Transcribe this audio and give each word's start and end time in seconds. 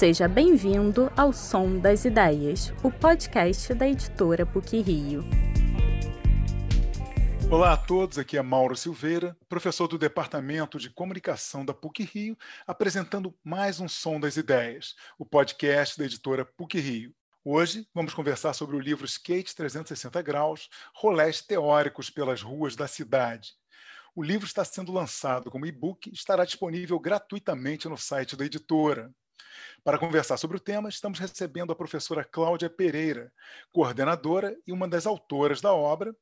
Seja 0.00 0.26
bem-vindo 0.26 1.12
ao 1.14 1.30
Som 1.30 1.78
das 1.78 2.06
Ideias, 2.06 2.72
o 2.82 2.90
podcast 2.90 3.74
da 3.74 3.86
editora 3.86 4.46
PUC 4.46 4.80
Rio. 4.80 5.22
Olá 7.50 7.74
a 7.74 7.76
todos, 7.76 8.16
aqui 8.16 8.38
é 8.38 8.42
Mauro 8.42 8.74
Silveira, 8.74 9.36
professor 9.46 9.86
do 9.86 9.98
Departamento 9.98 10.78
de 10.78 10.88
Comunicação 10.88 11.66
da 11.66 11.74
PUC 11.74 12.04
Rio, 12.04 12.38
apresentando 12.66 13.34
mais 13.44 13.78
um 13.78 13.86
Som 13.86 14.18
das 14.18 14.38
Ideias, 14.38 14.96
o 15.18 15.26
podcast 15.26 15.98
da 15.98 16.06
editora 16.06 16.46
PUC 16.46 16.80
Rio. 16.80 17.14
Hoje 17.44 17.86
vamos 17.92 18.14
conversar 18.14 18.54
sobre 18.54 18.76
o 18.76 18.80
livro 18.80 19.04
Skate 19.04 19.54
360 19.54 20.22
Graus, 20.22 20.70
rolés 20.94 21.42
teóricos 21.42 22.08
pelas 22.08 22.40
ruas 22.40 22.74
da 22.74 22.88
cidade. 22.88 23.52
O 24.16 24.22
livro 24.22 24.46
está 24.46 24.64
sendo 24.64 24.92
lançado 24.92 25.50
como 25.50 25.66
e-book 25.66 26.08
e 26.08 26.14
estará 26.14 26.46
disponível 26.46 26.98
gratuitamente 26.98 27.86
no 27.86 27.98
site 27.98 28.34
da 28.34 28.46
editora. 28.46 29.14
Para 29.82 29.98
conversar 29.98 30.36
sobre 30.36 30.56
o 30.56 30.60
tema, 30.60 30.88
estamos 30.88 31.18
recebendo 31.18 31.72
a 31.72 31.76
professora 31.76 32.24
Cláudia 32.24 32.68
Pereira, 32.68 33.32
coordenadora 33.72 34.56
e 34.66 34.72
uma 34.72 34.86
das 34.86 35.06
autoras 35.06 35.60
da 35.60 35.72
obra, 35.72 36.14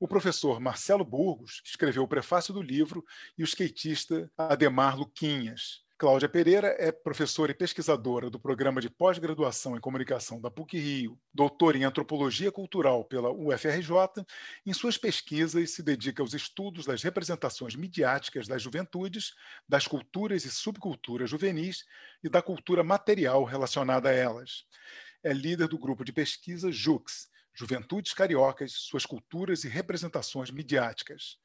o 0.00 0.06
professor 0.06 0.60
Marcelo 0.60 1.04
Burgos, 1.04 1.60
que 1.60 1.70
escreveu 1.70 2.02
o 2.02 2.08
prefácio 2.08 2.54
do 2.54 2.62
livro, 2.62 3.04
e 3.36 3.42
o 3.42 3.44
skatista 3.44 4.30
Ademar 4.36 4.96
Luquinhas. 4.96 5.82
Cláudia 5.98 6.28
Pereira 6.28 6.76
é 6.78 6.92
professora 6.92 7.50
e 7.50 7.54
pesquisadora 7.54 8.30
do 8.30 8.38
programa 8.38 8.80
de 8.80 8.88
pós-graduação 8.88 9.76
em 9.76 9.80
comunicação 9.80 10.40
da 10.40 10.48
PUC 10.48 10.78
Rio, 10.78 11.20
doutora 11.34 11.76
em 11.76 11.82
antropologia 11.82 12.52
cultural 12.52 13.04
pela 13.04 13.32
UFRJ. 13.32 14.24
Em 14.64 14.72
suas 14.72 14.96
pesquisas, 14.96 15.72
se 15.72 15.82
dedica 15.82 16.22
aos 16.22 16.34
estudos 16.34 16.86
das 16.86 17.02
representações 17.02 17.74
midiáticas 17.74 18.46
das 18.46 18.62
juventudes, 18.62 19.34
das 19.68 19.88
culturas 19.88 20.44
e 20.44 20.50
subculturas 20.52 21.28
juvenis 21.28 21.84
e 22.22 22.28
da 22.28 22.40
cultura 22.40 22.84
material 22.84 23.42
relacionada 23.42 24.08
a 24.08 24.12
elas. 24.12 24.66
É 25.20 25.32
líder 25.32 25.66
do 25.66 25.80
grupo 25.80 26.04
de 26.04 26.12
pesquisa 26.12 26.70
JUX, 26.70 27.28
Juventudes 27.52 28.14
Cariocas, 28.14 28.70
Suas 28.70 29.04
Culturas 29.04 29.64
e 29.64 29.68
Representações 29.68 30.48
Midiáticas. 30.52 31.38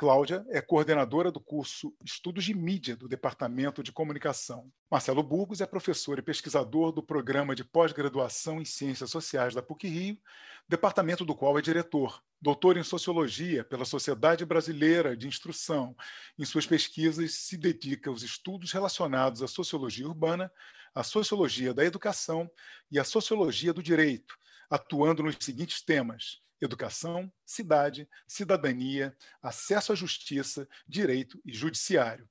Cláudia 0.00 0.46
é 0.48 0.62
coordenadora 0.62 1.30
do 1.30 1.38
curso 1.38 1.94
Estudos 2.02 2.42
de 2.42 2.54
Mídia 2.54 2.96
do 2.96 3.06
Departamento 3.06 3.82
de 3.82 3.92
Comunicação. 3.92 4.72
Marcelo 4.90 5.22
Burgos 5.22 5.60
é 5.60 5.66
professor 5.66 6.18
e 6.18 6.22
pesquisador 6.22 6.90
do 6.90 7.02
programa 7.02 7.54
de 7.54 7.62
pós-graduação 7.62 8.62
em 8.62 8.64
Ciências 8.64 9.10
Sociais 9.10 9.54
da 9.54 9.60
PUC-Rio, 9.60 10.18
departamento 10.66 11.22
do 11.22 11.34
qual 11.34 11.58
é 11.58 11.60
diretor. 11.60 12.22
Doutor 12.40 12.78
em 12.78 12.82
Sociologia 12.82 13.62
pela 13.62 13.84
Sociedade 13.84 14.42
Brasileira 14.46 15.14
de 15.14 15.28
Instrução. 15.28 15.94
Em 16.38 16.46
suas 16.46 16.64
pesquisas, 16.64 17.34
se 17.34 17.58
dedica 17.58 18.08
aos 18.08 18.22
estudos 18.22 18.72
relacionados 18.72 19.42
à 19.42 19.46
sociologia 19.46 20.08
urbana, 20.08 20.50
à 20.94 21.02
sociologia 21.02 21.74
da 21.74 21.84
educação 21.84 22.50
e 22.90 22.98
à 22.98 23.04
sociologia 23.04 23.74
do 23.74 23.82
direito, 23.82 24.34
atuando 24.70 25.22
nos 25.22 25.36
seguintes 25.38 25.82
temas 25.82 26.40
educação, 26.60 27.32
cidade, 27.44 28.08
cidadania, 28.26 29.16
acesso 29.42 29.92
à 29.92 29.94
justiça, 29.94 30.68
direito 30.86 31.40
e 31.44 31.52
judiciário. 31.52 32.28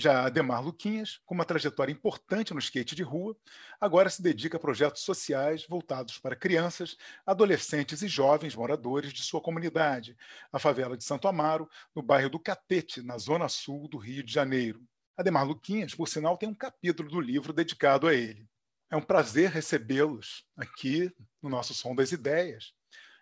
Já 0.00 0.26
Ademar 0.26 0.62
Luquinhas, 0.62 1.20
com 1.26 1.34
uma 1.34 1.44
trajetória 1.44 1.90
importante 1.90 2.54
no 2.54 2.60
skate 2.60 2.94
de 2.94 3.02
rua, 3.02 3.36
agora 3.80 4.08
se 4.08 4.22
dedica 4.22 4.56
a 4.56 4.60
projetos 4.60 5.02
sociais 5.02 5.66
voltados 5.68 6.20
para 6.20 6.36
crianças, 6.36 6.96
adolescentes 7.26 8.00
e 8.00 8.06
jovens 8.06 8.54
moradores 8.54 9.12
de 9.12 9.24
sua 9.24 9.40
comunidade, 9.40 10.16
a 10.52 10.58
favela 10.60 10.96
de 10.96 11.02
Santo 11.02 11.26
Amaro, 11.26 11.68
no 11.96 12.00
bairro 12.00 12.30
do 12.30 12.38
Catete, 12.38 13.02
na 13.02 13.18
zona 13.18 13.48
sul 13.48 13.88
do 13.88 13.98
Rio 13.98 14.22
de 14.22 14.32
Janeiro. 14.32 14.80
Ademar 15.16 15.44
Luquinhas, 15.44 15.96
por 15.96 16.06
sinal, 16.06 16.38
tem 16.38 16.48
um 16.48 16.54
capítulo 16.54 17.10
do 17.10 17.20
livro 17.20 17.52
dedicado 17.52 18.06
a 18.06 18.14
ele. 18.14 18.46
É 18.88 18.96
um 18.96 19.02
prazer 19.02 19.50
recebê-los 19.50 20.46
aqui 20.56 21.12
no 21.42 21.48
nosso 21.50 21.74
Som 21.74 21.96
das 21.96 22.12
Ideias 22.12 22.72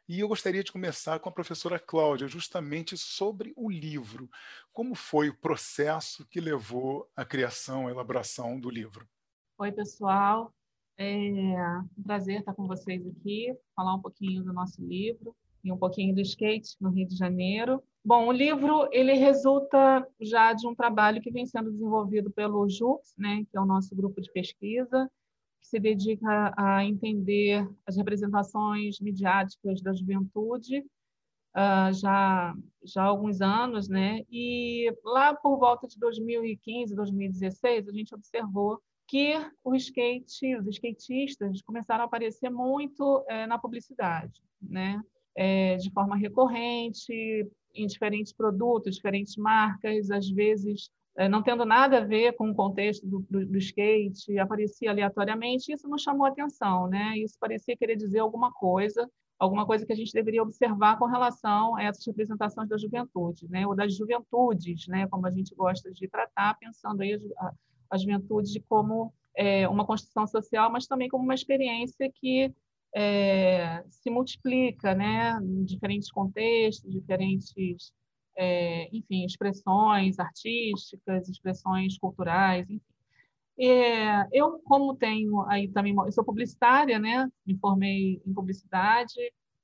e 0.09 0.21
eu 0.21 0.29
gostaria 0.29 0.63
de 0.63 0.71
começar 0.71 1.19
com 1.19 1.29
a 1.29 1.33
professora 1.33 1.79
Cláudia, 1.79 2.29
justamente 2.29 2.97
sobre 2.97 3.53
o 3.57 3.69
livro. 3.69 4.31
Como 4.73 4.95
foi 4.95 5.29
o 5.29 5.37
processo 5.37 6.27
que 6.29 6.41
levou 6.41 7.09
à 7.17 7.25
criação, 7.25 7.89
à 7.89 7.91
elaboração 7.91 8.59
do 8.61 8.71
livro? 8.71 9.07
Oi, 9.59 9.73
pessoal. 9.73 10.55
É 10.97 11.13
um 11.99 12.03
prazer 12.03 12.41
estar 12.41 12.55
com 12.55 12.67
vocês 12.67 13.07
aqui, 13.07 13.55
falar 13.75 13.95
um 13.95 14.01
pouquinho 14.01 14.45
do 14.45 14.53
nosso 14.53 14.81
livro 14.81 15.35
e 15.63 15.73
um 15.73 15.77
pouquinho 15.77 16.15
do 16.15 16.21
skate 16.21 16.77
no 16.81 16.91
Rio 16.91 17.07
de 17.07 17.17
Janeiro. 17.17 17.83
Bom, 18.05 18.29
o 18.29 18.33
livro 18.33 18.89
ele 18.93 19.13
resulta 19.15 20.07
já 20.21 20.53
de 20.53 20.67
um 20.67 20.75
trabalho 20.75 21.21
que 21.21 21.31
vem 21.31 21.45
sendo 21.45 21.73
desenvolvido 21.73 22.31
pelo 22.31 22.69
JUX, 22.69 23.15
né, 23.19 23.45
que 23.51 23.59
é 23.59 23.61
o 23.61 23.67
nosso 23.67 23.95
grupo 23.95 24.21
de 24.21 24.31
pesquisa, 24.33 25.11
que 25.67 25.71
se 25.71 25.81
dedica 25.81 26.55
a 26.57 26.85
entender 26.85 27.69
as 27.85 27.97
representações 27.97 29.01
midiáticas 29.01 29.83
da 29.83 29.93
juventude 29.93 30.79
uh, 30.79 31.93
já, 31.93 32.55
já 32.85 33.03
há 33.03 33.07
alguns 33.07 33.41
anos, 33.41 33.89
né? 33.89 34.23
E 34.31 34.93
lá 35.05 35.35
por 35.35 35.59
volta 35.59 35.89
de 35.89 35.99
2015, 35.99 36.95
2016, 36.95 37.89
a 37.89 37.93
gente 37.93 38.15
observou 38.15 38.81
que 39.09 39.35
o 39.65 39.75
skate, 39.75 40.57
os 40.57 40.67
skatistas 40.69 41.63
começaram 41.63 42.03
a 42.03 42.07
aparecer 42.07 42.51
muito 42.51 43.25
é, 43.29 43.47
na 43.47 43.59
publicidade, 43.59 44.41
né? 44.61 45.01
É, 45.37 45.77
de 45.77 45.91
forma 45.91 46.17
recorrente, 46.17 47.13
em 47.75 47.87
diferentes 47.87 48.33
produtos, 48.33 48.97
diferentes 48.97 49.37
marcas, 49.37 50.11
às 50.11 50.29
vezes 50.31 50.91
não 51.31 51.43
tendo 51.43 51.65
nada 51.65 51.99
a 51.99 52.05
ver 52.05 52.35
com 52.35 52.51
o 52.51 52.55
contexto 52.55 53.07
do, 53.07 53.25
do, 53.31 53.47
do, 53.47 53.59
skate, 53.59 54.39
aparecia 54.39 54.91
aleatoriamente, 54.91 55.73
isso 55.73 55.89
nos 55.89 56.03
chamou 56.03 56.27
atenção, 56.27 56.89
né? 56.89 57.17
Isso 57.17 57.39
parecia 57.41 57.77
querer 57.77 57.97
dizer 57.97 58.19
alguma 58.19 58.53
coisa, 58.53 59.11
alguma 59.39 59.65
coisa 59.65 59.87
que 59.87 59.93
a 59.93 59.97
gente 59.97 60.13
deveria 60.13 60.43
observar 60.43 60.99
com 60.99 61.07
relação 61.07 61.75
a 61.75 61.85
essas 61.85 62.07
representações 62.07 62.69
da 62.69 62.77
juventude, 62.77 63.49
né? 63.49 63.67
Ou 63.67 63.75
das 63.75 63.97
juventudes, 63.97 64.87
né? 64.89 65.07
Como 65.09 65.27
a 65.27 65.31
gente 65.31 65.55
gosta 65.55 65.91
de 65.91 66.07
tratar, 66.07 66.59
pensando 66.59 67.01
aí 67.01 67.19
a, 67.39 67.53
a 67.93 67.97
juventude 67.97 68.61
como 68.69 69.11
é, 69.35 69.67
uma 69.69 69.87
construção 69.87 70.27
social, 70.27 70.71
mas 70.71 70.87
também 70.87 71.09
como 71.09 71.25
uma 71.25 71.35
experiência 71.35 72.11
que 72.15 72.53
é, 72.95 73.83
se 73.89 74.11
multiplica, 74.11 74.95
né? 74.95 75.39
Em 75.43 75.65
diferentes 75.65 76.11
contextos, 76.11 76.93
diferentes 76.93 77.55
é, 78.37 78.89
enfim, 78.93 79.25
expressões 79.25 80.19
artísticas, 80.19 81.29
expressões 81.29 81.99
culturais, 81.99 82.69
enfim. 82.69 82.81
É, 83.59 84.27
eu, 84.33 84.59
como 84.65 84.95
tenho 84.95 85.41
aí 85.49 85.69
também, 85.69 85.95
eu 85.95 86.13
sou 86.13 86.25
publicitária, 86.25 86.99
né? 86.99 87.27
Me 87.47 87.57
formei 87.59 88.21
em 88.27 88.35
publicidade 88.35 89.15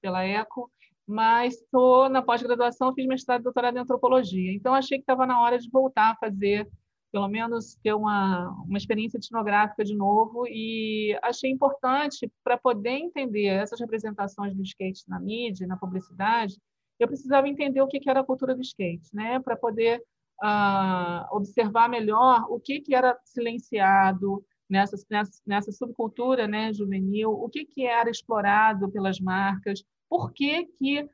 pela 0.01 0.25
ECO, 0.25 0.71
mas 1.07 1.55
estou 1.55 2.09
na 2.09 2.23
pós-graduação, 2.23 2.95
fiz 2.95 3.07
mestrado 3.07 3.41
e 3.43 3.45
doutorado 3.45 3.77
em 3.77 3.81
antropologia. 3.81 4.53
Então, 4.53 4.75
achei 4.75 4.99
que 4.99 5.03
estava 5.03 5.27
na 5.27 5.41
hora 5.43 5.59
de 5.59 5.69
voltar 5.71 6.13
a 6.13 6.17
fazer, 6.17 6.67
pelo 7.13 7.29
menos, 7.29 7.77
ter 7.83 7.93
uma, 7.93 8.51
uma 8.67 8.79
experiência 8.79 9.19
etnográfica 9.19 9.85
de 9.85 9.95
novo, 9.95 10.47
e 10.47 11.19
achei 11.23 11.51
importante 11.51 12.33
para 12.43 12.57
poder 12.57 12.93
entender 12.93 13.47
essas 13.47 13.79
representações 13.79 14.55
do 14.55 14.63
skate 14.63 15.05
na 15.07 15.21
mídia, 15.21 15.67
na 15.67 15.77
publicidade, 15.77 16.57
eu 16.99 17.09
precisava 17.09 17.49
entender 17.49 17.81
o 17.81 17.89
que 17.89 18.09
era 18.09 18.21
a 18.21 18.25
cultura 18.25 18.55
do 18.55 18.63
skate, 18.63 19.09
né? 19.13 19.41
para 19.41 19.57
poder 19.57 20.03
uh, 20.43 21.37
observar 21.37 21.89
melhor 21.89 22.47
o 22.49 22.61
que, 22.61 22.81
que 22.81 22.95
era 22.95 23.19
silenciado 23.25 24.45
nessa, 24.69 24.97
nessa, 25.11 25.43
nessa 25.47 25.73
subcultura 25.73 26.49
né, 26.49 26.73
juvenil, 26.73 27.31
o 27.31 27.49
que, 27.49 27.65
que 27.65 27.87
era 27.87 28.11
explorado 28.11 28.91
pelas 28.91 29.21
marcas, 29.21 29.83
por 30.09 30.33
que, 30.33 30.65
que 30.79 31.03
uh, 31.03 31.09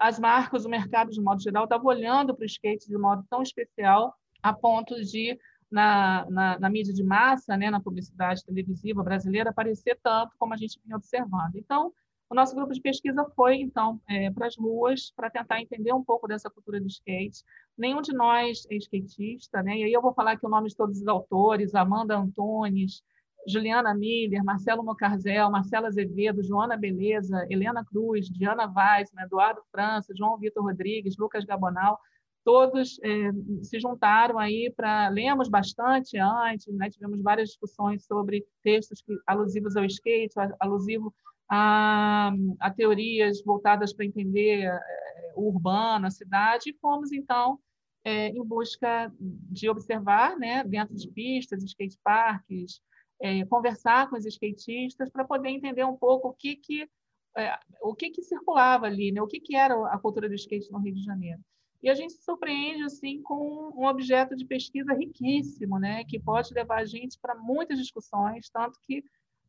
as 0.00 0.18
marcas, 0.18 0.64
o 0.64 0.68
mercado 0.68 1.10
de 1.10 1.20
modo 1.20 1.42
geral, 1.42 1.64
estava 1.64 1.84
olhando 1.84 2.34
para 2.34 2.44
o 2.44 2.46
skate 2.46 2.88
de 2.88 2.96
modo 2.96 3.24
tão 3.28 3.42
especial 3.42 4.14
a 4.42 4.52
ponto 4.52 4.94
de 5.02 5.38
na, 5.70 6.26
na, 6.28 6.58
na, 6.58 6.68
mídia 6.68 6.92
de 6.92 7.02
massa, 7.02 7.56
né, 7.56 7.70
na 7.70 7.80
publicidade 7.80 8.44
televisiva 8.44 9.02
brasileira, 9.02 9.50
aparecer 9.50 9.98
tanto 10.02 10.36
como 10.38 10.52
a 10.52 10.56
gente 10.56 10.78
vinha 10.84 10.96
observando. 10.96 11.56
Então, 11.56 11.92
o 12.32 12.34
nosso 12.34 12.56
grupo 12.56 12.72
de 12.72 12.80
pesquisa 12.80 13.26
foi, 13.36 13.56
então, 13.56 14.00
é, 14.08 14.30
para 14.30 14.46
as 14.46 14.56
ruas 14.56 15.12
para 15.14 15.28
tentar 15.28 15.60
entender 15.60 15.92
um 15.92 16.02
pouco 16.02 16.26
dessa 16.26 16.48
cultura 16.48 16.80
do 16.80 16.86
skate. 16.86 17.44
Nenhum 17.76 18.00
de 18.00 18.14
nós 18.14 18.66
é 18.70 18.76
skatista, 18.76 19.62
né? 19.62 19.76
e 19.76 19.84
aí 19.84 19.92
eu 19.92 20.00
vou 20.00 20.14
falar 20.14 20.32
aqui 20.32 20.46
o 20.46 20.48
nome 20.48 20.70
de 20.70 20.74
todos 20.74 20.98
os 20.98 21.06
autores, 21.06 21.74
Amanda 21.74 22.16
Antunes, 22.16 23.02
Juliana 23.46 23.94
Miller, 23.94 24.42
Marcelo 24.42 24.82
Mocarzel, 24.82 25.50
Marcela 25.50 25.88
Azevedo, 25.88 26.42
Joana 26.42 26.74
Beleza, 26.74 27.46
Helena 27.50 27.84
Cruz, 27.84 28.30
Diana 28.30 28.66
Vaz, 28.66 29.10
Eduardo 29.18 29.60
França, 29.70 30.14
João 30.16 30.38
Vitor 30.38 30.64
Rodrigues, 30.64 31.18
Lucas 31.18 31.44
Gabonal, 31.44 32.00
todos 32.42 32.98
é, 33.02 33.30
se 33.62 33.78
juntaram 33.78 34.38
aí 34.38 34.72
para 34.74 35.10
lemos 35.10 35.50
bastante 35.50 36.16
antes, 36.16 36.66
né? 36.74 36.88
tivemos 36.88 37.20
várias 37.20 37.50
discussões 37.50 38.06
sobre 38.06 38.46
textos 38.62 39.02
que, 39.02 39.12
alusivos 39.26 39.76
ao 39.76 39.84
skate, 39.84 40.34
alusivo 40.58 41.12
a, 41.54 42.32
a 42.58 42.70
teorias 42.70 43.42
voltadas 43.44 43.92
para 43.92 44.06
entender 44.06 44.62
é, 44.62 45.32
o 45.36 45.48
urbano, 45.48 46.06
a 46.06 46.10
cidade, 46.10 46.70
e 46.70 46.78
fomos, 46.80 47.12
então, 47.12 47.58
é, 48.02 48.28
em 48.28 48.42
busca 48.42 49.12
de 49.20 49.68
observar, 49.68 50.38
né, 50.38 50.64
dentro 50.64 50.94
de 50.94 51.06
pistas, 51.10 51.62
skateparks, 51.62 52.80
é, 53.20 53.44
conversar 53.44 54.08
com 54.08 54.16
os 54.16 54.24
skatistas 54.24 55.10
para 55.10 55.26
poder 55.26 55.50
entender 55.50 55.84
um 55.84 55.94
pouco 55.94 56.28
o 56.28 56.32
que 56.32 56.56
que 56.56 56.88
é, 57.36 57.58
o 57.82 57.94
que 57.94 58.10
que 58.10 58.22
circulava 58.22 58.86
ali, 58.86 59.12
né? 59.12 59.22
O 59.22 59.26
que 59.26 59.40
que 59.40 59.54
era 59.54 59.74
a 59.88 59.98
cultura 59.98 60.28
do 60.28 60.34
skate 60.34 60.70
no 60.70 60.78
Rio 60.78 60.94
de 60.94 61.02
Janeiro. 61.02 61.40
E 61.82 61.88
a 61.88 61.94
gente 61.94 62.12
se 62.12 62.22
surpreende 62.22 62.82
assim 62.82 63.22
com 63.22 63.72
um 63.74 63.86
objeto 63.86 64.36
de 64.36 64.44
pesquisa 64.44 64.92
riquíssimo, 64.92 65.78
né? 65.78 66.04
Que 66.04 66.18
pode 66.18 66.52
levar 66.52 66.80
a 66.80 66.84
gente 66.84 67.18
para 67.20 67.34
muitas 67.34 67.78
discussões, 67.78 68.50
tanto 68.50 68.78
que 68.82 69.02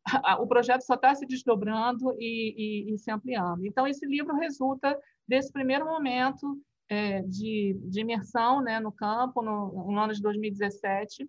o 0.40 0.46
projeto 0.46 0.82
só 0.82 0.94
está 0.94 1.14
se 1.14 1.26
desdobrando 1.26 2.14
e, 2.18 2.88
e, 2.90 2.94
e, 2.94 2.98
se 2.98 3.10
ampliando. 3.10 3.64
Então, 3.66 3.86
esse 3.86 4.06
livro 4.06 4.36
resulta 4.36 4.98
desse 5.26 5.52
primeiro 5.52 5.86
momento 5.86 6.60
é, 6.88 7.22
de, 7.22 7.78
de, 7.84 8.00
imersão 8.00 8.62
né, 8.62 8.78
no 8.78 8.92
campo, 8.92 9.42
no, 9.42 9.90
no, 9.90 9.98
ano 9.98 10.12
de 10.12 10.20
2017, 10.20 11.28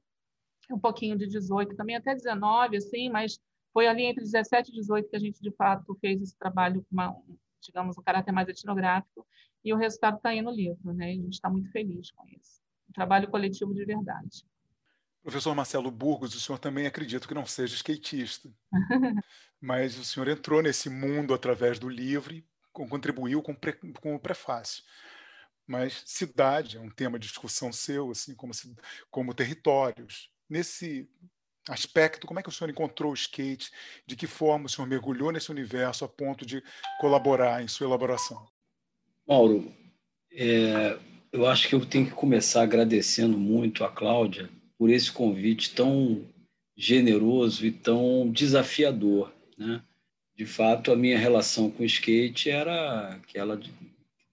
um 0.72 0.80
pouquinho 0.80 1.18
de 1.18 1.28
18, 1.28 1.76
também 1.76 1.96
até 1.96 2.14
19, 2.14 2.78
assim, 2.78 3.10
mas 3.10 3.40
foi 3.72 3.88
ali 3.88 4.04
entre 4.04 4.24
17 4.24 4.72
e 4.72 4.76
18 4.76 5.10
que 5.10 5.16
a 5.16 5.20
gente, 5.20 5.42
de 5.42 5.52
fato, 5.52 5.98
fez 6.02 6.22
esse 6.22 6.38
trabalho 6.38 6.82
com, 6.82 6.88
uma, 6.92 7.16
digamos, 7.62 7.98
um 7.98 8.02
caráter 8.02 8.32
mais 8.32 8.48
etnográfico, 8.48 9.26
e 9.64 9.74
o 9.74 9.78
resultado 9.78 10.18
está 10.18 10.30
aí 10.30 10.42
no 10.42 10.52
livro, 10.52 10.94
né? 10.94 11.08
A 11.08 11.14
gente 11.14 11.34
está 11.34 11.50
muito 11.50 11.72
feliz 11.72 12.12
com 12.12 12.24
isso. 12.28 12.62
Um 12.88 12.94
trabalho 12.94 13.30
coletivo 13.30 13.74
de 13.74 13.84
verdade. 13.84 14.46
Professor 15.26 15.56
Marcelo 15.56 15.90
Burgos, 15.90 16.36
o 16.36 16.40
senhor 16.40 16.60
também 16.60 16.86
acredito 16.86 17.28
que 17.28 17.34
não 17.34 17.48
seja 17.48 17.74
skatista, 17.74 18.48
mas 19.60 19.98
o 19.98 20.04
senhor 20.04 20.28
entrou 20.28 20.62
nesse 20.62 20.88
mundo 20.88 21.34
através 21.34 21.80
do 21.80 21.90
livro 21.90 22.32
e 22.32 22.46
contribuiu 22.72 23.42
com, 23.42 23.56
pre, 23.56 23.74
com 23.74 24.14
o 24.14 24.20
prefácio. 24.20 24.84
Mas 25.66 26.04
cidade 26.06 26.78
é 26.78 26.80
um 26.80 26.92
tema 26.92 27.18
de 27.18 27.28
discussão 27.28 27.74
seu, 27.74 28.12
assim 28.12 28.36
como, 28.36 28.54
como 29.10 29.34
territórios. 29.34 30.30
Nesse 30.48 31.10
aspecto, 31.68 32.28
como 32.28 32.40
é 32.40 32.44
que 32.44 32.50
o 32.50 32.52
senhor 32.52 32.70
encontrou 32.70 33.10
o 33.12 33.16
skate? 33.16 33.72
De 34.06 34.16
que 34.16 34.28
forma 34.28 34.68
o 34.68 34.70
senhor 34.70 34.88
mergulhou 34.88 35.32
nesse 35.32 35.50
universo 35.50 36.06
a 36.06 36.08
ponto 36.08 36.46
de 36.46 36.64
colaborar 37.00 37.64
em 37.64 37.68
sua 37.68 37.88
elaboração? 37.88 38.48
Mauro, 39.28 39.74
é, 40.32 41.00
eu 41.32 41.48
acho 41.48 41.68
que 41.68 41.74
eu 41.74 41.84
tenho 41.84 42.06
que 42.06 42.12
começar 42.12 42.62
agradecendo 42.62 43.40
muito 43.40 43.84
a 43.84 43.92
Cláudia 43.92 44.48
por 44.78 44.90
esse 44.90 45.12
convite 45.12 45.74
tão 45.74 46.24
generoso 46.76 47.66
e 47.66 47.72
tão 47.72 48.30
desafiador, 48.32 49.34
né? 49.58 49.82
De 50.36 50.46
fato, 50.46 50.92
a 50.92 50.96
minha 50.98 51.18
relação 51.18 51.72
com 51.72 51.84
o 51.84 51.86
skate 51.86 52.50
era 52.50 53.14
aquela 53.14 53.56
que 53.56 53.72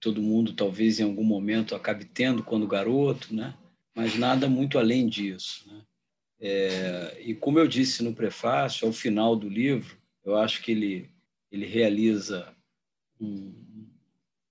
todo 0.01 0.21
mundo 0.21 0.51
talvez 0.51 0.99
em 0.99 1.03
algum 1.03 1.23
momento 1.23 1.75
acabe 1.75 2.03
tendo 2.03 2.43
quando 2.43 2.67
garoto, 2.67 3.33
né? 3.33 3.53
Mas 3.95 4.17
nada 4.17 4.49
muito 4.49 4.77
além 4.77 5.07
disso, 5.07 5.63
né? 5.71 5.81
É, 6.41 7.21
e 7.23 7.33
como 7.33 7.57
eu 7.57 7.65
disse 7.65 8.03
no 8.03 8.13
prefácio, 8.13 8.85
ao 8.85 8.91
final 8.91 9.33
do 9.33 9.47
livro, 9.47 9.97
eu 10.25 10.35
acho 10.35 10.61
que 10.61 10.71
ele 10.71 11.09
ele 11.49 11.65
realiza 11.67 12.51
um, 13.21 13.53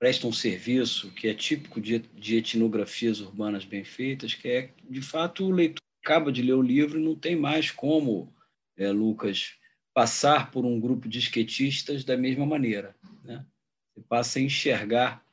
presta 0.03 0.27
um 0.27 0.33
serviço 0.33 1.13
que 1.13 1.29
é 1.29 1.35
típico 1.35 1.81
de, 1.81 2.01
de 2.01 2.39
etnografias 2.39 3.21
urbanas 3.21 3.65
bem 3.65 3.85
feitas, 3.85 4.35
que 4.35 4.49
é, 4.49 4.75
de 4.91 5.01
fato, 5.01 5.45
o 5.45 5.53
leitor 5.53 5.81
acaba 6.05 6.33
de 6.33 6.43
ler 6.43 6.55
o 6.55 6.61
livro 6.61 6.99
e 6.99 7.05
não 7.05 7.15
tem 7.15 7.37
mais 7.37 7.71
como, 7.71 8.35
é, 8.77 8.91
Lucas, 8.91 9.55
passar 9.95 10.51
por 10.51 10.65
um 10.65 10.81
grupo 10.81 11.09
de 11.09 11.21
esquetistas 11.21 12.03
da 12.03 12.17
mesma 12.17 12.45
maneira. 12.45 12.97
Né? 13.23 13.47
Você 13.95 14.01
passa 14.09 14.41
a 14.41 14.43
enxergar 14.43 15.25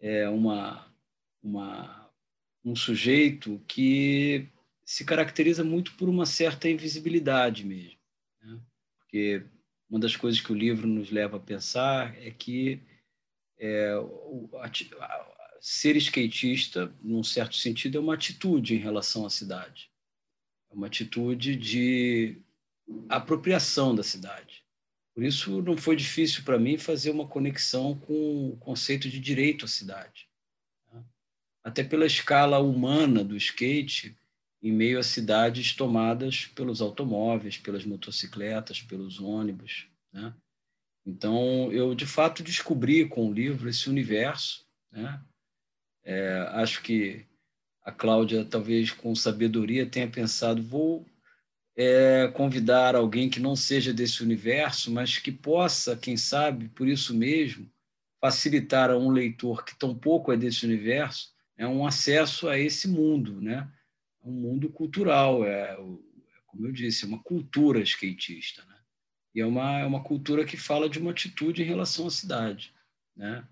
é, 0.00 0.28
uma, 0.28 0.92
uma, 1.40 2.10
um 2.64 2.74
sujeito 2.74 3.62
que 3.68 4.48
se 4.84 5.04
caracteriza 5.04 5.62
muito 5.62 5.94
por 5.94 6.08
uma 6.08 6.26
certa 6.26 6.68
invisibilidade 6.68 7.64
mesmo. 7.64 8.00
Né? 8.42 8.58
Porque 8.98 9.46
uma 9.88 10.00
das 10.00 10.16
coisas 10.16 10.40
que 10.40 10.50
o 10.50 10.56
livro 10.56 10.88
nos 10.88 11.08
leva 11.08 11.36
a 11.36 11.40
pensar 11.40 12.20
é 12.20 12.32
que 12.32 12.82
é, 13.58 13.94
ser 15.60 15.96
skatista, 15.96 16.92
num 17.02 17.24
certo 17.24 17.56
sentido, 17.56 17.98
é 17.98 18.00
uma 18.00 18.14
atitude 18.14 18.74
em 18.74 18.78
relação 18.78 19.26
à 19.26 19.30
cidade. 19.30 19.90
É 20.70 20.74
uma 20.74 20.86
atitude 20.86 21.56
de 21.56 22.40
apropriação 23.08 23.94
da 23.94 24.02
cidade. 24.02 24.64
Por 25.14 25.24
isso, 25.24 25.60
não 25.62 25.76
foi 25.76 25.96
difícil 25.96 26.44
para 26.44 26.58
mim 26.58 26.78
fazer 26.78 27.10
uma 27.10 27.26
conexão 27.26 27.98
com 27.98 28.50
o 28.50 28.56
conceito 28.58 29.08
de 29.08 29.18
direito 29.18 29.64
à 29.64 29.68
cidade. 29.68 30.28
Né? 30.92 31.02
Até 31.64 31.82
pela 31.82 32.06
escala 32.06 32.60
humana 32.60 33.24
do 33.24 33.36
skate, 33.36 34.16
em 34.62 34.72
meio 34.72 34.98
a 34.98 35.02
cidades 35.02 35.74
tomadas 35.74 36.46
pelos 36.46 36.80
automóveis, 36.80 37.56
pelas 37.56 37.84
motocicletas, 37.84 38.80
pelos 38.80 39.18
ônibus. 39.18 39.88
Né? 40.12 40.32
Então, 41.08 41.72
eu 41.72 41.94
de 41.94 42.04
fato 42.04 42.42
descobri 42.42 43.08
com 43.08 43.30
o 43.30 43.32
livro 43.32 43.66
esse 43.66 43.88
universo. 43.88 44.66
Né? 44.92 45.18
É, 46.04 46.46
acho 46.52 46.82
que 46.82 47.24
a 47.82 47.90
Cláudia, 47.90 48.44
talvez 48.44 48.90
com 48.90 49.14
sabedoria, 49.14 49.86
tenha 49.86 50.06
pensado: 50.06 50.62
vou 50.62 51.06
é, 51.74 52.28
convidar 52.28 52.94
alguém 52.94 53.30
que 53.30 53.40
não 53.40 53.56
seja 53.56 53.90
desse 53.90 54.22
universo, 54.22 54.92
mas 54.92 55.16
que 55.16 55.32
possa, 55.32 55.96
quem 55.96 56.14
sabe, 56.14 56.68
por 56.68 56.86
isso 56.86 57.14
mesmo, 57.14 57.70
facilitar 58.20 58.90
a 58.90 58.98
um 58.98 59.08
leitor 59.08 59.64
que 59.64 59.78
tão 59.78 59.94
pouco 59.94 60.30
é 60.30 60.36
desse 60.36 60.66
universo 60.66 61.32
é 61.56 61.66
um 61.66 61.86
acesso 61.86 62.48
a 62.48 62.58
esse 62.58 62.86
mundo, 62.86 63.40
né? 63.40 63.68
um 64.22 64.30
mundo 64.30 64.68
cultural, 64.68 65.44
é, 65.44 65.74
como 66.46 66.66
eu 66.66 66.72
disse, 66.72 67.04
é 67.04 67.08
uma 67.08 67.22
cultura 67.22 67.80
skatista, 67.80 68.64
né? 68.66 68.77
E 69.34 69.40
é 69.40 69.46
uma, 69.46 69.80
é 69.80 69.84
uma 69.84 70.02
cultura 70.02 70.44
que 70.44 70.56
fala 70.56 70.88
de 70.88 70.98
uma 70.98 71.10
atitude 71.10 71.62
em 71.62 71.66
relação 71.66 72.06
à 72.06 72.10
cidade, 72.10 72.72
né? 73.16 73.46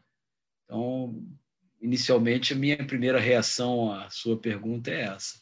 Então, 0.64 1.22
inicialmente, 1.80 2.52
a 2.52 2.56
minha 2.56 2.84
primeira 2.84 3.20
reação 3.20 3.92
à 3.92 4.10
sua 4.10 4.36
pergunta 4.36 4.90
é 4.90 5.02
essa. 5.02 5.40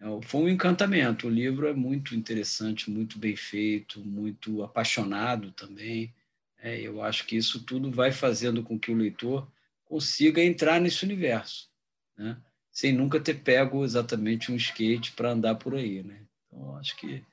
É, 0.00 0.04
foi 0.22 0.42
um 0.42 0.48
encantamento. 0.48 1.26
O 1.26 1.30
livro 1.30 1.66
é 1.66 1.72
muito 1.72 2.14
interessante, 2.14 2.90
muito 2.90 3.18
bem 3.18 3.36
feito, 3.36 4.00
muito 4.00 4.62
apaixonado 4.62 5.52
também. 5.52 6.12
É, 6.58 6.80
eu 6.80 7.02
acho 7.02 7.26
que 7.26 7.36
isso 7.36 7.64
tudo 7.64 7.90
vai 7.90 8.12
fazendo 8.12 8.62
com 8.62 8.78
que 8.78 8.90
o 8.90 8.96
leitor 8.96 9.50
consiga 9.84 10.42
entrar 10.42 10.80
nesse 10.80 11.04
universo, 11.04 11.70
né? 12.16 12.36
sem 12.70 12.92
nunca 12.92 13.20
ter 13.20 13.34
pego 13.34 13.84
exatamente 13.84 14.50
um 14.50 14.56
skate 14.56 15.12
para 15.12 15.30
andar 15.30 15.54
por 15.54 15.74
aí. 15.74 16.02
Né? 16.02 16.26
Então, 16.46 16.76
acho 16.76 16.96
que, 16.96 17.24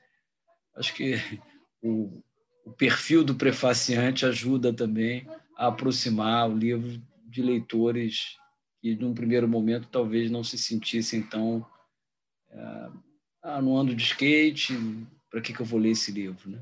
acho 0.76 0.94
que 0.94 1.14
o, 1.82 2.22
o 2.64 2.70
perfil 2.70 3.22
do 3.22 3.34
prefaciante 3.34 4.24
ajuda 4.24 4.72
também 4.72 5.26
a 5.56 5.68
aproximar 5.68 6.48
o 6.48 6.56
livro 6.56 7.00
de 7.26 7.42
leitores 7.42 8.36
que, 8.80 8.94
num 8.96 9.14
primeiro 9.14 9.48
momento, 9.48 9.88
talvez 9.90 10.30
não 10.30 10.42
se 10.42 10.58
sentissem 10.58 11.22
tão. 11.22 11.64
É, 12.50 12.90
ah, 13.42 13.62
não 13.62 13.76
ando 13.76 13.94
de 13.94 14.02
skate, 14.02 14.74
para 15.30 15.40
que, 15.40 15.52
que 15.52 15.60
eu 15.60 15.66
vou 15.66 15.78
ler 15.78 15.90
esse 15.90 16.10
livro? 16.10 16.50
Né? 16.50 16.60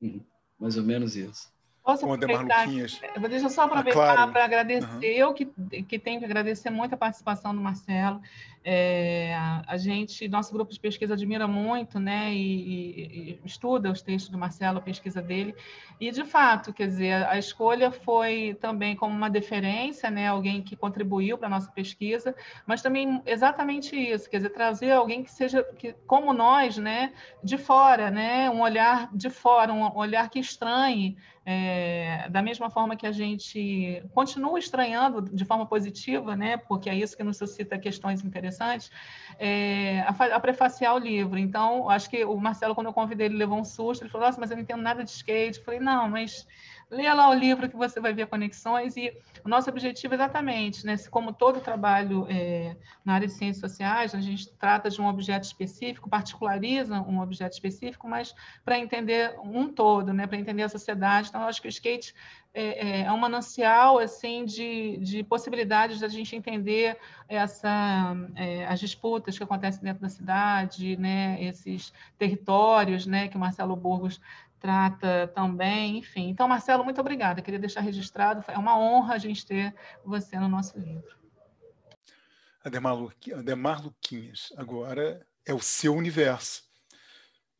Uhum. 0.00 0.20
Mais 0.58 0.76
ou 0.76 0.82
menos 0.82 1.16
isso. 1.16 1.52
Posso 1.86 2.04
aproveitar? 2.04 2.66
Deixa 2.66 3.46
eu 3.46 3.48
só 3.48 3.62
aproveitar 3.62 4.10
ah, 4.10 4.14
claro. 4.14 4.32
para 4.32 4.44
agradecer. 4.44 4.88
Uhum. 4.90 5.02
Eu 5.02 5.32
que, 5.32 5.46
que 5.84 6.00
tenho 6.00 6.18
que 6.18 6.24
agradecer 6.24 6.68
muito 6.68 6.94
a 6.94 6.96
participação 6.96 7.54
do 7.54 7.60
Marcelo. 7.60 8.20
É, 8.68 9.32
a 9.64 9.76
gente, 9.76 10.26
nosso 10.26 10.52
grupo 10.52 10.72
de 10.72 10.80
pesquisa 10.80 11.14
admira 11.14 11.46
muito, 11.46 12.00
né, 12.00 12.34
e, 12.34 13.38
e, 13.38 13.40
estuda 13.44 13.92
os 13.92 14.02
textos 14.02 14.28
do 14.32 14.36
Marcelo, 14.36 14.78
a 14.78 14.80
pesquisa 14.80 15.22
dele, 15.22 15.54
e 16.00 16.10
de 16.10 16.24
fato, 16.24 16.72
quer 16.72 16.88
dizer, 16.88 17.12
a 17.28 17.38
escolha 17.38 17.92
foi 17.92 18.58
também 18.60 18.96
como 18.96 19.14
uma 19.14 19.30
deferência, 19.30 20.10
né, 20.10 20.26
alguém 20.26 20.62
que 20.62 20.74
contribuiu 20.74 21.38
para 21.38 21.46
a 21.46 21.50
nossa 21.50 21.70
pesquisa, 21.70 22.34
mas 22.66 22.82
também 22.82 23.22
exatamente 23.24 23.96
isso, 23.96 24.28
quer 24.28 24.38
dizer, 24.38 24.50
trazer 24.50 24.90
alguém 24.90 25.22
que 25.22 25.30
seja, 25.30 25.62
que, 25.78 25.92
como 26.04 26.32
nós, 26.32 26.76
né, 26.76 27.12
de 27.44 27.56
fora, 27.56 28.10
né, 28.10 28.50
um 28.50 28.62
olhar 28.62 29.08
de 29.14 29.30
fora, 29.30 29.72
um 29.72 29.96
olhar 29.96 30.28
que 30.28 30.40
estranhe, 30.40 31.16
é, 31.48 32.28
da 32.28 32.42
mesma 32.42 32.68
forma 32.68 32.96
que 32.96 33.06
a 33.06 33.12
gente 33.12 34.02
continua 34.12 34.58
estranhando 34.58 35.22
de 35.22 35.44
forma 35.44 35.64
positiva, 35.64 36.34
né, 36.34 36.56
porque 36.56 36.90
é 36.90 36.94
isso 36.94 37.16
que 37.16 37.22
nos 37.22 37.36
suscita 37.36 37.78
questões 37.78 38.24
interessantes 38.24 38.90
é, 39.38 40.00
a, 40.00 40.36
a, 40.36 40.40
prefaciar 40.40 40.94
o 40.94 40.98
livro. 40.98 41.38
Então, 41.38 41.88
acho 41.88 42.10
que 42.10 42.24
o 42.24 42.36
Marcelo, 42.36 42.74
quando 42.74 42.88
eu 42.88 42.92
convidei, 42.92 43.26
ele 43.26 43.36
levou 43.36 43.58
um 43.58 43.64
susto, 43.64 44.02
ele 44.02 44.10
falou, 44.10 44.26
nossa, 44.26 44.40
mas 44.40 44.50
eu 44.50 44.56
não 44.56 44.62
entendo 44.62 44.82
nada 44.82 45.04
de 45.04 45.10
skate. 45.10 45.58
Eu 45.58 45.64
falei, 45.64 45.78
não, 45.78 46.08
mas 46.08 46.46
Leia 46.88 47.14
lá 47.14 47.28
o 47.28 47.34
livro 47.34 47.68
que 47.68 47.76
você 47.76 47.98
vai 47.98 48.12
ver 48.12 48.28
conexões 48.28 48.96
e 48.96 49.12
o 49.44 49.48
nosso 49.48 49.68
objetivo 49.68 50.14
é 50.14 50.16
exatamente, 50.16 50.86
né, 50.86 50.96
como 51.10 51.32
todo 51.32 51.60
trabalho 51.60 52.26
é, 52.30 52.76
na 53.04 53.14
área 53.14 53.26
de 53.26 53.32
ciências 53.32 53.58
sociais, 53.58 54.14
a 54.14 54.20
gente 54.20 54.48
trata 54.52 54.88
de 54.88 55.00
um 55.00 55.08
objeto 55.08 55.42
específico, 55.42 56.08
particulariza 56.08 57.00
um 57.00 57.20
objeto 57.20 57.54
específico, 57.54 58.08
mas 58.08 58.32
para 58.64 58.78
entender 58.78 59.34
um 59.42 59.68
todo, 59.68 60.12
né, 60.12 60.28
para 60.28 60.38
entender 60.38 60.62
a 60.62 60.68
sociedade. 60.68 61.28
Então, 61.28 61.40
eu 61.40 61.48
acho 61.48 61.60
que 61.60 61.66
o 61.66 61.70
skate 61.70 62.14
é, 62.54 62.88
é, 62.88 63.00
é 63.02 63.12
um 63.12 63.18
manancial 63.18 63.98
assim 63.98 64.44
de, 64.44 64.96
de 64.98 65.22
possibilidades 65.24 66.00
da 66.00 66.08
gente 66.08 66.34
entender 66.34 66.96
essa, 67.28 68.16
é, 68.34 68.64
as 68.66 68.80
disputas 68.80 69.36
que 69.36 69.44
acontecem 69.44 69.82
dentro 69.82 70.00
da 70.02 70.08
cidade, 70.08 70.96
né, 70.96 71.36
esses 71.42 71.92
territórios 72.16 73.06
né, 73.06 73.26
que 73.26 73.36
o 73.36 73.40
Marcelo 73.40 73.74
Burgos 73.74 74.20
trata 74.60 75.30
também, 75.34 75.98
enfim. 75.98 76.28
Então, 76.28 76.48
Marcelo, 76.48 76.84
muito 76.84 77.00
obrigada. 77.00 77.42
Queria 77.42 77.60
deixar 77.60 77.80
registrado, 77.80 78.44
é 78.48 78.58
uma 78.58 78.78
honra 78.78 79.14
a 79.14 79.18
gente 79.18 79.46
ter 79.46 79.74
você 80.04 80.38
no 80.38 80.48
nosso 80.48 80.78
livro. 80.78 81.16
Ademar 82.64 83.80
Luquinhas, 83.82 84.52
agora 84.56 85.24
é 85.46 85.54
o 85.54 85.60
seu 85.60 85.94
universo. 85.94 86.66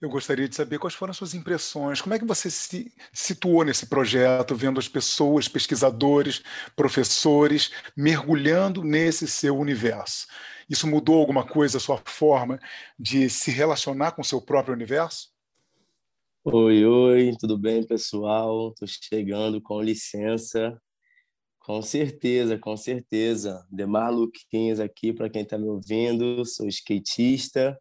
Eu 0.01 0.11
gostaria 0.11 0.47
de 0.47 0.55
saber 0.55 0.79
quais 0.79 0.95
foram 0.95 1.13
as 1.13 1.17
suas 1.17 1.33
impressões, 1.33 2.03
como 2.03 2.15
é 2.15 2.19
que 2.19 2.25
você 2.25 2.51
se 2.51 2.93
situou 3.13 3.65
nesse 3.65 3.87
projeto, 3.87 4.55
vendo 4.55 4.79
as 4.79 4.89
pessoas, 4.89 5.49
pesquisadores, 5.49 6.43
professores, 6.75 7.71
mergulhando 7.97 8.85
nesse 8.85 9.27
seu 9.27 9.57
universo. 9.57 10.27
Isso 10.69 10.87
mudou 10.87 11.19
alguma 11.19 11.47
coisa 11.47 11.79
a 11.79 11.81
sua 11.81 12.03
forma 12.05 12.61
de 12.99 13.31
se 13.31 13.51
relacionar 13.51 14.13
com 14.13 14.21
o 14.21 14.25
seu 14.25 14.41
próprio 14.41 14.75
universo? 14.75 15.36
Oi, 16.49 16.85
oi, 16.87 17.33
tudo 17.41 17.59
bem, 17.59 17.85
pessoal? 17.85 18.69
Estou 18.71 18.87
chegando, 18.87 19.61
com 19.61 19.83
licença. 19.83 20.81
Com 21.61 21.83
certeza, 21.83 22.59
com 22.59 22.77
certeza. 22.77 23.67
Demar 23.71 24.11
Luquinhas 24.11 24.81
aqui, 24.81 25.13
para 25.13 25.29
quem 25.31 25.43
está 25.43 25.59
me 25.59 25.69
ouvindo, 25.69 26.45
sou 26.47 26.69
skatista, 26.69 27.79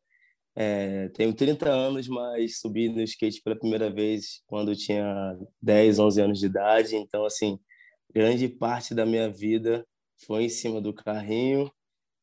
é, 0.56 1.10
tenho 1.10 1.34
30 1.34 1.70
anos, 1.72 2.08
mas 2.08 2.60
subi 2.60 2.90
no 2.90 3.02
skate 3.04 3.42
pela 3.44 3.58
primeira 3.60 3.92
vez 3.92 4.42
quando 4.48 4.76
tinha 4.76 5.38
10, 5.62 6.00
11 6.00 6.22
anos 6.22 6.40
de 6.40 6.48
idade. 6.48 6.96
Então, 6.96 7.26
assim, 7.26 7.60
grande 8.14 8.50
parte 8.50 8.96
da 8.96 9.06
minha 9.06 9.30
vida 9.30 9.86
foi 10.26 10.46
em 10.46 10.50
cima 10.50 10.82
do 10.82 10.94
carrinho. 10.94 11.72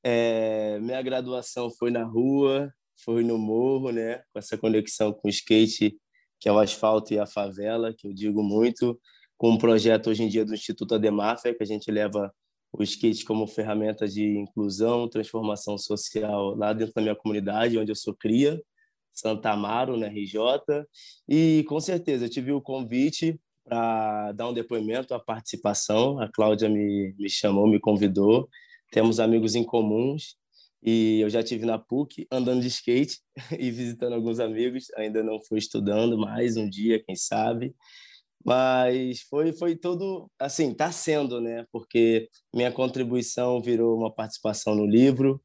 É, 0.04 0.78
minha 0.80 1.02
graduação 1.02 1.70
foi 1.70 1.90
na 1.90 2.04
rua, 2.04 2.72
foi 3.04 3.24
no 3.24 3.38
morro, 3.38 3.92
né? 3.92 4.18
Com 4.32 4.38
essa 4.38 4.58
conexão 4.58 5.12
com 5.12 5.28
o 5.28 5.30
skate 5.30 5.98
que 6.42 6.48
é 6.48 6.52
o 6.52 6.58
asfalto 6.58 7.14
e 7.14 7.20
a 7.20 7.24
favela, 7.24 7.94
que 7.94 8.08
eu 8.08 8.12
digo 8.12 8.42
muito, 8.42 9.00
com 9.38 9.50
um 9.50 9.56
projeto 9.56 10.10
hoje 10.10 10.24
em 10.24 10.28
dia 10.28 10.44
do 10.44 10.52
Instituto 10.52 10.96
Ademáfia, 10.96 11.54
que 11.54 11.62
a 11.62 11.66
gente 11.66 11.88
leva 11.88 12.34
o 12.72 12.82
skate 12.82 13.24
como 13.24 13.46
ferramenta 13.46 14.08
de 14.08 14.38
inclusão, 14.38 15.08
transformação 15.08 15.78
social 15.78 16.56
lá 16.56 16.72
dentro 16.72 16.94
da 16.94 17.00
minha 17.00 17.14
comunidade, 17.14 17.78
onde 17.78 17.92
eu 17.92 17.94
sou 17.94 18.12
cria, 18.12 18.60
Santa 19.12 19.52
Amaro, 19.52 19.96
na 19.96 20.08
RJ. 20.08 20.84
E 21.28 21.64
com 21.68 21.78
certeza 21.78 22.24
eu 22.24 22.30
tive 22.30 22.50
o 22.50 22.60
convite 22.60 23.40
para 23.64 24.32
dar 24.32 24.48
um 24.48 24.52
depoimento, 24.52 25.14
a 25.14 25.20
participação. 25.20 26.18
A 26.18 26.28
Cláudia 26.28 26.68
me, 26.68 27.14
me 27.16 27.30
chamou, 27.30 27.68
me 27.68 27.78
convidou. 27.78 28.48
Temos 28.90 29.20
amigos 29.20 29.54
em 29.54 29.62
comuns 29.62 30.36
e 30.82 31.20
eu 31.20 31.30
já 31.30 31.42
tive 31.42 31.64
na 31.64 31.78
PUC 31.78 32.26
andando 32.30 32.60
de 32.62 32.68
skate 32.68 33.20
e 33.58 33.70
visitando 33.70 34.14
alguns 34.14 34.40
amigos. 34.40 34.86
Ainda 34.96 35.22
não 35.22 35.40
fui 35.40 35.58
estudando 35.58 36.18
mais 36.18 36.56
um 36.56 36.68
dia, 36.68 37.02
quem 37.04 37.14
sabe. 37.14 37.74
Mas 38.44 39.20
foi 39.22 39.52
foi 39.52 39.76
todo 39.76 40.28
assim, 40.38 40.72
está 40.72 40.90
sendo, 40.90 41.40
né? 41.40 41.64
Porque 41.72 42.28
minha 42.54 42.72
contribuição 42.72 43.62
virou 43.62 43.96
uma 43.96 44.12
participação 44.12 44.74
no 44.74 44.86
livro 44.86 45.40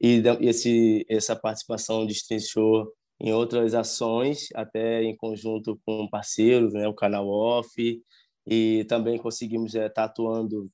e 0.00 0.22
esse 0.40 1.06
essa 1.08 1.34
participação 1.36 2.06
destrinchou 2.06 2.92
em 3.20 3.32
outras 3.32 3.74
ações, 3.74 4.48
até 4.54 5.02
em 5.04 5.16
conjunto 5.16 5.80
com 5.86 6.08
parceiros, 6.08 6.74
né, 6.74 6.88
o 6.88 6.94
canal 6.94 7.28
Off, 7.28 8.02
e 8.46 8.84
também 8.88 9.16
conseguimos 9.16 9.74
estar 9.74 9.84
é, 9.84 9.88
tá 9.88 10.04
atuando 10.04 10.66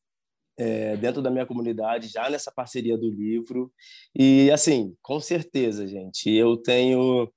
é, 0.58 0.96
dentro 0.96 1.22
da 1.22 1.30
minha 1.30 1.46
comunidade, 1.46 2.08
já 2.08 2.28
nessa 2.28 2.50
parceria 2.50 2.98
do 2.98 3.08
livro. 3.08 3.72
E, 4.14 4.50
assim, 4.50 4.96
com 5.00 5.20
certeza, 5.20 5.86
gente, 5.86 6.30
eu 6.30 6.56
tenho 6.56 7.32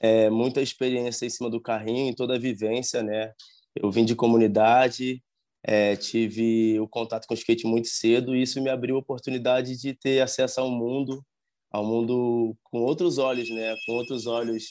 é, 0.00 0.28
muita 0.28 0.60
experiência 0.60 1.24
em 1.24 1.30
cima 1.30 1.48
do 1.50 1.60
carrinho, 1.60 2.10
em 2.10 2.14
toda 2.14 2.34
a 2.36 2.38
vivência, 2.38 3.02
né? 3.02 3.32
Eu 3.74 3.90
vim 3.90 4.04
de 4.04 4.14
comunidade, 4.14 5.22
é, 5.62 5.96
tive 5.96 6.78
o 6.78 6.88
contato 6.88 7.26
com 7.26 7.34
o 7.34 7.36
skate 7.36 7.66
muito 7.66 7.88
cedo 7.88 8.36
e 8.36 8.42
isso 8.42 8.62
me 8.62 8.70
abriu 8.70 8.96
a 8.96 9.00
oportunidade 9.00 9.76
de 9.76 9.94
ter 9.94 10.20
acesso 10.20 10.60
ao 10.60 10.70
mundo, 10.70 11.24
ao 11.70 11.84
mundo 11.84 12.56
com 12.64 12.80
outros 12.82 13.18
olhos, 13.18 13.48
né? 13.50 13.74
Com 13.86 13.92
outros 13.92 14.26
olhos 14.26 14.64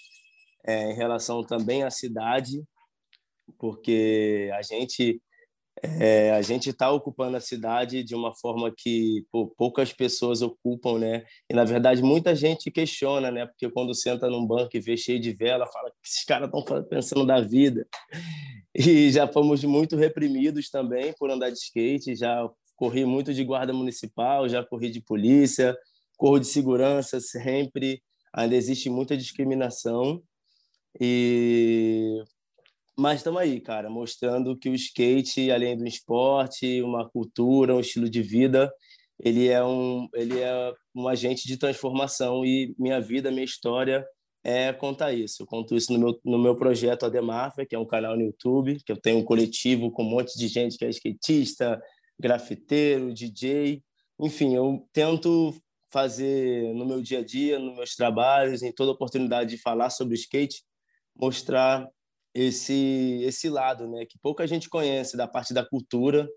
é, 0.65 0.91
em 0.91 0.95
relação 0.95 1.43
também 1.43 1.83
à 1.83 1.89
cidade, 1.89 2.63
porque 3.57 4.49
a 4.53 4.61
gente 4.61 5.21
é, 5.83 6.31
a 6.31 6.41
gente 6.41 6.69
está 6.69 6.89
ocupando 6.89 7.35
a 7.35 7.41
cidade 7.41 8.03
de 8.03 8.15
uma 8.15 8.33
forma 8.33 8.73
que 8.75 9.25
pô, 9.31 9.47
poucas 9.47 9.91
pessoas 9.91 10.41
ocupam, 10.41 10.97
né? 10.97 11.25
E 11.49 11.53
na 11.53 11.65
verdade 11.65 12.01
muita 12.01 12.33
gente 12.35 12.71
questiona, 12.71 13.29
né? 13.29 13.45
Porque 13.45 13.69
quando 13.69 13.93
senta 13.93 14.29
num 14.29 14.45
banco 14.45 14.69
e 14.73 14.79
vê 14.79 14.95
cheio 14.95 15.19
de 15.19 15.33
vela, 15.33 15.65
fala 15.67 15.89
que 15.91 15.97
esses 16.07 16.23
caras 16.23 16.49
estão 16.53 16.83
pensando 16.83 17.25
da 17.25 17.41
vida. 17.41 17.87
E 18.77 19.09
já 19.09 19.25
fomos 19.25 19.63
muito 19.63 19.95
reprimidos 19.95 20.69
também 20.69 21.13
por 21.17 21.31
andar 21.31 21.49
de 21.49 21.57
skate. 21.57 22.13
Já 22.13 22.45
corri 22.75 23.05
muito 23.05 23.33
de 23.33 23.41
guarda 23.41 23.71
municipal, 23.71 24.49
já 24.49 24.65
corri 24.65 24.89
de 24.89 24.99
polícia, 24.99 25.73
corro 26.17 26.39
de 26.39 26.47
segurança 26.47 27.21
sempre. 27.21 28.03
Ainda 28.33 28.53
existe 28.53 28.89
muita 28.89 29.15
discriminação. 29.15 30.21
E 30.99 32.21
mas 32.97 33.19
estamos 33.19 33.41
aí, 33.41 33.59
cara, 33.59 33.89
mostrando 33.89 34.57
que 34.57 34.69
o 34.69 34.75
skate, 34.75 35.51
além 35.51 35.77
do 35.77 35.85
esporte, 35.87 36.81
uma 36.81 37.09
cultura, 37.09 37.75
um 37.75 37.79
estilo 37.79 38.09
de 38.09 38.21
vida, 38.21 38.71
ele 39.19 39.47
é 39.47 39.63
um, 39.63 40.07
ele 40.13 40.39
é 40.39 40.73
um 40.93 41.07
agente 41.07 41.47
de 41.47 41.57
transformação 41.57 42.45
e 42.45 42.73
minha 42.77 42.99
vida, 42.99 43.31
minha 43.31 43.43
história 43.43 44.05
é 44.43 44.71
contar 44.71 45.11
isso. 45.11 45.41
Eu 45.43 45.47
conto 45.47 45.75
isso 45.75 45.91
no 45.91 45.99
meu, 45.99 46.19
no 46.23 46.37
meu 46.37 46.55
projeto 46.55 47.05
Ademáfia, 47.05 47.65
que 47.65 47.75
é 47.75 47.79
um 47.79 47.85
canal 47.85 48.15
no 48.15 48.23
YouTube, 48.23 48.79
que 48.85 48.91
eu 48.91 48.97
tenho 48.97 49.17
um 49.19 49.23
coletivo 49.23 49.91
com 49.91 50.03
um 50.03 50.09
monte 50.09 50.37
de 50.37 50.47
gente 50.47 50.77
que 50.77 50.85
é 50.85 50.89
skatista, 50.89 51.81
grafiteiro, 52.19 53.13
DJ. 53.13 53.81
Enfim, 54.19 54.55
eu 54.55 54.87
tento 54.93 55.53
fazer 55.91 56.73
no 56.73 56.85
meu 56.85 57.01
dia 57.01 57.19
a 57.19 57.23
dia, 57.23 57.57
nos 57.57 57.75
meus 57.75 57.95
trabalhos, 57.95 58.61
em 58.61 58.71
toda 58.71 58.91
oportunidade 58.91 59.49
de 59.49 59.57
falar 59.61 59.89
sobre 59.89 60.15
skate, 60.15 60.61
mostrar 61.15 61.89
esse 62.35 63.21
esse 63.23 63.49
lado, 63.49 63.87
né, 63.87 64.05
que 64.05 64.19
pouca 64.19 64.45
gente 64.45 64.69
conhece 64.69 65.15
da 65.15 65.27
parte 65.27 65.53
da 65.53 65.65
cultura, 65.65 66.27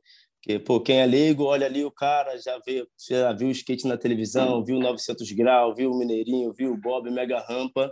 que 0.41 0.59
pô, 0.59 0.81
quem 0.81 1.01
é 1.01 1.07
leigo 1.07 1.45
olha 1.45 1.67
ali 1.67 1.85
o 1.85 1.91
cara 1.91 2.39
já 2.39 2.59
vê, 2.65 2.87
já 3.09 3.33
viu 3.33 3.49
o 3.49 3.51
skate 3.51 3.87
na 3.89 3.99
televisão, 3.99 4.65
viu 4.65 4.79
900 4.79 5.31
graus, 5.33 5.77
viu 5.77 5.91
o 5.91 5.99
Mineirinho, 5.99 6.53
viu 6.53 6.73
o 6.73 6.81
Bob 6.81 7.11
Mega 7.11 7.41
Rampa. 7.41 7.91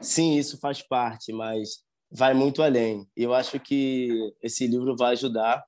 Sim, 0.00 0.36
isso 0.36 0.58
faz 0.58 0.82
parte, 0.82 1.32
mas 1.32 1.84
vai 2.10 2.34
muito 2.34 2.62
além. 2.62 3.06
Eu 3.16 3.32
acho 3.32 3.60
que 3.60 4.10
esse 4.42 4.66
livro 4.66 4.96
vai 4.96 5.12
ajudar 5.12 5.64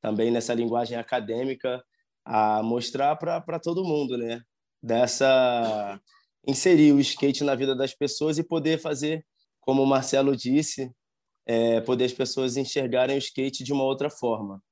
também 0.00 0.30
nessa 0.30 0.54
linguagem 0.54 0.96
acadêmica 0.96 1.84
a 2.24 2.62
mostrar 2.62 3.16
para 3.16 3.58
todo 3.58 3.84
mundo, 3.84 4.16
né? 4.16 4.40
Dessa 4.82 6.00
inserir 6.46 6.92
o 6.92 7.00
skate 7.00 7.44
na 7.44 7.54
vida 7.54 7.76
das 7.76 7.94
pessoas 7.94 8.38
e 8.38 8.42
poder 8.42 8.78
fazer, 8.80 9.24
como 9.60 9.82
o 9.82 9.86
Marcelo 9.86 10.34
disse, 10.34 10.90
é, 11.46 11.80
poder 11.80 12.04
as 12.04 12.12
pessoas 12.12 12.56
enxergarem 12.56 13.16
o 13.16 13.18
skate 13.18 13.64
de 13.64 13.72
uma 13.72 13.84
outra 13.84 14.08
forma. 14.10 14.62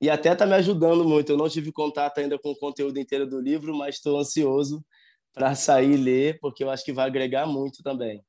E 0.00 0.10
até 0.10 0.32
está 0.32 0.44
me 0.44 0.54
ajudando 0.54 1.04
muito. 1.04 1.30
Eu 1.30 1.36
não 1.36 1.48
tive 1.48 1.72
contato 1.72 2.18
ainda 2.18 2.38
com 2.38 2.50
o 2.50 2.56
conteúdo 2.56 2.98
inteiro 2.98 3.26
do 3.26 3.40
livro, 3.40 3.74
mas 3.76 3.96
estou 3.96 4.18
ansioso 4.18 4.84
para 5.32 5.54
sair 5.54 5.92
e 5.92 5.96
ler, 5.96 6.38
porque 6.40 6.62
eu 6.62 6.70
acho 6.70 6.84
que 6.84 6.92
vai 6.92 7.06
agregar 7.06 7.46
muito 7.46 7.82
também. 7.82 8.22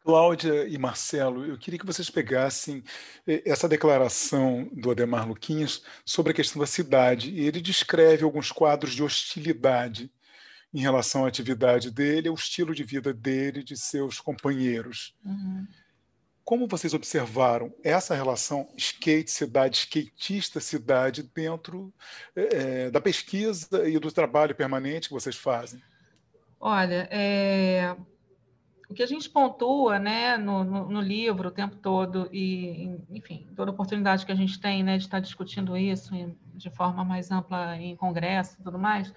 Cláudia 0.00 0.68
e 0.68 0.76
Marcelo, 0.76 1.46
eu 1.46 1.56
queria 1.56 1.78
que 1.78 1.86
vocês 1.86 2.10
pegassem 2.10 2.84
eh, 3.26 3.42
essa 3.46 3.66
declaração 3.66 4.68
do 4.70 4.90
Ademar 4.90 5.26
Luquinhas 5.26 5.82
sobre 6.04 6.32
a 6.32 6.34
questão 6.34 6.60
da 6.60 6.66
cidade. 6.66 7.34
Ele 7.38 7.58
descreve 7.58 8.22
alguns 8.22 8.52
quadros 8.52 8.94
de 8.94 9.02
hostilidade 9.02 10.12
em 10.74 10.80
relação 10.80 11.24
à 11.24 11.28
atividade 11.28 11.90
dele, 11.90 12.28
ao 12.28 12.34
estilo 12.34 12.74
de 12.74 12.84
vida 12.84 13.14
dele, 13.14 13.62
de 13.62 13.78
seus 13.78 14.20
companheiros. 14.20 15.14
Uhum. 15.24 15.66
Como 16.44 16.68
vocês 16.68 16.92
observaram 16.92 17.72
essa 17.82 18.14
relação 18.14 18.68
skate-cidade, 18.76 19.78
skatista-cidade 19.78 21.22
dentro 21.22 21.92
é, 22.36 22.90
da 22.90 23.00
pesquisa 23.00 23.88
e 23.88 23.98
do 23.98 24.12
trabalho 24.12 24.54
permanente 24.54 25.08
que 25.08 25.14
vocês 25.14 25.36
fazem? 25.36 25.82
Olha, 26.60 27.08
é... 27.10 27.96
o 28.90 28.94
que 28.94 29.02
a 29.02 29.06
gente 29.06 29.28
pontua 29.30 29.98
né, 29.98 30.36
no, 30.36 30.64
no, 30.64 30.90
no, 30.90 31.00
livro 31.00 31.48
o 31.48 31.52
tempo 31.52 31.76
todo, 31.76 32.28
e, 32.30 32.90
enfim, 33.10 33.46
toda 33.56 33.70
oportunidade 33.70 34.26
que 34.26 34.32
a 34.32 34.36
gente 34.36 34.60
tem 34.60 34.82
né, 34.82 34.98
de 34.98 35.04
estar 35.04 35.20
discutindo 35.20 35.76
isso 35.76 36.12
de 36.54 36.70
forma 36.70 37.04
mais 37.04 37.30
ampla 37.30 37.76
em 37.76 37.96
congresso 37.96 38.56
e 38.60 38.62
tudo 38.62 38.78
mais, 38.78 39.12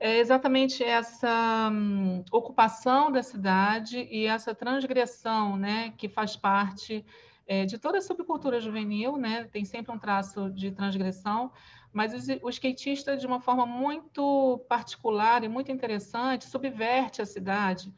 é 0.00 0.18
exatamente 0.18 0.82
essa 0.82 1.68
hum, 1.70 2.24
ocupação 2.32 3.12
da 3.12 3.22
cidade 3.22 4.08
e 4.10 4.24
essa 4.24 4.54
transgressão 4.54 5.58
né, 5.58 5.92
que 5.98 6.08
faz 6.08 6.34
parte 6.34 7.04
é, 7.46 7.66
de 7.66 7.76
toda 7.76 7.98
a 7.98 8.00
subcultura 8.00 8.58
juvenil, 8.58 9.18
né, 9.18 9.44
tem 9.52 9.62
sempre 9.66 9.92
um 9.92 9.98
traço 9.98 10.48
de 10.50 10.70
transgressão, 10.70 11.52
mas 11.92 12.14
o, 12.42 12.48
skatista, 12.48 13.14
de 13.14 13.26
uma 13.26 13.40
forma 13.40 13.66
muito 13.66 14.64
particular 14.68 15.44
e 15.44 15.48
muito 15.48 15.70
interessante, 15.70 16.46
subverte 16.46 17.20
a 17.20 17.26
cidade, 17.26 17.92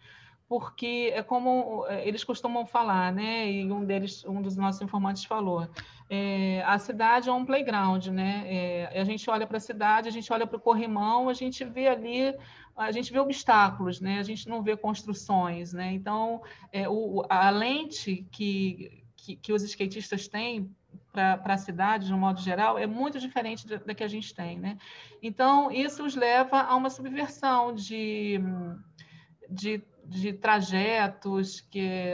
porque 0.52 1.11
é 1.14 1.23
como 1.23 1.87
é, 1.88 2.06
eles 2.06 2.23
costumam 2.23 2.66
falar, 2.66 3.11
né? 3.11 3.50
E 3.50 3.73
um 3.73 3.87
deles, 3.87 4.23
um 4.26 4.42
dos 4.42 4.54
nossos 4.54 4.82
informantes 4.82 5.25
falou, 5.25 5.66
é, 6.11 6.62
a 6.66 6.78
cidade 6.78 7.30
é 7.30 7.32
um 7.32 7.42
playground, 7.42 8.09
né? 8.09 8.44
É, 8.44 9.00
a 9.00 9.02
gente 9.02 9.30
olha 9.30 9.47
para 9.47 9.56
a 9.56 9.61
cidade, 9.61 10.09
a 10.09 10.12
gente 10.12 10.30
olha 10.30 10.47
para 10.47 10.59
o 10.59 10.61
corrimão, 10.61 11.30
a 11.30 11.32
gente 11.32 11.64
vê 11.64 11.88
ali, 11.88 12.37
a 12.76 12.92
gente 12.92 13.11
vê 13.11 13.18
obstáculos, 13.18 13.99
né? 13.99 14.18
A 14.18 14.23
gente 14.23 14.47
não 14.47 14.62
vê 14.62 14.76
construções, 14.76 15.73
né? 15.73 15.90
Então, 15.94 16.42
é, 16.71 16.87
o, 16.87 17.25
a 17.30 17.49
lente 17.49 18.26
que, 18.30 19.02
que, 19.16 19.37
que 19.37 19.54
os 19.54 19.62
skatistas 19.62 20.28
têm 20.28 20.71
para 21.11 21.54
a 21.54 21.56
cidade, 21.56 22.09
de 22.09 22.12
um 22.12 22.18
modo 22.18 22.42
geral, 22.42 22.78
é 22.78 22.87
muito 22.87 23.18
diferente 23.18 23.66
da, 23.66 23.76
da, 23.76 23.94
que 23.94 24.04
a 24.04 24.09
gente 24.09 24.35
tem, 24.35 24.59
né? 24.59 24.76
Então, 25.23 25.71
isso 25.71 26.04
os 26.04 26.14
leva 26.14 26.61
a 26.61 26.76
uma 26.76 26.90
subversão 26.90 27.73
de, 27.73 28.38
de 29.49 29.82
de 30.12 30.33
trajetos, 30.33 31.61
que, 31.61 32.12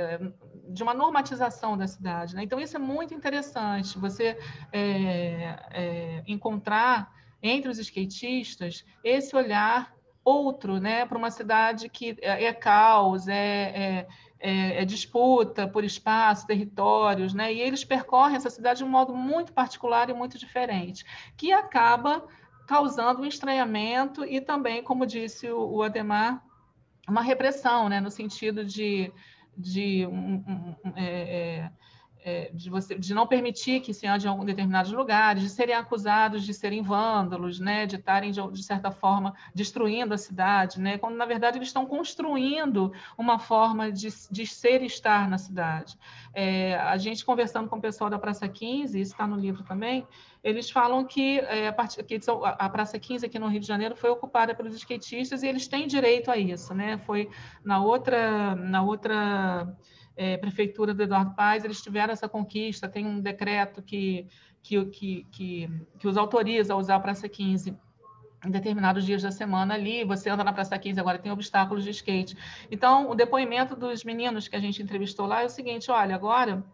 de 0.69 0.83
uma 0.83 0.95
normatização 0.95 1.77
da 1.77 1.87
cidade. 1.87 2.35
Né? 2.35 2.45
Então, 2.45 2.61
isso 2.61 2.77
é 2.77 2.79
muito 2.79 3.13
interessante, 3.13 3.99
você 3.99 4.39
é, 4.73 5.59
é, 5.71 6.23
encontrar 6.27 7.13
entre 7.43 7.71
os 7.71 7.79
skatistas 7.79 8.85
esse 9.03 9.35
olhar 9.37 9.95
outro 10.25 10.79
né, 10.79 11.07
para 11.07 11.17
uma 11.17 11.31
cidade 11.31 11.89
que 11.89 12.17
é, 12.21 12.45
é 12.45 12.53
caos, 12.53 13.29
é, 13.29 13.35
é, 13.35 14.07
é, 14.41 14.83
é, 14.83 14.85
disputa 14.85 15.67
por 15.67 15.85
espaço, 15.85 16.47
territórios, 16.47 17.33
né? 17.33 17.53
e 17.53 17.61
eles 17.61 17.85
percorrem 17.85 18.37
essa 18.37 18.51
cidade 18.51 18.79
de 18.79 18.85
um 18.85 18.89
modo 18.89 19.15
muito 19.15 19.53
particular 19.53 20.11
e 20.11 20.15
muito 20.15 20.39
diferente, 20.39 21.05
que 21.37 21.53
acaba 21.53 22.25
causando 22.67 23.23
um 23.23 23.27
estranhamento 23.27 24.25
e 24.25 24.41
também, 24.41 24.83
como 24.83 25.07
disse 25.07 25.51
o, 25.51 25.77
o 25.77 25.83
Ademar, 25.83 26.45
uma 27.09 27.23
repressão, 27.23 27.89
né, 27.89 28.01
no 28.01 28.11
sentido 28.11 28.65
de, 28.65 29.13
de, 29.57 30.07
um, 30.07 30.45
um, 30.47 30.93
é, 30.97 31.71
é, 32.25 32.51
de, 32.53 32.69
você, 32.69 32.95
de 32.95 33.15
não 33.15 33.27
permitir 33.27 33.81
que 33.81 33.95
se 33.95 34.07
ande 34.07 34.27
em 34.27 34.31
algum 34.31 34.45
determinados 34.45 34.93
lugares, 34.93 35.43
de 35.43 35.49
serem 35.49 35.75
acusados 35.75 36.45
de 36.45 36.53
serem 36.53 36.83
vândalos, 36.83 37.61
né, 37.61 37.87
de 37.87 37.97
estarem, 37.97 38.31
de, 38.31 38.41
de 38.51 38.63
certa 38.63 38.91
forma, 38.91 39.35
destruindo 39.55 40.15
a 40.15 40.19
cidade, 40.19 40.81
né, 40.81 40.99
quando, 40.99 41.17
na 41.17 41.25
verdade, 41.25 41.59
eles 41.59 41.69
estão 41.69 41.87
construindo 41.87 42.93
uma 43.17 43.39
forma 43.39 43.91
de, 43.91 44.09
de 44.31 44.47
ser 44.47 44.83
e 44.83 44.87
estar 44.87 45.29
na 45.29 45.39
cidade. 45.39 45.99
É, 46.35 46.77
a 46.77 46.97
gente, 46.97 47.25
conversando 47.25 47.69
com 47.69 47.77
o 47.77 47.81
pessoal 47.81 48.11
da 48.11 48.19
Praça 48.19 48.49
15, 48.49 49.01
isso 49.01 49.13
está 49.13 49.27
no 49.27 49.37
livro 49.37 49.63
também, 49.63 50.07
eles 50.43 50.71
falam 50.71 51.05
que, 51.05 51.41
é, 51.41 51.69
a, 51.69 52.49
a 52.49 52.69
Praça 52.69 52.99
15 52.99 53.27
aqui 53.27 53.39
no 53.39 53.49
Rio 53.49 53.61
de 53.61 53.67
Janeiro 53.67 53.97
foi 53.97 54.11
ocupada 54.11 54.55
pelos 54.55 54.75
skatistas 54.75 55.43
e 55.43 55.49
eles 55.49 55.67
têm 55.67 55.87
direito 55.87 56.31
a 56.31 56.37
isso, 56.37 56.73
né? 56.75 56.99
Foi 56.99 57.29
na 57.65 57.83
outra, 57.83 58.55
na 58.55 58.83
outra 58.83 59.77
é, 60.19 60.37
prefeitura 60.37 60.93
do 60.93 61.03
Eduardo 61.03 61.35
Paes, 61.35 61.65
eles 61.65 61.81
tiveram 61.81 62.13
essa 62.13 62.29
conquista, 62.29 62.89
tem 62.89 63.07
um 63.07 63.21
decreto 63.21 63.81
que, 63.81 64.27
que, 64.61 64.85
que, 64.87 65.27
que, 65.31 65.71
que 65.99 66.09
os 66.09 66.17
autoriza 66.17 66.75
a 66.75 66.77
usar 66.77 66.97
a 66.97 67.01
Praça 67.01 67.29
15 67.29 67.75
em 68.45 68.51
determinados 68.51 69.05
dias 69.05 69.23
da 69.23 69.31
semana 69.31 69.75
ali, 69.75 70.05
você 70.05 70.29
anda 70.29 70.45
na 70.45 70.53
Praça 70.53 70.79
15, 70.79 70.99
agora 70.99 71.19
tem 71.19 71.31
obstáculos 71.31 71.85
de 71.85 71.91
skate. 71.91 72.37
Então, 72.71 73.09
o 73.11 73.15
depoimento 73.15 73.75
dos 73.75 74.05
meninos 74.05 74.49
que 74.49 74.57
a 74.57 74.61
gente 74.61 74.83
entrevistou 74.83 75.27
lá 75.27 75.43
é 75.43 75.47
o 75.47 75.51
seguinte, 75.51 75.91
olha, 75.91 76.15
agora 76.15 76.65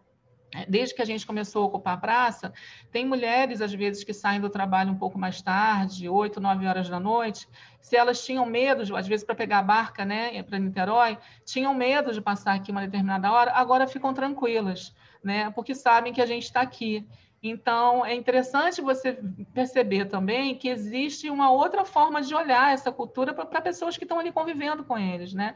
desde 0.67 0.95
que 0.95 1.01
a 1.01 1.05
gente 1.05 1.25
começou 1.25 1.63
a 1.63 1.65
ocupar 1.65 1.95
a 1.95 1.97
praça, 1.97 2.53
tem 2.91 3.05
mulheres, 3.05 3.61
às 3.61 3.73
vezes, 3.73 4.03
que 4.03 4.13
saem 4.13 4.39
do 4.39 4.49
trabalho 4.49 4.91
um 4.91 4.97
pouco 4.97 5.17
mais 5.17 5.41
tarde, 5.41 6.07
8, 6.07 6.39
9 6.39 6.67
horas 6.67 6.89
da 6.89 6.99
noite. 6.99 7.47
Se 7.81 7.95
elas 7.95 8.23
tinham 8.23 8.45
medo, 8.45 8.95
às 8.95 9.07
vezes, 9.07 9.25
para 9.25 9.35
pegar 9.35 9.59
a 9.59 9.63
barca 9.63 10.05
né, 10.05 10.41
para 10.43 10.57
Niterói, 10.57 11.17
tinham 11.43 11.73
medo 11.73 12.13
de 12.13 12.21
passar 12.21 12.53
aqui 12.53 12.71
uma 12.71 12.81
determinada 12.81 13.31
hora, 13.31 13.51
agora 13.51 13.87
ficam 13.87 14.13
tranquilas, 14.13 14.95
né, 15.23 15.51
porque 15.51 15.75
sabem 15.75 16.13
que 16.13 16.21
a 16.21 16.25
gente 16.25 16.43
está 16.43 16.61
aqui. 16.61 17.07
Então, 17.47 18.03
é 18.03 18.15
interessante 18.15 18.81
você 18.81 19.19
perceber 19.53 20.05
também 20.05 20.55
que 20.55 20.67
existe 20.67 21.29
uma 21.29 21.51
outra 21.51 21.85
forma 21.85 22.21
de 22.21 22.33
olhar 22.33 22.73
essa 22.73 22.91
cultura 22.91 23.33
para 23.33 23.61
pessoas 23.61 23.97
que 23.97 24.03
estão 24.03 24.17
ali 24.17 24.31
convivendo 24.31 24.83
com 24.83 24.97
eles, 24.97 25.31
né? 25.33 25.53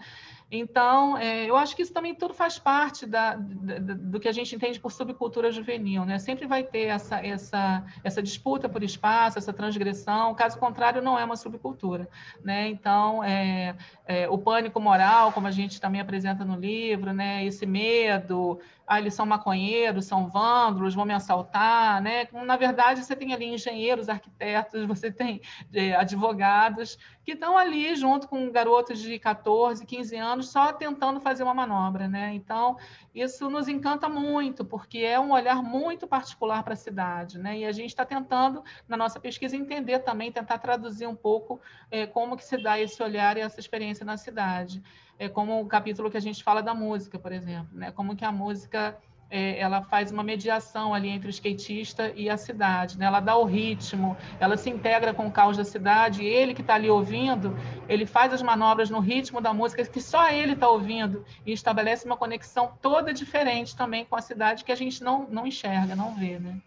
Então, 0.52 1.16
é, 1.16 1.46
eu 1.46 1.56
acho 1.56 1.76
que 1.76 1.84
isso 1.84 1.94
também 1.94 2.16
tudo 2.16 2.34
faz 2.34 2.58
parte 2.58 3.06
da, 3.06 3.36
da, 3.36 3.78
do 3.78 4.20
que 4.20 4.28
a 4.28 4.32
gente 4.32 4.56
entende 4.56 4.80
por 4.80 4.92
subcultura 4.92 5.52
juvenil, 5.52 6.06
né? 6.06 6.18
Sempre 6.18 6.48
vai 6.48 6.64
ter 6.64 6.86
essa, 6.86 7.24
essa, 7.24 7.84
essa 8.04 8.22
disputa 8.22 8.68
por 8.68 8.82
espaço, 8.82 9.38
essa 9.38 9.54
transgressão, 9.54 10.34
caso 10.34 10.58
contrário, 10.58 11.04
não 11.04 11.20
é 11.20 11.24
uma 11.24 11.36
subcultura, 11.36 12.10
né? 12.44 12.68
Então, 12.68 13.24
é, 13.24 13.76
é, 14.08 14.28
o 14.28 14.40
pânico 14.40 14.80
moral, 14.80 15.32
como 15.32 15.46
a 15.46 15.52
gente 15.52 15.80
também 15.80 16.02
apresenta 16.02 16.44
no 16.44 16.56
livro, 16.56 17.14
né? 17.14 17.46
Esse 17.46 17.68
medo, 17.68 18.60
ah, 18.90 19.00
eles 19.00 19.14
são 19.14 19.24
maconheiros, 19.24 20.06
são 20.06 20.28
vândalos, 20.28 20.96
vão 20.96 21.06
me 21.06 21.14
assaltar, 21.14 22.02
né? 22.02 22.28
Na 22.34 22.58
verdade, 22.58 23.06
você 23.06 23.16
tem 23.16 23.36
ali 23.36 23.46
engenheiros, 23.46 24.10
arquitetos, 24.10 24.84
você 24.88 25.12
tem 25.12 25.42
é, 25.72 25.94
advogados 25.94 26.98
que 27.24 27.34
estão 27.34 27.56
ali 27.56 27.96
junto 27.96 28.28
com 28.28 28.52
garotos 28.52 28.98
de 28.98 29.20
14, 29.20 29.86
15 29.86 30.16
anos, 30.16 30.50
só 30.50 30.74
tentando 30.74 31.20
fazer 31.20 31.44
uma 31.44 31.54
manobra, 31.54 32.08
né? 32.08 32.34
Então, 32.34 32.78
isso 33.14 33.48
nos 33.48 33.68
encanta 33.68 34.10
muito, 34.10 34.66
porque 34.66 34.98
é 34.98 35.20
um 35.20 35.34
olhar 35.34 35.62
muito 35.62 36.08
particular 36.08 36.64
para 36.64 36.74
a 36.74 36.76
cidade, 36.76 37.38
né? 37.38 37.60
E 37.60 37.66
a 37.66 37.72
gente 37.72 37.90
está 37.90 38.04
tentando, 38.04 38.64
na 38.88 38.98
nossa 38.98 39.20
pesquisa, 39.20 39.56
entender 39.56 40.00
também, 40.00 40.32
tentar 40.32 40.58
traduzir 40.58 41.06
um 41.06 41.16
pouco 41.16 41.62
é, 41.92 42.08
como 42.08 42.36
que 42.36 42.44
se 42.44 42.58
dá 42.58 42.80
esse 42.80 43.04
olhar 43.04 43.38
e 43.38 43.42
essa 43.42 43.60
experiência 43.60 44.04
na 44.04 44.18
cidade 44.18 44.82
é 45.20 45.28
como 45.28 45.60
o 45.60 45.68
capítulo 45.68 46.10
que 46.10 46.18
a 46.18 46.22
gente 46.22 46.42
fala 46.44 46.64
da 46.64 46.74
música, 46.74 47.20
por 47.20 47.34
exemplo, 47.34 47.78
né? 47.78 47.92
Como 47.92 48.16
que 48.16 48.24
a 48.24 48.32
música 48.32 48.98
é, 49.30 49.60
ela 49.60 49.84
faz 49.84 50.12
uma 50.12 50.24
mediação 50.24 50.94
ali 50.94 51.10
entre 51.10 51.28
o 51.28 51.30
skatista 51.30 52.12
e 52.16 52.30
a 52.30 52.38
cidade, 52.38 52.98
né? 52.98 53.06
Ela 53.06 53.20
dá 53.20 53.36
o 53.36 53.44
ritmo, 53.44 54.18
ela 54.40 54.56
se 54.56 54.70
integra 54.70 55.14
com 55.14 55.28
o 55.28 55.32
caos 55.32 55.58
da 55.58 55.66
cidade. 55.66 56.24
E 56.24 56.26
ele 56.26 56.54
que 56.54 56.62
está 56.62 56.76
ali 56.76 56.90
ouvindo, 56.90 57.56
ele 57.88 58.06
faz 58.06 58.34
as 58.34 58.42
manobras 58.42 58.90
no 58.90 59.02
ritmo 59.02 59.42
da 59.42 59.54
música 59.54 59.86
que 59.86 60.02
só 60.02 60.30
ele 60.32 60.54
está 60.54 60.70
ouvindo 60.70 61.26
e 61.46 61.52
estabelece 61.52 62.06
uma 62.06 62.18
conexão 62.18 62.72
toda 62.82 63.14
diferente 63.14 63.76
também 63.76 64.06
com 64.06 64.16
a 64.16 64.22
cidade 64.22 64.64
que 64.64 64.72
a 64.72 64.76
gente 64.76 65.04
não 65.04 65.28
não 65.30 65.46
enxerga, 65.46 65.96
não 65.96 66.16
vê, 66.16 66.40
né? 66.40 66.60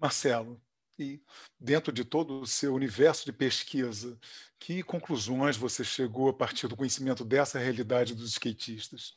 Marcelo, 0.00 0.60
e 0.98 1.20
dentro 1.58 1.92
de 1.92 2.04
todo 2.04 2.40
o 2.40 2.46
seu 2.46 2.74
universo 2.74 3.24
de 3.24 3.32
pesquisa, 3.32 4.18
que 4.58 4.82
conclusões 4.82 5.56
você 5.56 5.84
chegou 5.84 6.28
a 6.28 6.32
partir 6.32 6.68
do 6.68 6.76
conhecimento 6.76 7.24
dessa 7.24 7.58
realidade 7.58 8.14
dos 8.14 8.30
skatistas? 8.32 9.16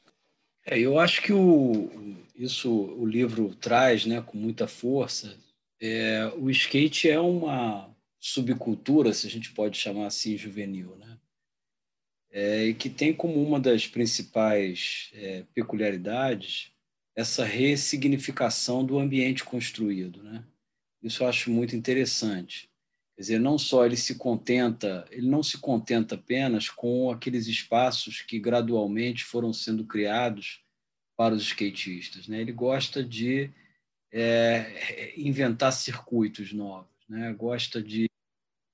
É, 0.66 0.78
eu 0.80 1.00
acho 1.00 1.22
que 1.22 1.32
o, 1.32 2.18
isso 2.36 2.70
o 2.70 3.06
livro 3.06 3.56
traz 3.56 4.06
né, 4.06 4.22
com 4.22 4.38
muita 4.38 4.68
força. 4.68 5.38
É, 5.80 6.26
o 6.36 6.50
skate 6.50 7.10
é 7.10 7.20
uma 7.20 7.96
subcultura, 8.20 9.14
se 9.14 9.28
a 9.28 9.30
gente 9.30 9.54
pode 9.54 9.78
chamar 9.78 10.08
assim, 10.08 10.38
juvenil, 10.38 10.96
né? 10.98 11.18
É, 12.30 12.66
e 12.66 12.74
que 12.74 12.90
tem 12.90 13.14
como 13.14 13.42
uma 13.42 13.60
das 13.60 13.88
principais 13.88 15.10
é, 15.14 15.46
peculiaridades 15.54 16.74
essa 17.16 17.44
ressignificação 17.44 18.86
do 18.86 19.00
ambiente 19.00 19.44
construído, 19.44 20.22
né? 20.22 20.44
Isso 21.02 21.24
eu 21.24 21.28
acho 21.28 21.52
muito 21.52 21.76
interessante. 21.76 22.70
Quer 23.16 23.22
dizer, 23.22 23.40
não 23.40 23.58
só 23.58 23.86
ele 23.86 23.98
se 23.98 24.16
contenta, 24.16 25.06
ele 25.10 25.28
não 25.28 25.42
se 25.42 25.58
contenta 25.58 26.16
apenas 26.16 26.70
com 26.70 27.10
aqueles 27.10 27.48
espaços 27.48 28.22
que 28.22 28.40
gradualmente 28.40 29.24
foram 29.24 29.52
sendo 29.52 29.86
criados 29.86 30.64
para 31.16 31.34
os 31.34 31.42
skatistas, 31.42 32.28
né? 32.28 32.40
Ele 32.40 32.52
gosta 32.52 33.04
de 33.04 33.50
é, 34.12 35.14
inventar 35.20 35.74
circuitos 35.74 36.54
novos, 36.54 36.92
né? 37.10 37.34
Gosta 37.34 37.82
de, 37.82 38.08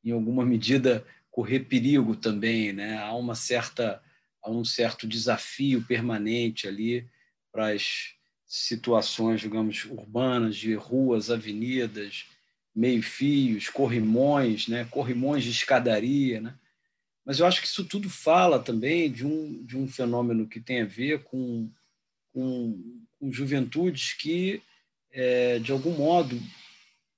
em 0.04 0.12
alguma 0.12 0.46
medida, 0.46 1.06
correr 1.32 1.62
perigo 1.62 2.16
também, 2.16 2.74
né? 2.74 2.98
Há 2.98 3.16
uma 3.16 3.36
certa, 3.36 4.04
há 4.42 4.52
um 4.52 4.66
certo 4.66 5.08
desafio 5.08 5.86
permanente 5.86 6.68
ali 6.68 7.10
para 7.50 7.74
as 7.74 8.14
situações, 8.54 9.42
digamos, 9.42 9.84
urbanas, 9.86 10.56
de 10.56 10.76
ruas, 10.76 11.32
avenidas, 11.32 12.26
meio-fios, 12.76 13.68
corrimões, 13.68 14.68
né? 14.68 14.86
corrimões 14.92 15.44
de 15.44 15.50
escadaria. 15.50 16.40
Né? 16.40 16.54
Mas 17.26 17.40
eu 17.40 17.48
acho 17.48 17.60
que 17.60 17.66
isso 17.66 17.84
tudo 17.84 18.12
fala 18.12 18.60
também 18.60 19.12
de 19.12 19.26
um, 19.26 19.66
de 19.66 19.76
um 19.76 19.88
fenômeno 19.88 20.48
que 20.48 20.60
tem 20.60 20.82
a 20.82 20.86
ver 20.86 21.24
com, 21.24 21.68
com, 22.32 23.02
com 23.20 23.32
juventudes 23.32 24.14
que, 24.14 24.62
é, 25.12 25.58
de 25.58 25.72
algum 25.72 25.98
modo, 25.98 26.40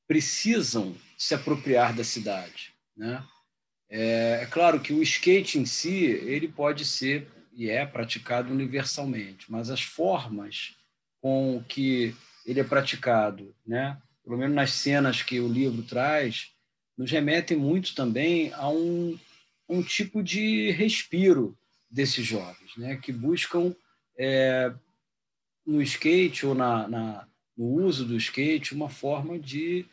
precisam 0.08 0.96
se 1.18 1.34
apropriar 1.34 1.94
da 1.94 2.06
cidade. 2.06 2.72
Né? 2.96 3.22
É, 3.90 4.40
é, 4.44 4.46
claro 4.46 4.80
que 4.80 4.94
o 4.94 5.04
skate 5.04 5.60
em 5.60 5.66
si 5.66 6.06
ele 6.06 6.48
pode 6.48 6.86
ser 6.86 7.28
e 7.52 7.70
é 7.70 7.86
praticado 7.86 8.54
universalmente, 8.54 9.52
mas 9.52 9.70
as 9.70 9.82
formas 9.82 10.76
com 11.26 11.64
que 11.68 12.16
ele 12.46 12.60
é 12.60 12.64
praticado, 12.64 13.52
né? 13.66 14.00
pelo 14.24 14.38
menos 14.38 14.56
nas 14.56 14.70
cenas 14.74 15.24
que 15.24 15.40
o 15.40 15.48
livro 15.48 15.82
traz, 15.82 16.52
nos 16.96 17.10
remetem 17.10 17.58
muito 17.58 17.96
também 17.96 18.54
a 18.54 18.70
um, 18.70 19.18
um 19.68 19.82
tipo 19.82 20.22
de 20.22 20.70
respiro 20.70 21.58
desses 21.90 22.24
jovens, 22.24 22.78
né? 22.78 22.98
que 22.98 23.12
buscam 23.12 23.76
é, 24.16 24.72
no 25.66 25.82
skate 25.82 26.46
ou 26.46 26.54
na, 26.54 26.88
na, 26.88 27.28
no 27.58 27.66
uso 27.84 28.06
do 28.06 28.16
skate 28.18 28.76
uma 28.76 28.88
forma 28.88 29.40
de, 29.40 29.84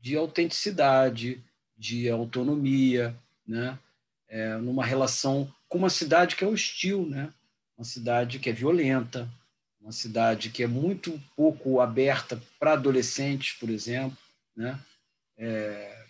de 0.00 0.16
autenticidade, 0.16 1.44
de 1.76 2.08
autonomia, 2.08 3.14
né? 3.46 3.78
É, 4.26 4.56
numa 4.56 4.86
relação 4.86 5.52
com 5.68 5.76
uma 5.76 5.90
cidade 5.90 6.34
que 6.34 6.44
é 6.44 6.48
hostil, 6.48 7.04
né? 7.04 7.30
uma 7.76 7.84
cidade 7.84 8.38
que 8.38 8.48
é 8.48 8.54
violenta, 8.54 9.30
uma 9.80 9.92
cidade 9.92 10.50
que 10.50 10.62
é 10.62 10.66
muito 10.66 11.20
pouco 11.36 11.80
aberta 11.80 12.40
para 12.58 12.72
adolescentes, 12.72 13.58
por 13.58 13.70
exemplo. 13.70 14.18
Né? 14.56 14.78
É, 15.36 16.04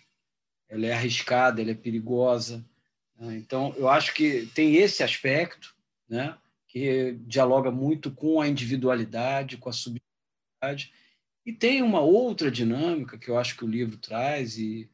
ela 0.67 0.85
é 0.85 0.93
arriscada, 0.93 1.61
ela 1.61 1.71
é 1.71 1.75
perigosa. 1.75 2.63
Né? 3.17 3.37
Então, 3.37 3.73
eu 3.77 3.87
acho 3.87 4.13
que 4.13 4.47
tem 4.53 4.75
esse 4.75 5.03
aspecto, 5.03 5.75
né? 6.07 6.37
que 6.67 7.17
dialoga 7.25 7.71
muito 7.71 8.11
com 8.11 8.39
a 8.39 8.47
individualidade, 8.47 9.57
com 9.57 9.69
a 9.69 9.73
subjetividade. 9.73 10.93
E 11.45 11.51
tem 11.51 11.81
uma 11.81 12.01
outra 12.01 12.51
dinâmica 12.51 13.17
que 13.17 13.29
eu 13.29 13.37
acho 13.37 13.57
que 13.57 13.65
o 13.65 13.69
livro 13.69 13.97
traz 13.97 14.57
e, 14.57 14.89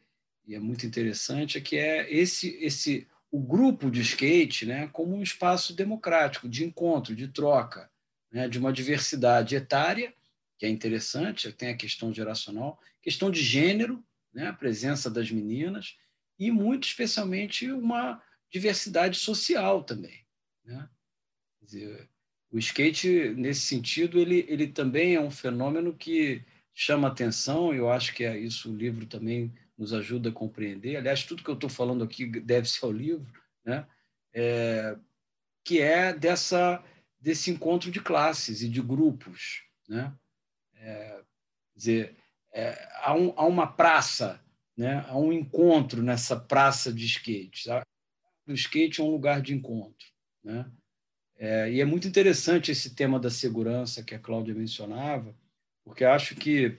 e 0.47 0.55
é 0.55 0.59
muito 0.59 0.85
interessante, 0.85 1.57
é 1.57 1.61
que 1.61 1.77
é 1.77 2.11
esse 2.13 2.57
esse 2.61 3.07
o 3.29 3.39
grupo 3.39 3.91
de 3.91 3.99
skate, 3.99 4.65
né, 4.65 4.87
como 4.93 5.13
um 5.13 5.21
espaço 5.21 5.75
democrático 5.75 6.47
de 6.47 6.63
encontro, 6.63 7.13
de 7.13 7.27
troca, 7.27 7.89
né, 8.35 8.49
de 8.49 8.59
uma 8.59 8.73
diversidade 8.73 9.55
etária 9.55 10.13
que 10.57 10.65
é 10.65 10.69
interessante, 10.69 11.53
tem 11.53 11.69
a 11.69 11.77
questão 11.77 12.13
geracional, 12.13 12.77
questão 13.01 13.31
de 13.31 13.41
gênero, 13.41 14.03
né, 14.33 14.47
a 14.47 14.53
presença 14.53 15.09
das 15.09 15.31
meninas 15.31 15.95
e 16.37 16.51
muito 16.51 16.85
especialmente 16.85 17.71
uma 17.71 18.21
diversidade 18.51 19.17
social 19.17 19.85
também, 19.85 20.25
né? 20.65 20.89
Dizer, 21.61 22.09
o 22.51 22.59
skate, 22.59 23.33
nesse 23.37 23.61
sentido, 23.61 24.19
ele, 24.19 24.45
ele 24.49 24.67
também 24.67 25.15
é 25.15 25.21
um 25.21 25.31
fenômeno 25.31 25.95
que 25.95 26.43
chama 26.73 27.07
atenção, 27.07 27.73
e 27.73 27.77
eu 27.77 27.89
acho 27.89 28.13
que 28.13 28.25
é 28.25 28.37
isso 28.37 28.69
o 28.69 28.75
livro 28.75 29.05
também 29.05 29.53
nos 29.77 29.93
ajuda 29.93 30.27
a 30.27 30.33
compreender. 30.33 30.97
Aliás, 30.97 31.23
tudo 31.23 31.41
que 31.41 31.49
eu 31.49 31.55
estou 31.55 31.69
falando 31.69 32.03
aqui 32.03 32.25
deve-se 32.25 32.83
ao 32.83 32.91
livro, 32.91 33.31
né? 33.63 33.87
É, 34.33 34.97
que 35.63 35.79
é 35.79 36.13
dessa, 36.13 36.83
desse 37.25 37.49
encontro 37.49 37.89
de 37.89 37.99
classes 37.99 38.61
e 38.61 38.69
de 38.69 38.79
grupos. 38.83 39.63
Né? 39.89 40.13
É, 40.75 41.21
dizer, 41.75 42.15
é, 42.53 42.87
há, 43.01 43.15
um, 43.15 43.33
há 43.35 43.43
uma 43.47 43.65
praça, 43.65 44.39
né? 44.77 45.03
há 45.07 45.17
um 45.17 45.33
encontro 45.33 46.03
nessa 46.03 46.39
praça 46.39 46.93
de 46.93 47.03
skate. 47.03 47.67
O 48.45 48.53
skate 48.53 49.01
é 49.01 49.03
um 49.03 49.09
lugar 49.09 49.41
de 49.41 49.55
encontro. 49.55 50.05
Né? 50.43 50.71
É, 51.35 51.71
e 51.71 51.81
é 51.81 51.85
muito 51.85 52.07
interessante 52.07 52.71
esse 52.71 52.93
tema 52.93 53.19
da 53.19 53.31
segurança 53.31 54.03
que 54.03 54.13
a 54.13 54.19
Cláudia 54.19 54.53
mencionava, 54.53 55.35
porque 55.83 56.05
acho 56.05 56.35
que 56.35 56.77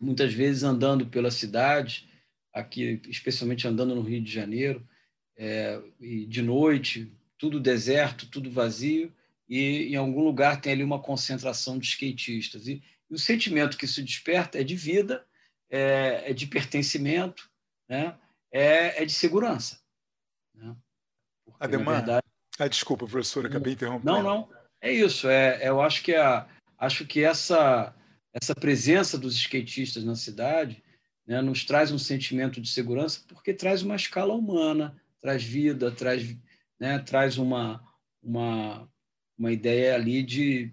muitas 0.00 0.34
vezes 0.34 0.64
andando 0.64 1.06
pela 1.06 1.30
cidade, 1.30 2.10
aqui 2.52 3.00
especialmente 3.08 3.68
andando 3.68 3.94
no 3.94 4.02
Rio 4.02 4.20
de 4.20 4.32
Janeiro, 4.32 4.84
é, 5.36 5.80
e 6.00 6.26
de 6.26 6.42
noite, 6.42 7.12
tudo 7.38 7.60
deserto, 7.60 8.28
tudo 8.28 8.50
vazio, 8.50 9.14
e 9.48 9.92
em 9.92 9.96
algum 9.96 10.22
lugar 10.22 10.60
tem 10.60 10.72
ali 10.72 10.82
uma 10.82 11.00
concentração 11.00 11.78
de 11.78 11.86
skatistas. 11.86 12.66
E, 12.66 12.82
e 13.08 13.14
o 13.14 13.18
sentimento 13.18 13.76
que 13.76 13.84
isso 13.84 14.02
desperta 14.02 14.60
é 14.60 14.64
de 14.64 14.74
vida, 14.74 15.24
é, 15.70 16.30
é 16.30 16.32
de 16.32 16.46
pertencimento, 16.46 17.48
né? 17.88 18.16
é, 18.52 19.02
é 19.02 19.04
de 19.04 19.12
segurança. 19.12 19.80
Né? 20.54 20.74
Porque, 21.44 21.64
Ademar, 21.64 21.96
verdade, 21.96 22.26
ah, 22.58 22.68
desculpa, 22.68 23.06
professor, 23.06 23.44
acabei 23.44 23.74
interrompendo. 23.74 24.10
Não, 24.10 24.22
não. 24.22 24.48
É 24.80 24.92
isso. 24.92 25.28
É, 25.28 25.62
é, 25.62 25.68
eu 25.68 25.80
acho 25.80 26.02
que, 26.02 26.14
a, 26.14 26.48
acho 26.78 27.06
que 27.06 27.22
essa, 27.22 27.94
essa 28.32 28.54
presença 28.54 29.18
dos 29.18 29.34
skatistas 29.34 30.04
na 30.04 30.14
cidade 30.14 30.82
né, 31.26 31.40
nos 31.42 31.64
traz 31.64 31.92
um 31.92 31.98
sentimento 31.98 32.60
de 32.60 32.68
segurança 32.68 33.22
porque 33.28 33.52
traz 33.52 33.82
uma 33.82 33.96
escala 33.96 34.32
humana, 34.32 34.96
traz 35.20 35.42
vida, 35.42 35.90
traz, 35.90 36.36
né, 36.80 36.98
traz 37.00 37.36
uma, 37.36 37.84
uma, 38.22 38.88
uma 39.38 39.52
ideia 39.52 39.94
ali 39.94 40.22
de, 40.22 40.72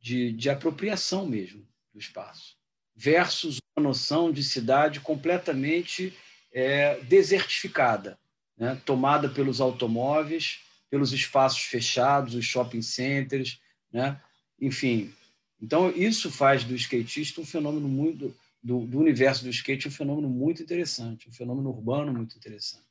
de, 0.00 0.32
de 0.32 0.50
apropriação 0.50 1.26
mesmo 1.26 1.66
do 1.92 1.98
espaço, 1.98 2.56
versus 2.94 3.58
uma 3.76 3.88
noção 3.88 4.32
de 4.32 4.42
cidade 4.42 5.00
completamente 5.00 6.12
é, 6.52 7.00
desertificada, 7.00 8.18
né, 8.56 8.80
tomada 8.84 9.28
pelos 9.28 9.60
automóveis, 9.60 10.60
pelos 10.88 11.12
espaços 11.12 11.62
fechados, 11.62 12.36
os 12.36 12.44
shopping 12.44 12.82
centers, 12.82 13.60
né? 13.92 14.20
enfim. 14.60 15.12
Então, 15.60 15.90
isso 15.90 16.30
faz 16.30 16.62
do 16.62 16.74
skatista 16.74 17.40
um 17.40 17.44
fenômeno 17.44 17.88
muito, 17.88 18.32
do, 18.62 18.86
do 18.86 18.98
universo 19.00 19.42
do 19.42 19.50
skate, 19.50 19.88
um 19.88 19.90
fenômeno 19.90 20.28
muito 20.28 20.62
interessante, 20.62 21.28
um 21.28 21.32
fenômeno 21.32 21.70
urbano 21.70 22.12
muito 22.12 22.36
interessante. 22.36 22.83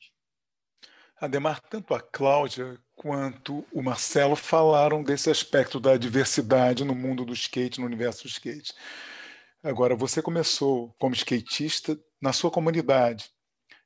Ademar, 1.23 1.62
tanto 1.62 1.93
a 1.93 2.01
Cláudia 2.01 2.77
quanto 2.97 3.65
o 3.71 3.81
Marcelo 3.81 4.36
falaram 4.36 5.01
desse 5.01 5.29
aspecto 5.29 5.79
da 5.79 5.95
diversidade 5.95 6.83
no 6.83 6.93
mundo 6.93 7.23
do 7.23 7.31
skate, 7.31 7.79
no 7.79 7.86
universo 7.86 8.23
do 8.23 8.27
skate. 8.27 8.73
Agora, 9.63 9.95
você 9.95 10.21
começou 10.21 10.93
como 10.99 11.15
skatista 11.15 11.97
na 12.21 12.33
sua 12.33 12.51
comunidade. 12.51 13.31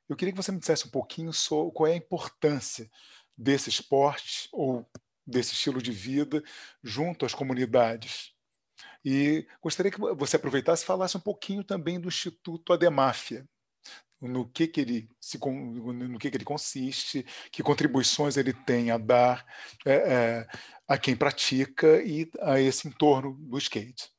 Eu 0.08 0.16
queria 0.16 0.32
que 0.32 0.42
você 0.42 0.50
me 0.50 0.58
dissesse 0.58 0.88
um 0.88 0.90
pouquinho 0.90 1.32
sobre 1.32 1.72
qual 1.72 1.86
é 1.86 1.92
a 1.92 1.96
importância 1.96 2.90
desse 3.36 3.70
esporte 3.70 4.48
ou 4.50 4.84
desse 5.24 5.52
estilo 5.52 5.80
de 5.80 5.92
vida 5.92 6.42
junto 6.82 7.24
às 7.24 7.34
comunidades. 7.34 8.32
E 9.04 9.46
gostaria 9.62 9.92
que 9.92 10.00
você 10.00 10.34
aproveitasse 10.34 10.82
e 10.82 10.86
falasse 10.86 11.16
um 11.16 11.20
pouquinho 11.20 11.62
também 11.62 12.00
do 12.00 12.08
Instituto 12.08 12.72
Ademáfia, 12.72 13.48
no 14.20 14.48
que, 14.48 14.66
que 14.66 14.80
ele 14.80 15.08
se 15.20 15.38
no 15.38 16.18
que, 16.18 16.30
que 16.30 16.36
ele 16.36 16.44
consiste, 16.44 17.24
que 17.50 17.62
contribuições 17.62 18.36
ele 18.36 18.52
tem 18.52 18.90
a 18.90 18.98
dar 18.98 19.46
é, 19.86 19.94
é, 19.94 20.46
a 20.86 20.98
quem 20.98 21.16
pratica 21.16 22.02
e 22.02 22.30
a 22.40 22.60
esse 22.60 22.88
entorno 22.88 23.34
do 23.34 23.58
skate. 23.58 24.10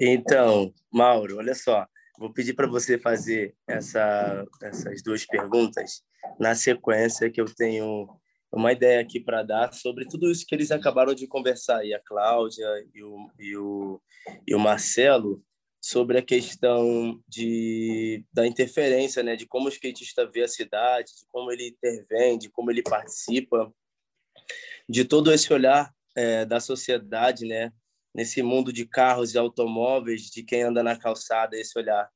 Então, 0.00 0.72
Mauro, 0.92 1.38
olha 1.38 1.54
só, 1.54 1.86
vou 2.18 2.32
pedir 2.32 2.54
para 2.54 2.66
você 2.66 2.98
fazer 2.98 3.54
essa, 3.66 4.44
essas 4.62 5.02
duas 5.02 5.24
perguntas 5.26 6.02
na 6.38 6.54
sequência, 6.54 7.30
que 7.30 7.40
eu 7.40 7.46
tenho 7.46 8.08
uma 8.50 8.72
ideia 8.72 9.00
aqui 9.00 9.20
para 9.20 9.42
dar 9.42 9.72
sobre 9.72 10.06
tudo 10.06 10.30
isso 10.30 10.46
que 10.46 10.54
eles 10.54 10.70
acabaram 10.70 11.14
de 11.14 11.26
conversar, 11.26 11.84
e 11.84 11.94
a 11.94 12.00
Cláudia 12.00 12.66
e 12.94 13.02
o, 13.02 13.30
e 13.38 13.56
o, 13.56 14.00
e 14.46 14.54
o 14.54 14.58
Marcelo, 14.58 15.42
sobre 15.80 16.18
a 16.18 16.22
questão 16.22 17.22
de, 17.28 18.24
da 18.32 18.46
interferência, 18.46 19.22
né, 19.22 19.36
de 19.36 19.46
como 19.46 19.66
o 19.66 19.68
skatista 19.68 20.26
vê 20.26 20.42
a 20.42 20.48
cidade, 20.48 21.12
de 21.16 21.26
como 21.28 21.52
ele 21.52 21.68
intervém, 21.68 22.38
de 22.38 22.50
como 22.50 22.70
ele 22.70 22.82
participa, 22.82 23.72
de 24.88 25.04
todo 25.04 25.32
esse 25.32 25.52
olhar 25.52 25.92
é, 26.16 26.44
da 26.44 26.60
sociedade, 26.60 27.46
né, 27.46 27.72
nesse 28.14 28.42
mundo 28.42 28.72
de 28.72 28.86
carros 28.86 29.34
e 29.34 29.38
automóveis, 29.38 30.22
de 30.22 30.42
quem 30.42 30.62
anda 30.62 30.82
na 30.82 30.98
calçada, 30.98 31.56
esse 31.56 31.78
olhar. 31.78 32.10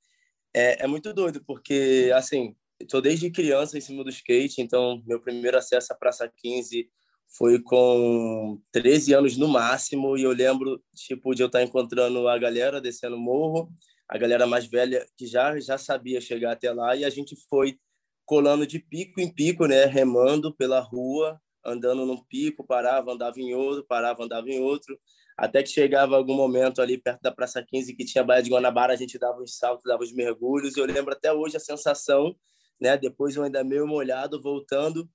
É, 0.54 0.84
é 0.84 0.86
muito 0.86 1.12
doido, 1.14 1.42
porque, 1.44 2.10
assim, 2.14 2.56
estou 2.80 3.00
desde 3.00 3.30
criança 3.30 3.78
em 3.78 3.80
cima 3.80 4.02
do 4.02 4.10
skate, 4.10 4.60
então 4.60 5.02
meu 5.06 5.20
primeiro 5.20 5.56
acesso 5.56 5.92
à 5.92 5.96
Praça 5.96 6.30
15 6.36 6.90
foi 7.36 7.60
com 7.62 8.60
13 8.72 9.14
anos 9.14 9.36
no 9.36 9.48
máximo, 9.48 10.16
e 10.16 10.22
eu 10.22 10.32
lembro, 10.32 10.82
tipo, 10.94 11.34
de 11.34 11.42
eu 11.42 11.46
estar 11.46 11.62
encontrando 11.62 12.28
a 12.28 12.38
galera 12.38 12.80
descendo 12.80 13.16
o 13.16 13.20
morro, 13.20 13.70
a 14.08 14.18
galera 14.18 14.46
mais 14.46 14.66
velha 14.66 15.06
que 15.16 15.26
já, 15.26 15.58
já 15.58 15.78
sabia 15.78 16.20
chegar 16.20 16.52
até 16.52 16.72
lá, 16.72 16.94
e 16.94 17.04
a 17.04 17.10
gente 17.10 17.34
foi 17.48 17.78
colando 18.24 18.66
de 18.66 18.78
pico 18.78 19.20
em 19.20 19.32
pico, 19.32 19.66
né, 19.66 19.84
remando 19.86 20.54
pela 20.54 20.80
rua, 20.80 21.40
andando 21.64 22.04
num 22.04 22.22
pico, 22.24 22.66
parava, 22.66 23.12
andava 23.12 23.40
em 23.40 23.54
outro, 23.54 23.84
parava, 23.86 24.24
andava 24.24 24.48
em 24.48 24.60
outro, 24.60 24.98
até 25.36 25.62
que 25.62 25.70
chegava 25.70 26.16
algum 26.16 26.34
momento 26.34 26.82
ali 26.82 26.98
perto 26.98 27.22
da 27.22 27.32
Praça 27.32 27.64
15 27.66 27.94
que 27.94 28.04
tinha 28.04 28.22
Baía 28.22 28.42
de 28.42 28.50
Guanabara, 28.50 28.92
a 28.92 28.96
gente 28.96 29.18
dava 29.18 29.40
uns 29.40 29.56
saltos, 29.56 29.84
dava 29.84 30.02
os 30.02 30.12
mergulhos, 30.12 30.76
e 30.76 30.80
eu 30.80 30.86
lembro 30.86 31.12
até 31.12 31.32
hoje 31.32 31.56
a 31.56 31.60
sensação 31.60 32.36
né? 32.82 32.98
Depois 32.98 33.36
eu 33.36 33.44
ainda 33.44 33.62
meio 33.62 33.86
molhado, 33.86 34.42
voltando 34.42 35.08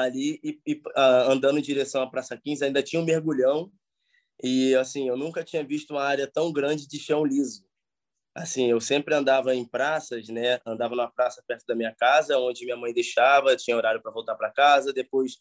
ali 0.00 0.40
e, 0.42 0.60
e 0.66 0.74
uh, 0.74 1.30
andando 1.30 1.58
em 1.58 1.62
direção 1.62 2.02
à 2.02 2.10
Praça 2.10 2.36
15, 2.36 2.64
ainda 2.64 2.82
tinha 2.82 3.00
um 3.00 3.04
mergulhão 3.04 3.70
e 4.42 4.74
assim, 4.74 5.08
eu 5.08 5.16
nunca 5.16 5.44
tinha 5.44 5.64
visto 5.64 5.92
uma 5.92 6.02
área 6.02 6.26
tão 6.26 6.52
grande 6.52 6.88
de 6.88 6.98
chão 6.98 7.24
liso. 7.24 7.64
Assim, 8.34 8.70
eu 8.70 8.80
sempre 8.80 9.14
andava 9.14 9.54
em 9.54 9.64
praças, 9.64 10.28
né? 10.28 10.58
Andava 10.66 10.96
numa 10.96 11.10
praça 11.10 11.42
perto 11.46 11.64
da 11.66 11.74
minha 11.74 11.94
casa, 11.94 12.38
onde 12.38 12.64
minha 12.64 12.76
mãe 12.76 12.92
deixava, 12.92 13.54
tinha 13.56 13.76
horário 13.76 14.02
para 14.02 14.10
voltar 14.10 14.34
para 14.34 14.50
casa, 14.50 14.92
depois 14.92 15.36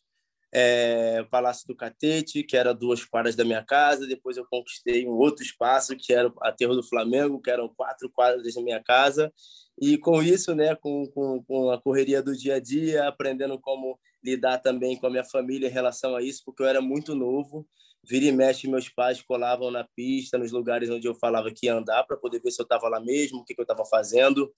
é, 0.53 1.23
Palácio 1.31 1.65
do 1.67 1.75
Catete, 1.75 2.43
que 2.43 2.57
era 2.57 2.73
duas 2.73 3.05
quadras 3.05 3.35
da 3.35 3.45
minha 3.45 3.63
casa. 3.63 4.05
Depois 4.05 4.37
eu 4.37 4.45
conquistei 4.45 5.07
um 5.07 5.13
outro 5.13 5.43
espaço, 5.43 5.95
que 5.95 6.13
era 6.13 6.27
o 6.27 6.33
Aterro 6.41 6.75
do 6.75 6.83
Flamengo, 6.83 7.41
que 7.41 7.49
eram 7.49 7.69
quatro 7.69 8.09
quadras 8.11 8.53
da 8.53 8.61
minha 8.61 8.83
casa. 8.83 9.33
E 9.81 9.97
com 9.97 10.21
isso, 10.21 10.53
né, 10.53 10.75
com, 10.75 11.07
com, 11.07 11.43
com, 11.43 11.71
a 11.71 11.81
correria 11.81 12.21
do 12.21 12.35
dia 12.35 12.55
a 12.55 12.59
dia, 12.59 13.07
aprendendo 13.07 13.57
como 13.59 13.97
lidar 14.23 14.59
também 14.59 14.97
com 14.97 15.07
a 15.07 15.09
minha 15.09 15.23
família 15.23 15.67
em 15.67 15.71
relação 15.71 16.15
a 16.15 16.21
isso, 16.21 16.43
porque 16.45 16.61
eu 16.63 16.67
era 16.67 16.81
muito 16.81 17.15
novo. 17.15 17.67
Vira 18.03 18.25
e 18.25 18.31
mexe, 18.31 18.67
meus 18.67 18.89
pais 18.89 19.21
colavam 19.21 19.69
na 19.69 19.87
pista, 19.95 20.37
nos 20.37 20.51
lugares 20.51 20.89
onde 20.89 21.07
eu 21.07 21.13
falava 21.15 21.51
que 21.51 21.67
ia 21.67 21.75
andar, 21.75 22.03
para 22.03 22.17
poder 22.17 22.41
ver 22.41 22.51
se 22.51 22.61
eu 22.61 22.63
estava 22.63 22.87
lá 22.87 22.99
mesmo, 22.99 23.39
o 23.39 23.45
que, 23.45 23.53
que 23.53 23.61
eu 23.61 23.63
estava 23.63 23.85
fazendo. 23.85 24.51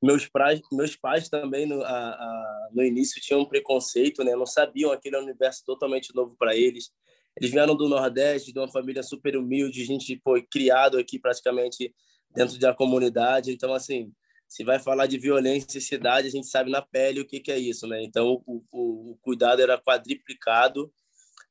Meus 0.00 0.26
pais, 0.28 0.60
meus 0.70 0.94
pais 0.94 1.28
também 1.28 1.66
no, 1.66 1.82
a, 1.82 1.88
a, 1.88 2.68
no 2.72 2.84
início 2.84 3.20
tinham 3.20 3.40
um 3.40 3.44
preconceito, 3.44 4.22
né? 4.22 4.36
Não 4.36 4.46
sabiam 4.46 4.92
aquele 4.92 5.16
universo 5.16 5.64
totalmente 5.64 6.14
novo 6.14 6.36
para 6.38 6.56
eles. 6.56 6.92
Eles 7.36 7.50
vieram 7.50 7.76
do 7.76 7.88
Nordeste, 7.88 8.52
de 8.52 8.58
uma 8.58 8.70
família 8.70 9.02
super 9.02 9.36
humilde, 9.36 9.82
a 9.82 9.86
gente 9.86 10.20
foi 10.22 10.42
criado 10.42 10.98
aqui 10.98 11.18
praticamente 11.18 11.92
dentro 12.34 12.58
da 12.58 12.74
comunidade. 12.74 13.52
Então, 13.52 13.72
assim, 13.74 14.12
se 14.48 14.64
vai 14.64 14.78
falar 14.78 15.06
de 15.06 15.18
violência 15.18 15.76
e 15.76 15.80
cidade, 15.80 16.26
a 16.26 16.30
gente 16.30 16.46
sabe 16.46 16.70
na 16.70 16.80
pele 16.80 17.20
o 17.20 17.26
que, 17.26 17.38
que 17.38 17.52
é 17.52 17.58
isso, 17.58 17.86
né? 17.86 18.02
Então, 18.02 18.42
o, 18.46 18.64
o, 18.72 19.10
o 19.12 19.18
cuidado 19.20 19.60
era 19.60 19.78
quadriplicado 19.78 20.90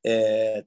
é, 0.03 0.65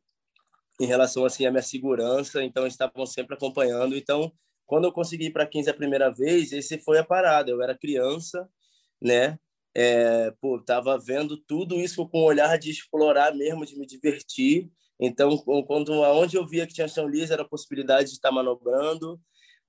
em 0.81 0.87
relação 0.87 1.25
assim 1.25 1.45
à 1.45 1.51
minha 1.51 1.63
segurança. 1.63 2.43
Então, 2.45 2.69
estavam 2.69 3.05
sempre 3.05 3.35
acompanhando. 3.35 3.97
Então, 3.97 4.33
quando 4.65 4.85
eu 4.85 4.93
consegui 4.93 5.27
ir 5.27 5.33
para 5.33 5.45
15 5.45 5.71
a 5.71 5.75
primeira 5.75 6.09
vez, 6.09 6.53
esse 6.53 6.79
foi 6.79 6.99
a 6.99 7.05
parada. 7.05 7.51
Eu 7.51 7.61
era 7.61 7.77
criança, 7.77 8.49
né? 9.03 9.37
É, 9.75 10.31
pô, 10.41 10.61
tava 10.61 10.97
vendo 10.99 11.37
tudo 11.37 11.81
isso 11.81 12.09
com 12.09 12.21
um 12.21 12.25
olhar 12.25 12.57
de 12.59 12.71
explorar 12.71 13.35
mesmo, 13.35 13.67
de 13.67 13.77
me 13.77 13.87
divertir. 13.87 14.71
Então, 15.01 15.37
quando 15.67 16.05
aonde 16.05 16.37
eu 16.37 16.47
via 16.47 16.67
que 16.67 16.75
tinha 16.75 16.87
chão 16.87 17.09
liso, 17.09 17.33
era 17.33 17.43
a 17.43 17.49
possibilidade 17.49 18.11
de 18.11 18.15
estar 18.15 18.31
manobrando. 18.31 19.21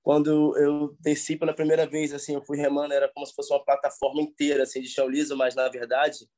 Quando 0.02 0.56
eu 0.58 0.96
desci 1.00 1.36
pela 1.36 1.54
primeira 1.54 1.86
vez, 1.86 2.12
assim, 2.12 2.34
eu 2.34 2.42
fui 2.42 2.58
remando, 2.58 2.92
era 2.92 3.08
como 3.08 3.24
se 3.24 3.34
fosse 3.34 3.52
uma 3.52 3.64
plataforma 3.64 4.20
inteira, 4.20 4.64
assim, 4.64 4.80
de 4.80 4.88
chão 4.88 5.08
liso, 5.08 5.36
mas 5.36 5.54
na 5.54 5.68
verdade, 5.68 6.28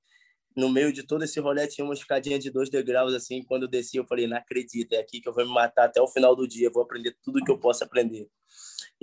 no 0.57 0.69
meio 0.69 0.93
de 0.93 1.03
todo 1.03 1.25
esse 1.25 1.41
rolê 1.41 1.67
tinha 1.67 1.85
uma 1.85 1.95
escadinha 1.95 2.39
de 2.39 2.51
dois 2.51 2.69
degraus, 2.69 3.15
assim. 3.15 3.43
Quando 3.43 3.63
eu 3.65 3.69
desci, 3.69 3.97
eu 3.97 4.07
falei, 4.07 4.27
não 4.27 4.37
acredito, 4.37 4.93
é 4.93 4.99
aqui 4.99 5.21
que 5.21 5.29
eu 5.29 5.33
vou 5.33 5.45
me 5.45 5.53
matar 5.53 5.87
até 5.87 6.01
o 6.01 6.07
final 6.07 6.37
do 6.37 6.47
dia, 6.47 6.71
vou 6.71 6.83
aprender 6.83 7.17
tudo 7.23 7.43
que 7.43 7.51
eu 7.51 7.59
posso 7.59 7.83
aprender. 7.83 8.29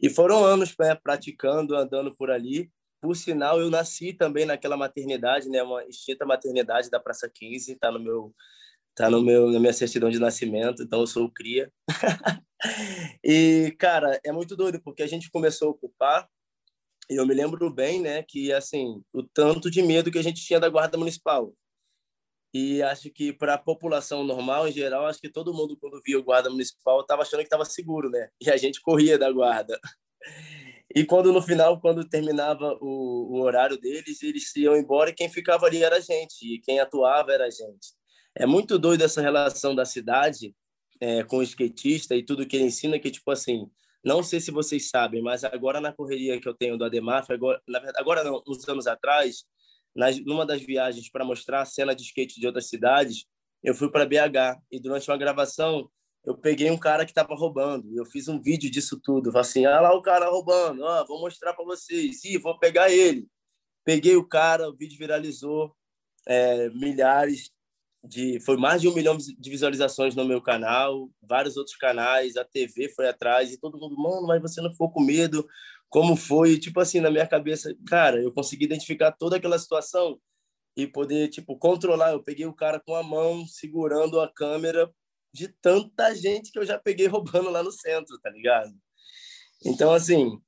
E 0.01 0.09
foram 0.09 0.45
anos 0.45 0.75
né, 0.79 0.95
praticando, 0.95 1.75
andando 1.75 2.15
por 2.15 2.31
ali. 2.31 2.71
Por 3.01 3.15
sinal, 3.15 3.59
eu 3.59 3.69
nasci 3.69 4.13
também 4.13 4.45
naquela 4.45 4.77
maternidade, 4.77 5.49
né, 5.49 5.63
uma 5.63 5.83
extinta 5.85 6.23
maternidade 6.23 6.89
da 6.89 6.99
Praça 6.99 7.27
15, 7.27 7.75
tá 7.75 7.91
no 7.91 7.99
meu 7.99 8.33
tá 8.95 9.09
no 9.09 9.21
meu 9.21 9.49
na 9.51 9.59
minha 9.59 9.73
certidão 9.73 10.09
de 10.09 10.19
nascimento, 10.19 10.83
então 10.83 11.01
eu 11.01 11.07
sou 11.07 11.29
cria. 11.31 11.71
e 13.23 13.75
cara, 13.79 14.19
é 14.23 14.31
muito 14.31 14.55
doido 14.55 14.81
porque 14.83 15.03
a 15.03 15.07
gente 15.07 15.31
começou 15.31 15.69
a 15.69 15.71
ocupar 15.71 16.29
e 17.09 17.15
eu 17.15 17.27
me 17.27 17.33
lembro 17.33 17.69
bem, 17.69 17.99
né, 18.01 18.23
que 18.23 18.53
assim, 18.53 19.03
o 19.13 19.21
tanto 19.23 19.69
de 19.69 19.81
medo 19.81 20.11
que 20.11 20.19
a 20.19 20.23
gente 20.23 20.43
tinha 20.45 20.59
da 20.59 20.69
guarda 20.69 20.97
municipal. 20.97 21.53
E 22.53 22.81
acho 22.83 23.09
que 23.11 23.31
para 23.31 23.53
a 23.55 23.57
população 23.57 24.23
normal, 24.23 24.67
em 24.67 24.71
geral, 24.71 25.05
acho 25.05 25.19
que 25.19 25.29
todo 25.29 25.53
mundo, 25.53 25.77
quando 25.77 26.01
via 26.05 26.19
o 26.19 26.23
guarda 26.23 26.49
municipal, 26.49 27.01
estava 27.01 27.21
achando 27.21 27.39
que 27.39 27.45
estava 27.45 27.63
seguro, 27.65 28.09
né? 28.09 28.29
E 28.41 28.49
a 28.49 28.57
gente 28.57 28.81
corria 28.81 29.17
da 29.17 29.31
guarda. 29.31 29.79
E 30.93 31.05
quando 31.05 31.31
no 31.31 31.41
final, 31.41 31.79
quando 31.79 32.03
terminava 32.03 32.77
o, 32.81 33.37
o 33.37 33.41
horário 33.43 33.79
deles, 33.79 34.21
eles 34.21 34.53
iam 34.57 34.75
embora 34.75 35.09
e 35.09 35.13
quem 35.13 35.29
ficava 35.29 35.65
ali 35.65 35.81
era 35.81 35.95
a 35.95 35.99
gente, 36.01 36.55
e 36.55 36.59
quem 36.59 36.81
atuava 36.81 37.31
era 37.31 37.45
a 37.45 37.49
gente. 37.49 37.93
É 38.35 38.45
muito 38.45 38.79
doido 38.79 39.03
essa 39.03 39.21
relação 39.21 39.75
da 39.75 39.85
cidade 39.85 40.55
é, 40.99 41.23
com 41.23 41.37
o 41.37 41.43
skatista 41.43 42.15
e 42.15 42.23
tudo 42.23 42.45
que 42.45 42.55
ele 42.55 42.65
ensina, 42.65 42.99
que, 42.99 43.11
tipo 43.11 43.29
assim, 43.31 43.69
não 44.03 44.23
sei 44.23 44.39
se 44.39 44.51
vocês 44.51 44.89
sabem, 44.89 45.21
mas 45.21 45.43
agora 45.43 45.81
na 45.81 45.91
correria 45.91 46.39
que 46.39 46.47
eu 46.47 46.53
tenho 46.53 46.77
do 46.77 46.85
Ademaf, 46.85 47.31
agora, 47.31 47.61
agora 47.95 48.23
não, 48.23 48.41
uns 48.47 48.67
anos 48.67 48.87
atrás, 48.87 49.43
nas, 49.95 50.17
numa 50.23 50.45
das 50.45 50.61
viagens 50.61 51.09
para 51.09 51.25
mostrar 51.25 51.61
a 51.61 51.65
cena 51.65 51.93
de 51.93 52.03
skate 52.03 52.39
de 52.39 52.47
outras 52.47 52.67
cidades, 52.67 53.25
eu 53.63 53.75
fui 53.75 53.91
para 53.91 54.05
BH 54.05 54.59
e 54.71 54.79
durante 54.79 55.09
uma 55.09 55.17
gravação 55.17 55.89
eu 56.23 56.37
peguei 56.37 56.69
um 56.69 56.77
cara 56.77 57.03
que 57.03 57.11
estava 57.11 57.33
roubando. 57.35 57.95
Eu 57.95 58.05
fiz 58.05 58.27
um 58.27 58.39
vídeo 58.39 58.69
disso 58.69 58.99
tudo. 59.01 59.35
Assim, 59.37 59.65
ah 59.65 59.81
lá 59.81 59.93
o 59.95 60.01
cara 60.01 60.29
roubando, 60.29 60.83
ó, 60.83 61.05
vou 61.05 61.19
mostrar 61.19 61.53
para 61.53 61.65
vocês. 61.65 62.23
Ih, 62.23 62.37
vou 62.37 62.57
pegar 62.59 62.91
ele. 62.91 63.27
Peguei 63.83 64.15
o 64.15 64.27
cara, 64.27 64.69
o 64.69 64.75
vídeo 64.75 64.97
viralizou, 64.97 65.75
é, 66.27 66.69
milhares 66.69 67.51
de, 68.03 68.39
foi 68.41 68.57
mais 68.57 68.81
de 68.81 68.87
um 68.87 68.93
milhão 68.93 69.17
de 69.17 69.49
visualizações 69.49 70.15
no 70.15 70.25
meu 70.25 70.41
canal, 70.41 71.09
vários 71.21 71.57
outros 71.57 71.75
canais, 71.75 72.35
a 72.35 72.43
TV 72.43 72.89
foi 72.89 73.07
atrás 73.07 73.51
e 73.51 73.59
todo 73.59 73.77
mundo, 73.77 73.95
mano, 73.97 74.27
mas 74.27 74.41
você 74.41 74.61
não 74.61 74.71
ficou 74.71 74.91
com 74.91 75.01
medo? 75.01 75.47
como 75.91 76.15
foi, 76.15 76.57
tipo 76.57 76.79
assim, 76.79 77.01
na 77.01 77.11
minha 77.11 77.27
cabeça, 77.27 77.75
cara, 77.85 78.23
eu 78.23 78.31
consegui 78.31 78.63
identificar 78.63 79.11
toda 79.11 79.35
aquela 79.35 79.59
situação 79.59 80.17
e 80.75 80.87
poder, 80.87 81.27
tipo, 81.27 81.59
controlar. 81.59 82.11
Eu 82.11 82.23
peguei 82.23 82.45
o 82.45 82.55
cara 82.55 82.79
com 82.79 82.95
a 82.95 83.03
mão 83.03 83.45
segurando 83.45 84.21
a 84.21 84.33
câmera 84.33 84.89
de 85.33 85.49
tanta 85.61 86.15
gente 86.15 86.49
que 86.49 86.57
eu 86.57 86.65
já 86.65 86.79
peguei 86.79 87.07
roubando 87.11 87.49
lá 87.49 87.61
no 87.61 87.73
centro, 87.73 88.17
tá 88.21 88.29
ligado? 88.29 88.71
Então, 89.65 89.93
assim, 89.93 90.39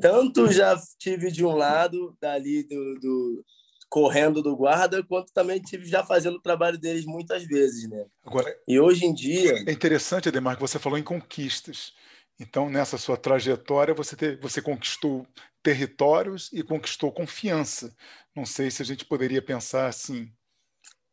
tanto 0.00 0.50
já 0.50 0.76
tive 0.98 1.30
de 1.30 1.44
um 1.44 1.54
lado, 1.54 2.16
dali 2.20 2.64
do, 2.64 2.98
do 2.98 3.44
correndo 3.92 4.40
do 4.40 4.56
guarda, 4.56 5.02
quanto 5.02 5.30
também 5.34 5.60
tive 5.60 5.84
já 5.84 6.02
fazendo 6.02 6.36
o 6.36 6.40
trabalho 6.40 6.78
deles 6.78 7.04
muitas 7.04 7.44
vezes, 7.44 7.86
né? 7.90 8.06
Agora, 8.24 8.58
e 8.66 8.80
hoje 8.80 9.04
em 9.04 9.12
dia... 9.12 9.52
É 9.66 9.70
interessante, 9.70 10.30
Ademar, 10.30 10.54
que 10.54 10.62
você 10.62 10.78
falou 10.78 10.98
em 10.98 11.02
conquistas. 11.02 11.92
Então, 12.40 12.70
nessa 12.70 12.96
sua 12.96 13.18
trajetória, 13.18 13.92
você, 13.92 14.16
te, 14.16 14.36
você 14.36 14.62
conquistou 14.62 15.26
territórios 15.62 16.48
e 16.54 16.62
conquistou 16.62 17.12
confiança. 17.12 17.94
Não 18.34 18.46
sei 18.46 18.70
se 18.70 18.80
a 18.80 18.84
gente 18.86 19.04
poderia 19.04 19.42
pensar 19.42 19.88
assim. 19.88 20.32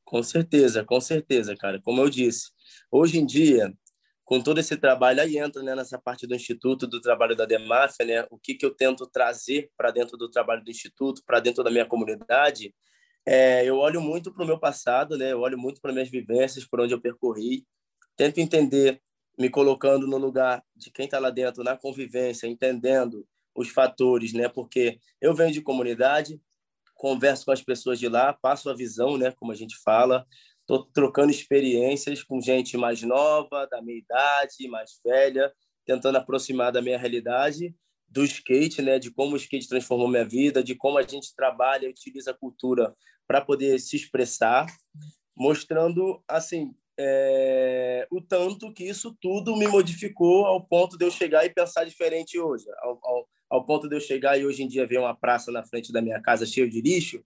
Com 0.06 0.24
certeza, 0.24 0.82
com 0.86 1.02
certeza, 1.02 1.58
cara. 1.58 1.82
Como 1.82 2.00
eu 2.00 2.10
disse, 2.10 2.50
hoje 2.90 3.20
em 3.20 3.26
dia, 3.26 3.74
com 4.30 4.40
todo 4.40 4.60
esse 4.60 4.78
trabalho, 4.78 5.22
aí 5.24 5.40
entra 5.40 5.64
né, 5.64 5.74
nessa 5.74 5.98
parte 5.98 6.28
do 6.28 6.36
Instituto, 6.36 6.86
do 6.86 7.02
trabalho 7.02 7.36
da 7.36 7.48
Demáfia, 7.48 8.06
né, 8.06 8.28
o 8.30 8.38
que, 8.38 8.54
que 8.54 8.64
eu 8.64 8.70
tento 8.70 9.08
trazer 9.08 9.72
para 9.76 9.90
dentro 9.90 10.16
do 10.18 10.30
trabalho 10.30 10.64
do 10.64 10.70
Instituto, 10.70 11.24
para 11.26 11.40
dentro 11.40 11.64
da 11.64 11.72
minha 11.72 11.84
comunidade, 11.84 12.72
é, 13.26 13.66
eu 13.66 13.78
olho 13.78 14.00
muito 14.00 14.32
para 14.32 14.44
o 14.44 14.46
meu 14.46 14.60
passado, 14.60 15.18
né, 15.18 15.32
eu 15.32 15.40
olho 15.40 15.58
muito 15.58 15.82
para 15.82 15.92
minhas 15.92 16.12
vivências, 16.12 16.64
por 16.64 16.80
onde 16.80 16.94
eu 16.94 17.02
percorri, 17.02 17.66
tento 18.16 18.38
entender 18.38 19.02
me 19.36 19.50
colocando 19.50 20.06
no 20.06 20.20
lugar 20.20 20.64
de 20.76 20.92
quem 20.92 21.06
está 21.06 21.18
lá 21.18 21.32
dentro, 21.32 21.64
na 21.64 21.76
convivência, 21.76 22.46
entendendo 22.46 23.26
os 23.56 23.70
fatores, 23.70 24.32
né? 24.32 24.48
Porque 24.48 25.00
eu 25.20 25.34
venho 25.34 25.52
de 25.52 25.62
comunidade, 25.62 26.40
converso 26.94 27.46
com 27.46 27.52
as 27.52 27.64
pessoas 27.64 27.98
de 27.98 28.08
lá, 28.08 28.34
passo 28.34 28.70
a 28.70 28.76
visão, 28.76 29.18
né? 29.18 29.32
Como 29.40 29.52
a 29.52 29.56
gente 29.56 29.76
fala, 29.78 30.28
estou 30.70 30.86
trocando 30.94 31.32
experiências 31.32 32.22
com 32.22 32.40
gente 32.40 32.78
mais 32.78 33.02
nova, 33.02 33.66
da 33.66 33.82
minha 33.82 33.98
idade, 33.98 34.68
mais 34.68 35.00
velha, 35.04 35.52
tentando 35.84 36.18
aproximar 36.18 36.72
da 36.72 36.80
minha 36.82 36.98
realidade, 36.98 37.76
do 38.08 38.24
skate, 38.24 38.82
né? 38.84 39.00
De 39.00 39.10
como 39.10 39.34
o 39.34 39.38
skate 39.38 39.68
transformou 39.68 40.08
minha 40.08 40.26
vida, 40.26 40.64
de 40.64 40.76
como 40.76 41.00
a 41.00 41.02
gente 41.02 41.36
trabalha 41.36 41.88
e 41.88 41.90
utiliza 41.90 42.32
a 42.32 42.38
cultura 42.38 42.96
para 43.28 43.42
poder 43.42 43.80
se 43.80 43.96
expressar, 43.96 44.68
mostrando 45.36 46.24
assim 46.28 46.76
é, 47.00 48.08
o 48.12 48.22
tanto 48.22 48.72
que 48.72 48.84
isso 48.84 49.18
tudo 49.20 49.56
me 49.56 49.68
modificou 49.68 50.46
ao 50.46 50.64
ponto 50.64 50.98
de 50.98 51.06
eu 51.06 51.10
chegar 51.10 51.46
e 51.46 51.50
pensar 51.50 51.86
diferente 51.86 52.38
hoje, 52.38 52.66
ao, 52.82 53.00
ao, 53.04 53.28
ao, 53.50 53.66
ponto 53.66 53.88
de 53.88 53.96
eu 53.96 54.02
chegar 54.02 54.38
e 54.38 54.46
hoje 54.46 54.64
em 54.64 54.68
dia 54.68 54.86
ver 54.86 55.00
uma 55.00 55.16
praça 55.16 55.52
na 55.52 55.64
frente 55.64 55.94
da 55.94 56.02
minha 56.02 56.22
casa 56.22 56.46
cheia 56.46 56.70
de 56.70 56.82
lixo 56.82 57.24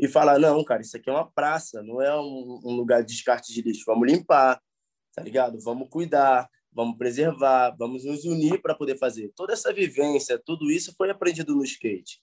e 0.00 0.08
falar 0.08 0.38
não, 0.38 0.64
cara, 0.64 0.82
isso 0.82 0.96
aqui 0.96 1.10
é 1.10 1.12
uma 1.12 1.30
praça, 1.30 1.82
não 1.82 2.00
é 2.00 2.18
um, 2.18 2.74
lugar 2.74 3.02
de 3.02 3.12
descarte 3.12 3.52
de 3.52 3.60
lixo, 3.62 3.84
vamos 3.86 4.10
limpar, 4.10 4.60
tá 5.14 5.22
ligado? 5.22 5.60
Vamos 5.60 5.88
cuidar, 5.90 6.48
vamos 6.72 6.96
preservar, 6.96 7.76
vamos 7.78 8.04
nos 8.04 8.24
unir 8.24 8.62
para 8.62 8.74
poder 8.74 8.98
fazer. 8.98 9.30
Toda 9.36 9.52
essa 9.52 9.72
vivência, 9.72 10.40
tudo 10.44 10.70
isso 10.70 10.94
foi 10.96 11.10
aprendido 11.10 11.54
no 11.54 11.62
skate, 11.62 12.20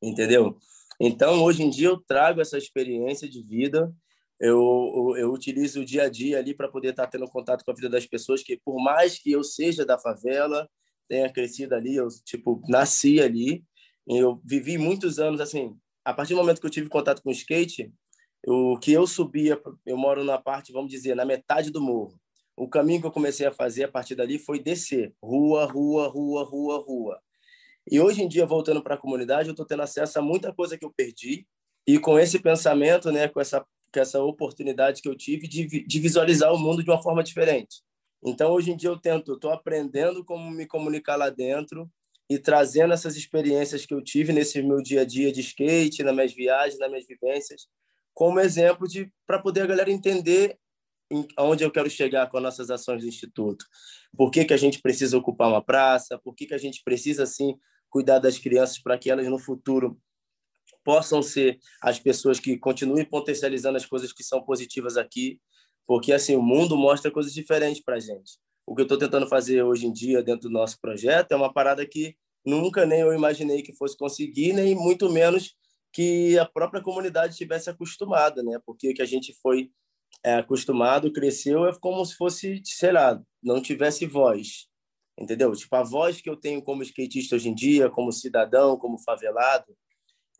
entendeu? 0.00 0.56
Então, 1.00 1.42
hoje 1.42 1.64
em 1.64 1.70
dia, 1.70 1.88
eu 1.88 2.00
trago 2.00 2.40
essa 2.40 2.56
experiência 2.56 3.28
de 3.28 3.42
vida 3.42 3.92
eu, 4.40 5.14
eu 5.16 5.32
utilizo 5.32 5.80
o 5.80 5.84
dia 5.84 6.04
a 6.04 6.08
dia 6.08 6.38
ali 6.38 6.54
para 6.54 6.68
poder 6.68 6.90
estar 6.90 7.04
tá 7.04 7.10
tendo 7.10 7.28
contato 7.28 7.64
com 7.64 7.70
a 7.70 7.74
vida 7.74 7.88
das 7.88 8.04
pessoas 8.04 8.42
que 8.42 8.60
por 8.64 8.82
mais 8.82 9.18
que 9.18 9.30
eu 9.30 9.44
seja 9.44 9.86
da 9.86 9.98
favela 9.98 10.68
tenha 11.08 11.32
crescido 11.32 11.74
ali 11.74 11.94
eu 11.94 12.08
tipo 12.24 12.60
nasci 12.68 13.20
ali 13.20 13.64
Eu 14.06 14.40
vivi 14.44 14.76
muitos 14.76 15.18
anos 15.18 15.40
assim. 15.40 15.78
A 16.04 16.12
partir 16.12 16.34
do 16.34 16.38
momento 16.38 16.60
que 16.60 16.66
eu 16.66 16.70
tive 16.70 16.88
contato 16.88 17.22
com 17.22 17.30
o 17.30 17.32
skate, 17.32 17.92
o 18.46 18.78
que 18.78 18.92
eu 18.92 19.06
subia, 19.06 19.60
eu 19.86 19.96
moro 19.96 20.22
na 20.22 20.38
parte, 20.38 20.72
vamos 20.72 20.90
dizer, 20.90 21.14
na 21.14 21.24
metade 21.24 21.70
do 21.70 21.80
morro. 21.80 22.20
O 22.56 22.68
caminho 22.68 23.00
que 23.00 23.06
eu 23.06 23.12
comecei 23.12 23.46
a 23.46 23.52
fazer 23.52 23.84
a 23.84 23.88
partir 23.88 24.14
dali 24.14 24.38
foi 24.38 24.60
descer, 24.60 25.14
rua, 25.22 25.64
rua, 25.64 26.08
rua, 26.08 26.44
rua, 26.44 26.78
rua. 26.78 27.20
E 27.90 28.00
hoje 28.00 28.22
em 28.22 28.28
dia, 28.28 28.46
voltando 28.46 28.82
para 28.82 28.94
a 28.94 28.98
comunidade, 28.98 29.48
eu 29.48 29.52
estou 29.52 29.66
tendo 29.66 29.82
acesso 29.82 30.18
a 30.18 30.22
muita 30.22 30.52
coisa 30.52 30.76
que 30.76 30.84
eu 30.84 30.92
perdi. 30.94 31.46
E 31.86 31.98
com 31.98 32.18
esse 32.18 32.38
pensamento, 32.38 33.10
né, 33.10 33.28
com 33.28 33.40
essa, 33.40 33.60
com 33.60 34.00
essa 34.00 34.22
oportunidade 34.22 35.02
que 35.02 35.08
eu 35.08 35.16
tive 35.16 35.48
de, 35.48 35.86
de 35.86 36.00
visualizar 36.00 36.52
o 36.52 36.58
mundo 36.58 36.82
de 36.82 36.90
uma 36.90 37.02
forma 37.02 37.22
diferente. 37.22 37.82
Então, 38.24 38.52
hoje 38.52 38.72
em 38.72 38.76
dia, 38.76 38.88
eu 38.88 38.98
tento, 38.98 39.34
estou 39.34 39.50
aprendendo 39.50 40.24
como 40.24 40.50
me 40.50 40.66
comunicar 40.66 41.16
lá 41.16 41.28
dentro 41.28 41.90
e 42.28 42.38
trazendo 42.38 42.94
essas 42.94 43.16
experiências 43.16 43.84
que 43.84 43.92
eu 43.92 44.02
tive 44.02 44.32
nesse 44.32 44.62
meu 44.62 44.82
dia 44.82 45.02
a 45.02 45.04
dia 45.04 45.30
de 45.30 45.40
skate, 45.40 46.02
nas 46.02 46.14
minhas 46.14 46.32
viagens, 46.32 46.78
nas 46.78 46.88
minhas 46.88 47.06
vivências, 47.06 47.66
como 48.14 48.40
exemplo 48.40 48.88
de 48.88 49.12
para 49.26 49.38
poder 49.38 49.62
a 49.62 49.66
galera 49.66 49.90
entender 49.90 50.58
aonde 51.36 51.62
eu 51.62 51.70
quero 51.70 51.90
chegar 51.90 52.28
com 52.28 52.38
as 52.38 52.42
nossas 52.42 52.70
ações 52.70 53.02
do 53.02 53.08
instituto. 53.08 53.66
Por 54.16 54.30
que, 54.30 54.44
que 54.44 54.54
a 54.54 54.56
gente 54.56 54.80
precisa 54.80 55.18
ocupar 55.18 55.48
uma 55.48 55.62
praça? 55.62 56.18
Por 56.18 56.34
que, 56.34 56.46
que 56.46 56.54
a 56.54 56.58
gente 56.58 56.82
precisa 56.82 57.24
assim 57.24 57.58
cuidar 57.90 58.18
das 58.18 58.38
crianças 58.38 58.78
para 58.78 58.98
que 58.98 59.10
elas 59.10 59.26
no 59.26 59.38
futuro 59.38 60.00
possam 60.82 61.22
ser 61.22 61.58
as 61.80 61.98
pessoas 61.98 62.40
que 62.40 62.58
continuem 62.58 63.04
potencializando 63.04 63.76
as 63.76 63.86
coisas 63.86 64.12
que 64.12 64.22
são 64.22 64.42
positivas 64.42 64.96
aqui, 64.96 65.40
porque 65.86 66.12
assim 66.12 66.34
o 66.34 66.42
mundo 66.42 66.76
mostra 66.76 67.10
coisas 67.10 67.32
diferentes 67.32 67.82
para 67.82 67.96
a 67.96 68.00
gente. 68.00 68.38
O 68.66 68.74
que 68.74 68.80
eu 68.80 68.84
estou 68.84 68.98
tentando 68.98 69.26
fazer 69.26 69.62
hoje 69.62 69.86
em 69.86 69.92
dia 69.92 70.22
dentro 70.22 70.48
do 70.48 70.52
nosso 70.52 70.80
projeto 70.80 71.32
é 71.32 71.36
uma 71.36 71.52
parada 71.52 71.86
que 71.86 72.16
nunca 72.44 72.86
nem 72.86 73.00
eu 73.00 73.12
imaginei 73.12 73.62
que 73.62 73.74
fosse 73.74 73.96
conseguir, 73.96 74.52
nem 74.52 74.74
muito 74.74 75.10
menos 75.10 75.54
que 75.92 76.38
a 76.38 76.44
própria 76.44 76.82
comunidade 76.82 77.36
tivesse 77.36 77.70
acostumada, 77.70 78.42
né? 78.42 78.58
Porque 78.64 78.94
que 78.94 79.02
a 79.02 79.06
gente 79.06 79.34
foi 79.40 79.70
é, 80.24 80.34
acostumado, 80.34 81.12
cresceu, 81.12 81.66
é 81.66 81.78
como 81.78 82.04
se 82.04 82.16
fosse, 82.16 82.60
sei 82.64 82.92
lá, 82.92 83.22
não 83.42 83.60
tivesse 83.60 84.06
voz, 84.06 84.66
entendeu? 85.18 85.52
Tipo, 85.52 85.76
a 85.76 85.82
voz 85.82 86.20
que 86.20 86.28
eu 86.28 86.36
tenho 86.36 86.62
como 86.62 86.82
skatista 86.82 87.36
hoje 87.36 87.48
em 87.48 87.54
dia, 87.54 87.90
como 87.90 88.12
cidadão, 88.12 88.78
como 88.78 88.98
favelado, 88.98 89.76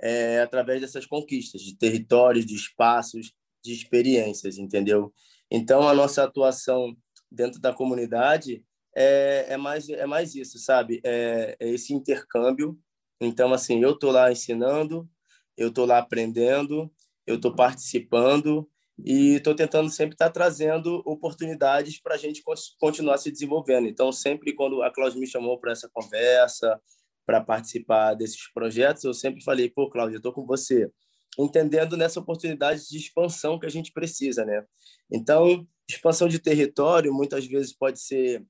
é 0.00 0.40
através 0.40 0.80
dessas 0.80 1.06
conquistas 1.06 1.62
de 1.62 1.76
territórios, 1.76 2.46
de 2.46 2.54
espaços, 2.54 3.32
de 3.62 3.72
experiências, 3.72 4.58
entendeu? 4.58 5.12
Então, 5.50 5.86
a 5.86 5.94
nossa 5.94 6.24
atuação 6.24 6.96
dentro 7.34 7.60
da 7.60 7.72
comunidade 7.72 8.64
é, 8.96 9.46
é 9.50 9.56
mais 9.56 9.88
é 9.88 10.06
mais 10.06 10.34
isso, 10.34 10.58
sabe? 10.58 11.00
É, 11.04 11.56
é 11.58 11.68
esse 11.70 11.92
intercâmbio. 11.92 12.78
Então, 13.20 13.52
assim, 13.52 13.82
eu 13.82 13.98
tô 13.98 14.10
lá 14.10 14.30
ensinando, 14.30 15.08
eu 15.56 15.72
tô 15.72 15.84
lá 15.84 15.98
aprendendo, 15.98 16.92
eu 17.26 17.40
tô 17.40 17.54
participando 17.54 18.68
e 18.98 19.36
estou 19.36 19.54
tentando 19.54 19.90
sempre 19.90 20.14
estar 20.14 20.26
tá 20.26 20.32
trazendo 20.32 21.02
oportunidades 21.04 22.00
para 22.00 22.14
a 22.14 22.18
gente 22.18 22.42
continuar 22.78 23.18
se 23.18 23.30
desenvolvendo. 23.30 23.88
Então, 23.88 24.12
sempre 24.12 24.54
quando 24.54 24.82
a 24.82 24.92
Cláudia 24.92 25.18
me 25.18 25.26
chamou 25.26 25.58
para 25.58 25.72
essa 25.72 25.88
conversa, 25.92 26.80
para 27.26 27.40
participar 27.40 28.14
desses 28.14 28.52
projetos, 28.52 29.04
eu 29.04 29.14
sempre 29.14 29.42
falei, 29.42 29.70
pô, 29.70 29.90
Cláudia, 29.90 30.16
eu 30.16 30.18
estou 30.18 30.32
com 30.32 30.44
você, 30.44 30.90
entendendo 31.38 31.96
nessa 31.96 32.20
oportunidade 32.20 32.86
de 32.88 32.98
expansão 32.98 33.58
que 33.58 33.66
a 33.66 33.70
gente 33.70 33.92
precisa, 33.92 34.44
né? 34.44 34.64
Então, 35.10 35.66
expansão 35.88 36.28
de 36.28 36.38
território 36.38 37.12
muitas 37.12 37.46
vezes 37.46 37.72
pode 37.72 38.00
ser 38.00 38.44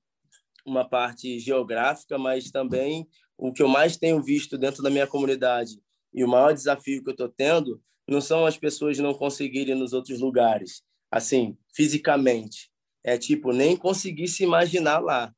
uma 0.64 0.88
parte 0.88 1.38
geográfica, 1.38 2.16
mas 2.18 2.50
também 2.50 3.06
o 3.36 3.52
que 3.52 3.62
eu 3.62 3.68
mais 3.68 3.96
tenho 3.96 4.22
visto 4.22 4.56
dentro 4.56 4.82
da 4.82 4.90
minha 4.90 5.06
comunidade 5.06 5.78
e 6.12 6.24
o 6.24 6.28
maior 6.28 6.54
desafio 6.54 7.02
que 7.02 7.10
eu 7.10 7.12
estou 7.12 7.28
tendo 7.28 7.82
não 8.08 8.20
são 8.20 8.46
as 8.46 8.56
pessoas 8.56 8.98
não 8.98 9.12
conseguirem 9.12 9.74
nos 9.74 9.92
outros 9.92 10.20
lugares, 10.20 10.82
assim, 11.10 11.56
fisicamente. 11.74 12.70
É 13.02 13.18
tipo, 13.18 13.52
nem 13.52 13.76
conseguir 13.76 14.28
se 14.28 14.44
imaginar 14.44 15.00
lá. 15.00 15.34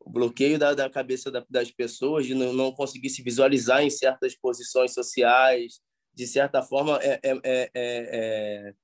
O 0.00 0.10
bloqueio 0.10 0.58
da, 0.58 0.74
da 0.74 0.90
cabeça 0.90 1.30
da, 1.30 1.44
das 1.48 1.70
pessoas 1.70 2.26
de 2.26 2.34
não, 2.34 2.52
não 2.52 2.72
conseguir 2.72 3.10
se 3.10 3.22
visualizar 3.22 3.82
em 3.82 3.90
certas 3.90 4.34
posições 4.36 4.92
sociais, 4.92 5.80
de 6.14 6.26
certa 6.26 6.62
forma, 6.62 6.98
é, 7.02 7.20
é, 7.22 7.40
é, 7.44 7.70
é, 7.74 8.74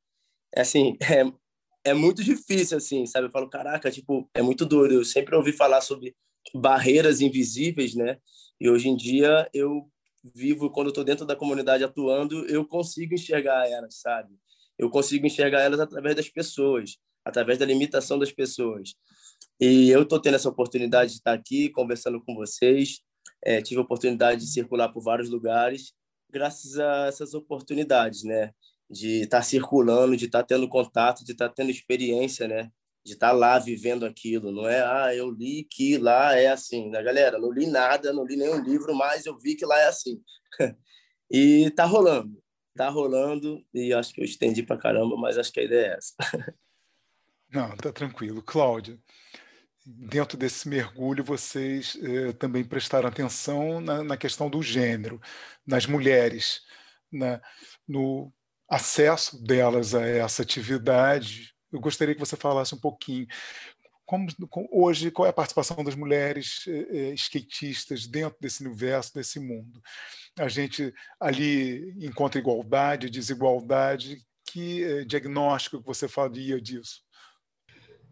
é 0.54 0.60
assim, 0.60 0.96
é, 1.84 1.94
muito 1.94 2.24
difícil, 2.24 2.78
assim, 2.78 3.06
sabe? 3.06 3.26
Eu 3.26 3.30
falo, 3.30 3.48
caraca, 3.48 3.90
tipo, 3.90 4.28
é 4.34 4.42
muito 4.42 4.64
doido. 4.64 4.94
Eu 4.94 5.04
sempre 5.04 5.36
ouvi 5.36 5.52
falar 5.52 5.80
sobre 5.80 6.16
barreiras 6.54 7.20
invisíveis, 7.20 7.94
né? 7.94 8.18
E 8.60 8.68
hoje 8.68 8.88
em 8.88 8.96
dia 8.96 9.48
eu 9.52 9.88
vivo, 10.34 10.70
quando 10.70 10.88
estou 10.88 11.04
dentro 11.04 11.26
da 11.26 11.36
comunidade 11.36 11.84
atuando, 11.84 12.46
eu 12.46 12.66
consigo 12.66 13.14
enxergar 13.14 13.68
elas, 13.68 14.00
sabe? 14.00 14.34
Eu 14.78 14.88
consigo 14.90 15.26
enxergar 15.26 15.60
elas 15.60 15.80
através 15.80 16.16
das 16.16 16.28
pessoas, 16.28 16.96
através 17.24 17.58
da 17.58 17.66
limitação 17.66 18.18
das 18.18 18.32
pessoas. 18.32 18.94
E 19.60 19.90
eu 19.90 20.02
estou 20.02 20.20
tendo 20.20 20.34
essa 20.34 20.48
oportunidade 20.48 21.12
de 21.12 21.18
estar 21.18 21.32
aqui 21.32 21.68
conversando 21.70 22.20
com 22.22 22.34
vocês. 22.34 23.00
É, 23.44 23.60
tive 23.60 23.80
a 23.80 23.84
oportunidade 23.84 24.40
de 24.40 24.50
circular 24.50 24.88
por 24.88 25.02
vários 25.02 25.28
lugares, 25.28 25.92
graças 26.30 26.78
a 26.78 27.06
essas 27.06 27.34
oportunidades, 27.34 28.24
né? 28.24 28.52
De 28.90 29.22
estar 29.22 29.42
circulando, 29.42 30.16
de 30.16 30.26
estar 30.26 30.42
tendo 30.42 30.68
contato, 30.68 31.24
de 31.24 31.32
estar 31.32 31.48
tendo 31.48 31.70
experiência, 31.70 32.46
né? 32.46 32.70
de 33.04 33.12
estar 33.12 33.28
tá 33.28 33.32
lá 33.32 33.58
vivendo 33.58 34.06
aquilo, 34.06 34.50
não 34.50 34.66
é, 34.66 34.80
ah, 34.82 35.14
eu 35.14 35.30
li 35.30 35.64
que 35.70 35.98
lá 35.98 36.34
é 36.34 36.46
assim, 36.48 36.88
né, 36.88 37.02
galera? 37.02 37.38
Não 37.38 37.52
li 37.52 37.66
nada, 37.66 38.12
não 38.14 38.24
li 38.24 38.34
nenhum 38.34 38.62
livro, 38.62 38.94
mas 38.94 39.26
eu 39.26 39.38
vi 39.38 39.54
que 39.54 39.66
lá 39.66 39.78
é 39.78 39.88
assim. 39.88 40.22
e 41.30 41.70
tá 41.72 41.84
rolando, 41.84 42.42
tá 42.74 42.88
rolando, 42.88 43.62
e 43.74 43.92
acho 43.92 44.14
que 44.14 44.22
eu 44.22 44.24
estendi 44.24 44.62
para 44.62 44.78
caramba, 44.78 45.16
mas 45.18 45.36
acho 45.36 45.52
que 45.52 45.60
a 45.60 45.64
ideia 45.64 45.86
é 45.88 45.96
essa. 45.98 46.14
não, 47.52 47.76
tá 47.76 47.92
tranquilo. 47.92 48.42
Cláudia, 48.42 48.98
dentro 49.84 50.38
desse 50.38 50.66
mergulho, 50.66 51.22
vocês 51.22 51.98
eh, 52.02 52.32
também 52.32 52.64
prestaram 52.64 53.08
atenção 53.08 53.82
na, 53.82 54.02
na, 54.02 54.16
questão 54.16 54.48
do 54.48 54.62
gênero, 54.62 55.20
nas 55.66 55.84
mulheres, 55.84 56.62
né? 57.12 57.38
no 57.86 58.32
acesso 58.68 59.42
delas 59.42 59.94
a 59.94 60.06
essa 60.06 60.42
atividade, 60.42 61.54
eu 61.72 61.80
gostaria 61.80 62.14
que 62.14 62.20
você 62.20 62.36
falasse 62.36 62.74
um 62.74 62.80
pouquinho 62.80 63.26
como, 64.06 64.28
hoje 64.70 65.10
qual 65.10 65.26
é 65.26 65.30
a 65.30 65.32
participação 65.32 65.82
das 65.82 65.94
mulheres 65.94 66.64
eh, 66.66 67.14
skatistas 67.14 68.06
dentro 68.06 68.38
desse 68.40 68.64
universo, 68.64 69.14
desse 69.14 69.40
mundo. 69.40 69.82
A 70.38 70.48
gente 70.48 70.92
ali 71.18 71.94
encontra 72.04 72.38
igualdade, 72.38 73.10
desigualdade. 73.10 74.18
Que 74.46 74.84
eh, 74.84 75.04
diagnóstico 75.04 75.80
que 75.80 75.86
você 75.86 76.06
faria 76.06 76.60
disso? 76.60 77.03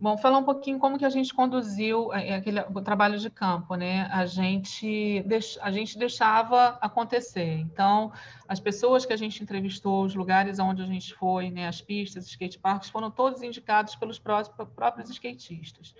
Bom, 0.02 0.18
falar 0.18 0.38
um 0.38 0.42
pouquinho 0.42 0.80
como 0.80 0.98
que 0.98 1.04
a 1.04 1.08
gente 1.08 1.32
conduziu 1.32 2.12
é, 2.12 2.30
é, 2.30 2.34
aquele, 2.34 2.58
o 2.58 2.80
trabalho 2.80 3.16
de 3.20 3.30
campo, 3.30 3.76
né? 3.76 4.08
A 4.10 4.26
gente, 4.26 5.22
deix, 5.24 5.56
a 5.62 5.70
gente 5.70 5.96
deixava 5.96 6.76
acontecer. 6.80 7.60
Então, 7.60 8.10
as 8.48 8.58
pessoas 8.58 9.06
que 9.06 9.12
a 9.12 9.16
gente 9.16 9.40
entrevistou, 9.40 10.02
os 10.02 10.16
lugares 10.16 10.58
onde 10.58 10.82
a 10.82 10.86
gente 10.86 11.14
foi, 11.14 11.50
né, 11.52 11.68
as 11.68 11.80
pistas, 11.80 12.26
skate 12.26 12.58
parks, 12.58 12.90
foram 12.90 13.12
todos 13.12 13.44
indicados 13.44 13.94
pelos 13.94 14.18
próprios 14.18 15.08
skatistas. 15.08 15.94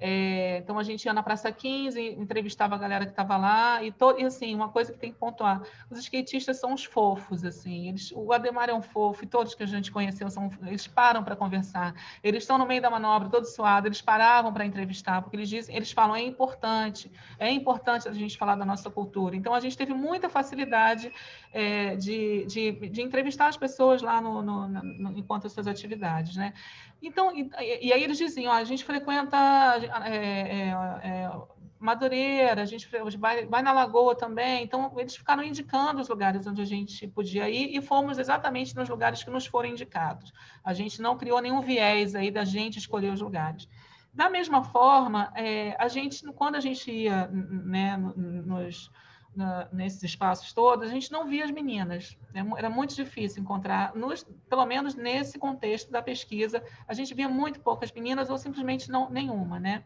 É, 0.00 0.58
então 0.58 0.78
a 0.78 0.82
gente 0.82 1.04
ia 1.04 1.12
na 1.12 1.22
Praça 1.22 1.50
15, 1.52 2.00
entrevistava 2.18 2.74
a 2.74 2.78
galera 2.78 3.04
que 3.04 3.12
estava 3.12 3.36
lá 3.36 3.82
e, 3.82 3.92
to, 3.92 4.16
e 4.18 4.24
assim 4.24 4.54
uma 4.54 4.68
coisa 4.68 4.92
que 4.92 4.98
tem 4.98 5.12
que 5.12 5.18
pontuar: 5.18 5.62
os 5.90 5.98
skatistas 5.98 6.58
são 6.58 6.74
os 6.74 6.84
fofos, 6.84 7.44
assim. 7.44 7.88
Eles, 7.88 8.12
o 8.14 8.32
Ademar 8.32 8.68
é 8.68 8.74
um 8.74 8.82
fofo 8.82 9.24
e 9.24 9.26
todos 9.26 9.54
que 9.54 9.62
a 9.62 9.66
gente 9.66 9.92
conheceu 9.92 10.28
são, 10.30 10.50
eles 10.66 10.86
param 10.86 11.22
para 11.22 11.36
conversar. 11.36 11.94
Eles 12.22 12.42
estão 12.42 12.58
no 12.58 12.66
meio 12.66 12.82
da 12.82 12.90
manobra, 12.90 13.28
todos 13.28 13.54
suados, 13.54 13.86
eles 13.86 14.00
paravam 14.00 14.52
para 14.52 14.64
entrevistar 14.64 15.22
porque 15.22 15.36
eles 15.36 15.48
dizem, 15.48 15.74
eles 15.74 15.92
falam 15.92 16.16
é 16.16 16.22
importante, 16.22 17.10
é 17.38 17.50
importante 17.50 18.08
a 18.08 18.12
gente 18.12 18.36
falar 18.36 18.56
da 18.56 18.64
nossa 18.64 18.90
cultura. 18.90 19.36
Então 19.36 19.54
a 19.54 19.60
gente 19.60 19.76
teve 19.76 19.94
muita 19.94 20.28
facilidade 20.28 21.12
é, 21.52 21.96
de, 21.96 22.44
de, 22.46 22.72
de, 22.88 23.02
entrevistar 23.02 23.48
as 23.48 23.56
pessoas 23.56 24.02
lá 24.02 24.20
no, 24.20 24.42
no, 24.42 24.68
no, 24.68 25.18
enquanto 25.18 25.46
as 25.46 25.52
suas 25.52 25.66
atividades, 25.66 26.36
né? 26.36 26.54
Então, 27.02 27.36
e, 27.36 27.50
e, 27.80 27.92
aí 27.92 28.02
eles 28.02 28.16
diziam, 28.16 28.52
ó, 28.52 28.56
a 28.56 28.64
gente 28.64 28.84
frequenta 28.84 29.36
é, 29.82 30.16
é, 30.16 30.68
é, 31.02 31.30
Madureira, 31.78 32.62
a 32.62 32.64
gente 32.64 32.88
vai, 33.18 33.44
vai 33.46 33.62
na 33.62 33.72
Lagoa 33.72 34.14
também. 34.14 34.62
Então, 34.62 34.92
eles 34.96 35.16
ficaram 35.16 35.42
indicando 35.42 36.00
os 36.00 36.08
lugares 36.08 36.46
onde 36.46 36.62
a 36.62 36.64
gente 36.64 37.08
podia 37.08 37.50
ir 37.50 37.76
e 37.76 37.82
fomos 37.82 38.18
exatamente 38.18 38.76
nos 38.76 38.88
lugares 38.88 39.22
que 39.22 39.30
nos 39.30 39.46
foram 39.46 39.68
indicados. 39.68 40.32
A 40.64 40.72
gente 40.72 41.02
não 41.02 41.16
criou 41.16 41.40
nenhum 41.40 41.60
viés 41.60 42.14
aí 42.14 42.30
da 42.30 42.44
gente 42.44 42.78
escolher 42.78 43.12
os 43.12 43.20
lugares. 43.20 43.68
Da 44.14 44.30
mesma 44.30 44.62
forma, 44.62 45.32
é, 45.34 45.74
a 45.78 45.88
gente, 45.88 46.24
quando 46.34 46.54
a 46.54 46.60
gente 46.60 46.90
ia 46.90 47.26
né, 47.28 47.96
nos 47.96 48.90
na, 49.34 49.68
nesses 49.72 50.02
espaços 50.02 50.52
todos, 50.52 50.88
a 50.88 50.90
gente 50.90 51.10
não 51.10 51.26
via 51.26 51.44
as 51.44 51.50
meninas. 51.50 52.16
Né? 52.32 52.44
Era 52.56 52.68
muito 52.68 52.94
difícil 52.94 53.42
encontrar, 53.42 53.94
nos, 53.94 54.24
pelo 54.48 54.66
menos 54.66 54.94
nesse 54.94 55.38
contexto 55.38 55.90
da 55.90 56.02
pesquisa, 56.02 56.62
a 56.86 56.94
gente 56.94 57.14
via 57.14 57.28
muito 57.28 57.60
poucas 57.60 57.90
meninas 57.92 58.30
ou 58.30 58.38
simplesmente 58.38 58.90
não, 58.90 59.10
nenhuma. 59.10 59.58
Né? 59.58 59.84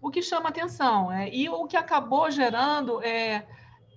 O 0.00 0.10
que 0.10 0.22
chama 0.22 0.48
atenção 0.48 1.10
é, 1.10 1.28
e 1.34 1.48
o 1.48 1.66
que 1.66 1.76
acabou 1.76 2.30
gerando 2.30 3.02
é 3.02 3.46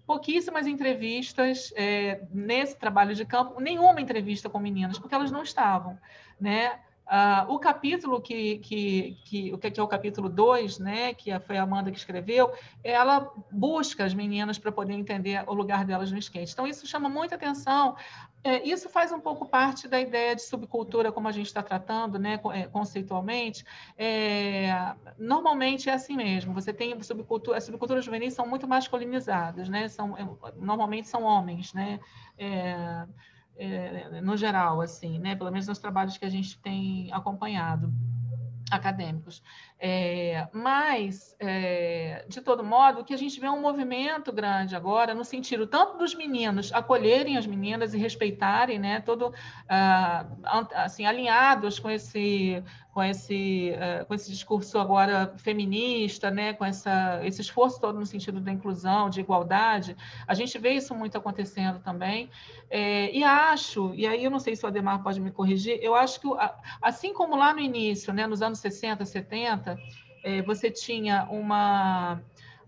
pouquíssimas 0.07 0.65
entrevistas 0.65 1.71
é, 1.75 2.23
nesse 2.31 2.75
trabalho 2.75 3.13
de 3.13 3.23
campo, 3.25 3.61
nenhuma 3.61 4.01
entrevista 4.01 4.49
com 4.49 4.57
meninas, 4.57 4.97
porque 4.97 5.13
elas 5.13 5.29
não 5.29 5.43
estavam, 5.43 5.99
né? 6.41 6.79
Uh, 7.09 7.51
o 7.51 7.57
capítulo 7.57 8.21
que, 8.21 8.59
que, 8.59 9.17
que, 9.25 9.57
que 9.57 9.79
é 9.79 9.81
o 9.81 9.87
capítulo 9.87 10.29
2, 10.29 10.77
né, 10.77 11.11
que 11.15 11.37
foi 11.39 11.57
a 11.57 11.63
Amanda 11.63 11.89
que 11.89 11.97
escreveu, 11.97 12.53
ela 12.83 13.33
busca 13.49 14.05
as 14.05 14.13
meninas 14.13 14.59
para 14.59 14.71
poder 14.71 14.93
entender 14.93 15.43
o 15.47 15.53
lugar 15.55 15.85
delas 15.85 16.11
no 16.11 16.19
skate. 16.19 16.53
Então, 16.53 16.67
isso 16.67 16.85
chama 16.85 17.09
muita 17.09 17.33
atenção. 17.33 17.95
É, 18.43 18.63
isso 18.63 18.87
faz 18.89 19.11
um 19.11 19.19
pouco 19.19 19.47
parte 19.47 19.87
da 19.87 19.99
ideia 19.99 20.35
de 20.35 20.43
subcultura, 20.43 21.11
como 21.11 21.27
a 21.27 21.31
gente 21.31 21.47
está 21.47 21.63
tratando, 21.63 22.19
né, 22.19 22.39
é, 22.53 22.67
conceitualmente. 22.67 23.65
É, 23.97 24.69
normalmente 25.17 25.89
é 25.89 25.93
assim 25.93 26.15
mesmo. 26.15 26.53
Você 26.53 26.71
tem 26.71 27.01
subcultura, 27.01 27.57
as 27.57 27.63
subculturas 27.63 28.05
juvenis 28.05 28.35
são 28.35 28.45
muito 28.45 28.67
masculinizadas, 28.67 29.67
né? 29.67 29.87
São, 29.87 30.15
é, 30.15 30.27
normalmente 30.57 31.07
são 31.07 31.23
homens, 31.23 31.73
né? 31.73 31.99
É, 32.37 33.07
é, 33.59 34.21
no 34.21 34.37
geral, 34.37 34.81
assim, 34.81 35.19
né? 35.19 35.35
Pelo 35.35 35.51
menos 35.51 35.67
nos 35.67 35.77
trabalhos 35.77 36.17
que 36.17 36.25
a 36.25 36.29
gente 36.29 36.57
tem 36.59 37.11
acompanhado 37.11 37.93
acadêmicos. 38.71 39.43
É, 39.81 40.45
mas, 40.51 41.33
é, 41.39 42.25
de 42.27 42.41
todo 42.41 42.63
modo, 42.65 42.99
o 42.99 43.03
que 43.05 43.13
a 43.13 43.17
gente 43.17 43.39
vê 43.39 43.47
é 43.47 43.51
um 43.51 43.61
movimento 43.61 44.29
grande 44.29 44.75
agora, 44.75 45.13
no 45.13 45.23
sentido 45.23 45.65
tanto 45.65 45.97
dos 45.97 46.13
meninos 46.13 46.73
acolherem 46.73 47.37
as 47.37 47.47
meninas 47.47 47.93
e 47.93 47.97
respeitarem, 47.97 48.77
né, 48.77 48.99
todo, 48.99 49.33
ah, 49.69 50.25
assim, 50.75 51.05
alinhados 51.05 51.79
com 51.79 51.89
esse, 51.89 52.61
com 52.99 53.03
esse, 53.03 53.71
uh, 53.75 54.05
com 54.05 54.13
esse 54.13 54.29
discurso 54.29 54.77
agora 54.79 55.33
feminista, 55.37 56.31
né, 56.31 56.53
com 56.53 56.65
essa, 56.65 57.21
esse 57.23 57.39
esforço 57.39 57.79
todo 57.79 57.99
no 57.99 58.05
sentido 58.05 58.41
da 58.41 58.51
inclusão, 58.51 59.09
de 59.09 59.21
igualdade, 59.21 59.95
a 60.27 60.33
gente 60.33 60.57
vê 60.57 60.71
isso 60.71 60.93
muito 60.95 61.17
acontecendo 61.17 61.79
também. 61.79 62.29
É, 62.69 63.11
e 63.15 63.23
acho, 63.23 63.93
e 63.95 64.05
aí 64.05 64.23
eu 64.23 64.31
não 64.31 64.39
sei 64.39 64.55
se 64.55 64.65
o 64.65 64.67
Ademar 64.67 65.01
pode 65.01 65.21
me 65.21 65.31
corrigir, 65.31 65.79
eu 65.81 65.95
acho 65.95 66.19
que, 66.19 66.27
assim 66.81 67.13
como 67.13 67.35
lá 67.35 67.53
no 67.53 67.59
início, 67.59 68.11
né, 68.11 68.27
nos 68.27 68.41
anos 68.41 68.59
60, 68.59 69.05
70, 69.05 69.68
é, 69.68 69.68
você 70.45 70.69
tinha 70.69 71.27
uma 71.29 72.21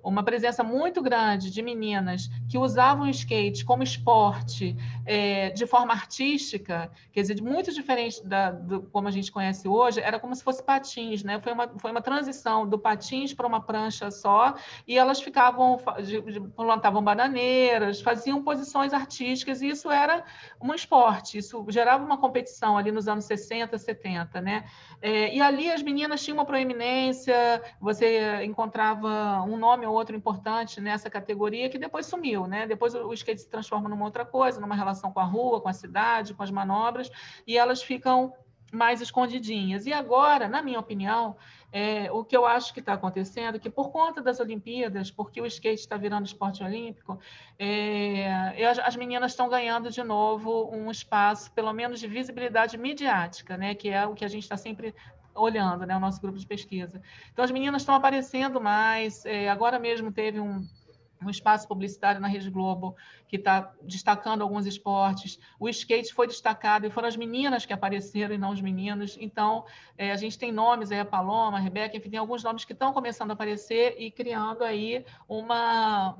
uma 0.04 0.24
presença 0.24 0.64
muito 0.64 1.02
grande 1.02 1.49
de 1.49 1.62
meninas 1.62 2.30
que 2.49 2.58
usavam 2.58 3.06
o 3.06 3.10
skate 3.10 3.64
como 3.66 3.84
esporte 3.84 4.76
é, 5.06 5.49
de 5.49 5.66
forma 5.66 5.93
artística, 5.93 6.91
quer 7.12 7.22
dizer, 7.22 7.41
muito 7.41 7.74
diferente 7.74 8.26
da, 8.26 8.52
do, 8.52 8.82
como 8.84 9.08
a 9.08 9.12
gente 9.12 9.32
conhece 9.32 9.68
hoje, 9.68 9.99
era 9.99 10.20
como 10.20 10.36
se 10.36 10.43
fosse 10.43 10.64
patins, 10.64 11.24
né? 11.24 11.39
Foi 11.39 11.54
uma, 11.54 11.68
foi 11.78 11.91
uma 11.91 12.02
transição 12.02 12.68
do 12.68 12.78
patins 12.78 13.34
para 13.34 13.47
uma 13.47 13.62
prancha 13.62 14.10
só, 14.12 14.56
e 14.88 14.97
elas 14.97 15.22
ficavam, 15.22 15.78
de, 16.04 16.22
de, 16.22 16.39
plantavam 16.39 17.04
bananeiras, 17.04 18.02
faziam 18.02 18.43
posições 18.43 18.93
artísticas, 18.93 19.62
e 19.62 19.70
isso 19.70 19.89
era 19.91 20.24
um 20.62 20.74
esporte, 20.74 21.38
isso 21.38 21.66
gerava 21.70 22.04
uma 22.04 22.18
competição 22.18 22.78
ali 22.78 22.91
nos 22.91 23.08
anos 23.08 23.26
60, 23.26 23.78
70, 23.78 24.41
né? 24.41 24.66
É, 25.02 25.34
e 25.34 25.41
ali 25.41 25.70
as 25.72 25.82
meninas 25.82 26.24
tinham 26.24 26.38
uma 26.38 26.45
proeminência, 26.45 27.62
você 27.80 28.43
encontrava 28.43 29.41
um 29.43 29.58
nome 29.58 29.86
outro 29.92 30.16
importante 30.16 30.80
nessa 30.80 31.10
categoria 31.10 31.70
que 31.70 31.78
depois 31.78 32.06
sumiu, 32.06 32.48
né? 32.48 32.68
Depois 32.68 32.94
o 32.94 33.14
skate 33.14 33.42
se 33.42 33.50
transforma 33.50 33.89
numa 33.89 34.06
outra 34.06 34.26
coisa, 34.26 34.60
numa 34.60 34.76
relação 34.76 35.12
com 35.12 35.20
a 35.20 35.26
rua, 35.26 35.62
com 35.62 35.70
a 35.70 35.74
cidade, 35.74 36.34
com 36.34 36.44
as 36.44 36.52
manobras, 36.52 37.10
e 37.46 37.58
elas 37.58 37.82
ficam 37.82 38.34
mais 38.72 39.02
escondidinhas. 39.02 39.86
E 39.86 39.94
agora, 39.94 40.48
na 40.48 40.62
minha 40.62 40.80
opinião, 40.80 41.36
é, 41.72 42.12
o 42.12 42.24
que 42.24 42.36
eu 42.36 42.46
acho 42.46 42.74
que 42.74 42.80
está 42.80 42.94
acontecendo, 42.94 43.56
é 43.56 43.60
que 43.60 43.70
por 43.70 43.92
conta 43.92 44.22
das 44.22 44.39
Olimpíadas, 44.39 45.12
porque 45.12 45.42
o 45.42 45.46
skate 45.46 45.82
está 45.82 45.98
virando 45.98 46.26
esporte 46.26 46.64
olímpico, 46.64 47.20
é, 47.60 48.66
as, 48.66 48.80
as, 48.80 48.96
meninas 48.96 49.32
estão 49.32 49.50
ganhando 49.50 49.89
de 49.89 50.04
novo 50.04 50.70
um 50.74 50.89
espaço, 50.89 51.52
pelo 51.52 51.72
menos 51.74 52.00
de 52.00 52.08
visibilidade 52.08 52.78
midiática, 52.78 53.58
né, 53.58 53.76
que 53.76 53.89
é 53.89 54.06
o 54.06 54.14
que 54.14 54.26
a 54.26 54.28
gente 54.28 54.44
está 54.44 54.58
sempre 54.58 54.96
olhando, 55.36 55.86
né, 55.86 55.95
o 55.95 55.99
nosso 55.99 56.21
grupo 56.21 56.38
de 56.38 56.45
pesquisa. 56.45 57.01
Então, 57.32 57.43
as 57.43 57.51
meninas 57.51 57.82
estão 57.82 57.95
aparecendo 57.95 58.59
mais. 58.59 59.25
É, 59.25 59.49
agora 59.49 59.79
mesmo 59.79 60.11
teve 60.11 60.39
um, 60.39 60.65
um 61.23 61.29
espaço 61.29 61.67
publicitário 61.67 62.19
na 62.19 62.27
Rede 62.27 62.49
Globo 62.49 62.95
que 63.27 63.36
está 63.36 63.71
destacando 63.82 64.41
alguns 64.41 64.65
esportes. 64.65 65.39
O 65.59 65.69
skate 65.69 66.13
foi 66.13 66.27
destacado 66.27 66.86
e 66.86 66.89
foram 66.89 67.07
as 67.07 67.15
meninas 67.15 67.65
que 67.65 67.71
apareceram 67.71 68.34
e 68.34 68.38
não 68.38 68.51
os 68.51 68.61
meninos. 68.61 69.17
Então, 69.21 69.63
é, 69.97 70.11
a 70.11 70.15
gente 70.15 70.38
tem 70.38 70.51
nomes 70.51 70.91
aí, 70.91 70.99
a 70.99 71.05
Paloma, 71.05 71.57
a 71.57 71.61
Rebeca, 71.61 71.95
enfim, 71.95 72.09
tem 72.09 72.19
alguns 72.19 72.43
nomes 72.43 72.65
que 72.65 72.73
estão 72.73 72.91
começando 72.91 73.29
a 73.29 73.34
aparecer 73.34 73.95
e 73.97 74.11
criando 74.11 74.63
aí 74.63 75.05
uma, 75.29 76.17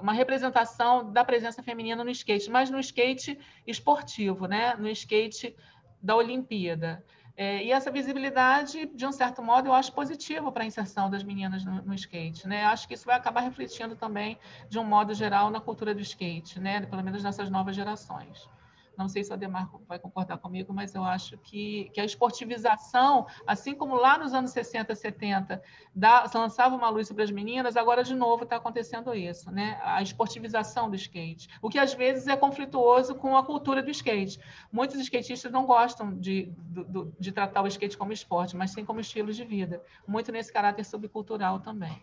uma 0.00 0.12
representação 0.12 1.10
da 1.10 1.24
presença 1.24 1.62
feminina 1.62 2.04
no 2.04 2.10
skate, 2.10 2.50
mas 2.50 2.70
no 2.70 2.78
skate 2.78 3.38
esportivo, 3.66 4.46
né? 4.46 4.76
no 4.76 4.88
skate 4.88 5.56
da 6.00 6.14
Olimpíada. 6.14 7.02
É, 7.36 7.64
e 7.64 7.72
essa 7.72 7.90
visibilidade, 7.90 8.86
de 8.86 9.06
um 9.06 9.12
certo 9.12 9.42
modo, 9.42 9.68
eu 9.68 9.72
acho 9.72 9.92
positivo 9.92 10.52
para 10.52 10.64
a 10.64 10.66
inserção 10.66 11.08
das 11.08 11.22
meninas 11.22 11.64
no, 11.64 11.82
no, 11.82 11.94
skate. 11.94 12.46
Né? 12.46 12.64
Acho 12.64 12.86
que 12.86 12.94
isso 12.94 13.06
vai 13.06 13.16
acabar 13.16 13.40
refletindo 13.40 13.96
também, 13.96 14.38
de 14.68 14.78
um 14.78 14.84
modo 14.84 15.14
geral, 15.14 15.50
na 15.50 15.60
cultura 15.60 15.94
do 15.94 16.00
skate, 16.00 16.60
né? 16.60 16.82
pelo 16.82 17.02
menos 17.02 17.22
nessas 17.22 17.48
novas 17.48 17.74
gerações. 17.74 18.48
Não 18.96 19.08
sei 19.08 19.24
se 19.24 19.30
o 19.30 19.34
Ademar 19.34 19.70
vai 19.88 19.98
concordar 19.98 20.38
comigo, 20.38 20.72
mas 20.72 20.94
eu 20.94 21.02
acho 21.02 21.38
que, 21.38 21.90
que 21.92 22.00
a 22.00 22.04
esportivização, 22.04 23.26
assim 23.46 23.74
como 23.74 23.96
lá 23.96 24.18
nos 24.18 24.34
anos 24.34 24.50
60, 24.50 24.94
70, 24.94 25.62
da, 25.94 26.30
lançava 26.34 26.74
uma 26.74 26.88
luz 26.88 27.08
sobre 27.08 27.22
as 27.22 27.30
meninas, 27.30 27.76
agora 27.76 28.04
de 28.04 28.14
novo 28.14 28.44
está 28.44 28.56
acontecendo 28.56 29.14
isso, 29.14 29.50
né? 29.50 29.80
A 29.82 30.02
esportivização 30.02 30.90
do 30.90 30.96
skate. 30.96 31.48
O 31.60 31.68
que 31.68 31.78
às 31.78 31.94
vezes 31.94 32.26
é 32.26 32.36
conflituoso 32.36 33.14
com 33.14 33.36
a 33.36 33.44
cultura 33.44 33.82
do 33.82 33.90
skate. 33.90 34.38
Muitos 34.70 35.00
skatistas 35.00 35.50
não 35.50 35.64
gostam 35.64 36.14
de, 36.18 36.52
de, 36.56 37.12
de 37.18 37.32
tratar 37.32 37.62
o 37.62 37.66
skate 37.66 37.96
como 37.96 38.12
esporte, 38.12 38.56
mas 38.56 38.72
sim 38.72 38.84
como 38.84 39.00
estilo 39.00 39.32
de 39.32 39.44
vida. 39.44 39.82
Muito 40.06 40.30
nesse 40.30 40.52
caráter 40.52 40.84
subcultural 40.84 41.60
também. 41.60 42.02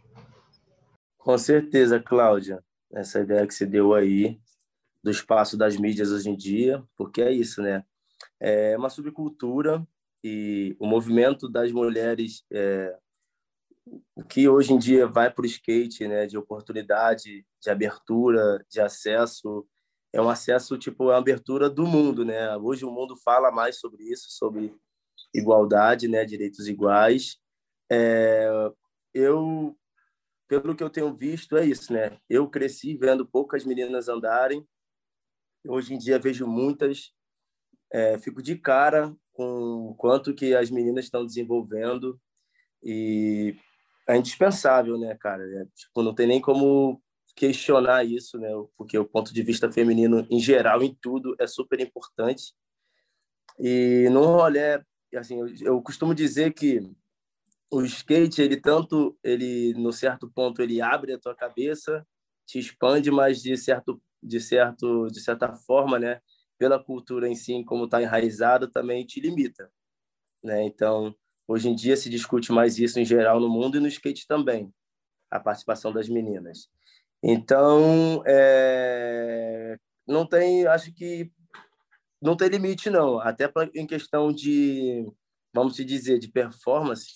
Com 1.18 1.38
certeza, 1.38 2.00
Cláudia. 2.00 2.64
Essa 2.92 3.20
ideia 3.20 3.46
que 3.46 3.54
você 3.54 3.66
deu 3.66 3.94
aí 3.94 4.40
do 5.04 5.12
espaço 5.12 5.58
das 5.58 5.78
mídias 5.78 6.12
hoje 6.12 6.30
em 6.30 6.36
dia, 6.36 6.84
porque 6.98 7.22
é 7.22 7.32
isso, 7.32 7.62
né? 7.62 7.84
É 8.40 8.78
uma 8.78 8.90
subcultura 8.90 9.86
e 10.24 10.76
o 10.80 10.86
movimento 10.86 11.48
das 11.48 11.72
mulheres, 11.72 12.44
é, 12.52 12.98
o 14.16 14.24
que 14.24 14.48
hoje 14.48 14.74
em 14.74 14.78
dia 14.78 15.08
vai 15.08 15.32
para 15.32 15.44
o 15.44 15.46
skate, 15.46 16.08
né? 16.08 16.26
De 16.26 16.38
oportunidade, 16.38 17.46
de 17.62 17.70
abertura, 17.70 18.66
de 18.70 18.82
acesso, 18.82 19.66
é 20.12 20.22
um 20.22 20.30
acesso 20.30 20.78
tipo 20.78 21.10
a 21.10 21.18
abertura 21.18 21.70
do 21.70 21.86
mundo, 21.86 22.26
né? 22.26 22.56
Hoje 22.58 22.84
o 22.84 22.92
mundo 22.92 23.16
fala 23.16 23.52
mais 23.52 23.80
sobre 23.80 24.04
isso, 24.04 24.28
sobre 24.30 24.76
igualdade, 25.34 26.08
né? 26.08 26.26
Direitos 26.26 26.68
iguais. 26.68 27.38
É, 27.92 28.50
eu 29.14 29.76
pelo 30.48 30.76
que 30.76 30.84
eu 30.84 30.90
tenho 30.90 31.14
visto 31.16 31.56
é 31.58 31.66
isso, 31.66 31.94
né? 31.94 32.18
Eu 32.28 32.50
cresci 32.50 32.98
vendo 32.98 33.26
poucas 33.26 33.64
meninas 33.64 34.10
andarem 34.10 34.68
Hoje 35.68 35.94
em 35.94 35.98
dia 35.98 36.20
vejo 36.20 36.48
muitas, 36.48 37.12
é, 37.92 38.18
fico 38.18 38.42
de 38.42 38.56
cara 38.56 39.14
com 39.34 39.90
o 39.90 39.96
quanto 39.96 40.34
que 40.34 40.54
as 40.56 40.70
meninas 40.70 41.06
estão 41.06 41.26
desenvolvendo 41.26 42.20
e 42.84 43.56
é 44.08 44.18
indispensável, 44.18 44.98
né, 44.98 45.16
cara? 45.16 45.44
É, 45.44 45.66
tipo, 45.76 46.02
não 46.02 46.16
tem 46.16 46.28
nem 46.28 46.42
como 46.42 47.02
questionar 47.36 48.04
isso, 48.04 48.38
né? 48.38 48.50
Porque 48.78 48.98
o 48.98 49.06
ponto 49.06 49.34
de 49.34 49.44
vista 49.44 49.72
feminino, 49.72 50.26
em 50.30 50.40
geral, 50.40 50.82
em 50.82 50.98
tudo, 51.02 51.36
é 51.40 51.48
super 51.48 51.80
importante. 51.80 52.54
E 53.60 54.08
no 54.12 54.24
rolê, 54.24 54.82
assim, 55.16 55.40
eu, 55.40 55.48
eu 55.62 55.82
costumo 55.82 56.16
dizer 56.16 56.54
que 56.54 56.82
o 57.72 57.82
skate, 57.84 58.42
ele 58.42 58.58
tanto, 58.60 59.18
ele 59.24 59.74
no 59.76 59.94
certo 59.94 60.30
ponto, 60.30 60.62
ele 60.62 60.82
abre 60.82 61.14
a 61.14 61.20
tua 61.20 61.36
cabeça, 61.36 62.06
te 62.46 62.58
expande, 62.58 63.12
mas 63.12 63.42
de 63.42 63.56
certo 63.56 64.02
de 64.22 64.40
certo 64.40 65.08
de 65.08 65.22
certa 65.22 65.54
forma, 65.54 66.00
né, 66.00 66.22
pela 66.58 66.84
cultura 66.84 67.28
em 67.28 67.36
si, 67.36 67.64
como 67.64 67.86
está 67.86 68.02
enraizado, 68.02 68.70
também 68.70 69.06
te 69.06 69.20
limita, 69.22 69.72
né? 70.44 70.64
Então, 70.64 71.16
hoje 71.48 71.70
em 71.70 71.76
dia 71.76 71.96
se 71.96 72.10
discute 72.10 72.52
mais 72.52 72.78
isso 72.78 73.00
em 73.00 73.06
geral 73.06 73.40
no 73.40 73.50
mundo 73.50 73.78
e 73.78 73.80
no 73.80 73.88
skate 73.88 74.28
também, 74.28 74.74
a 75.32 75.40
participação 75.40 75.94
das 75.94 76.10
meninas. 76.10 76.70
Então, 77.24 78.22
é... 78.26 79.78
não 80.08 80.26
tem, 80.26 80.68
acho 80.68 80.94
que 80.94 81.32
não 82.22 82.36
tem 82.36 82.50
limite 82.50 82.90
não, 82.90 83.20
até 83.20 83.48
pra, 83.48 83.70
em 83.74 83.88
questão 83.88 84.32
de, 84.32 85.06
vamos 85.54 85.76
dizer, 85.76 86.20
de 86.20 86.30
performance, 86.30 87.08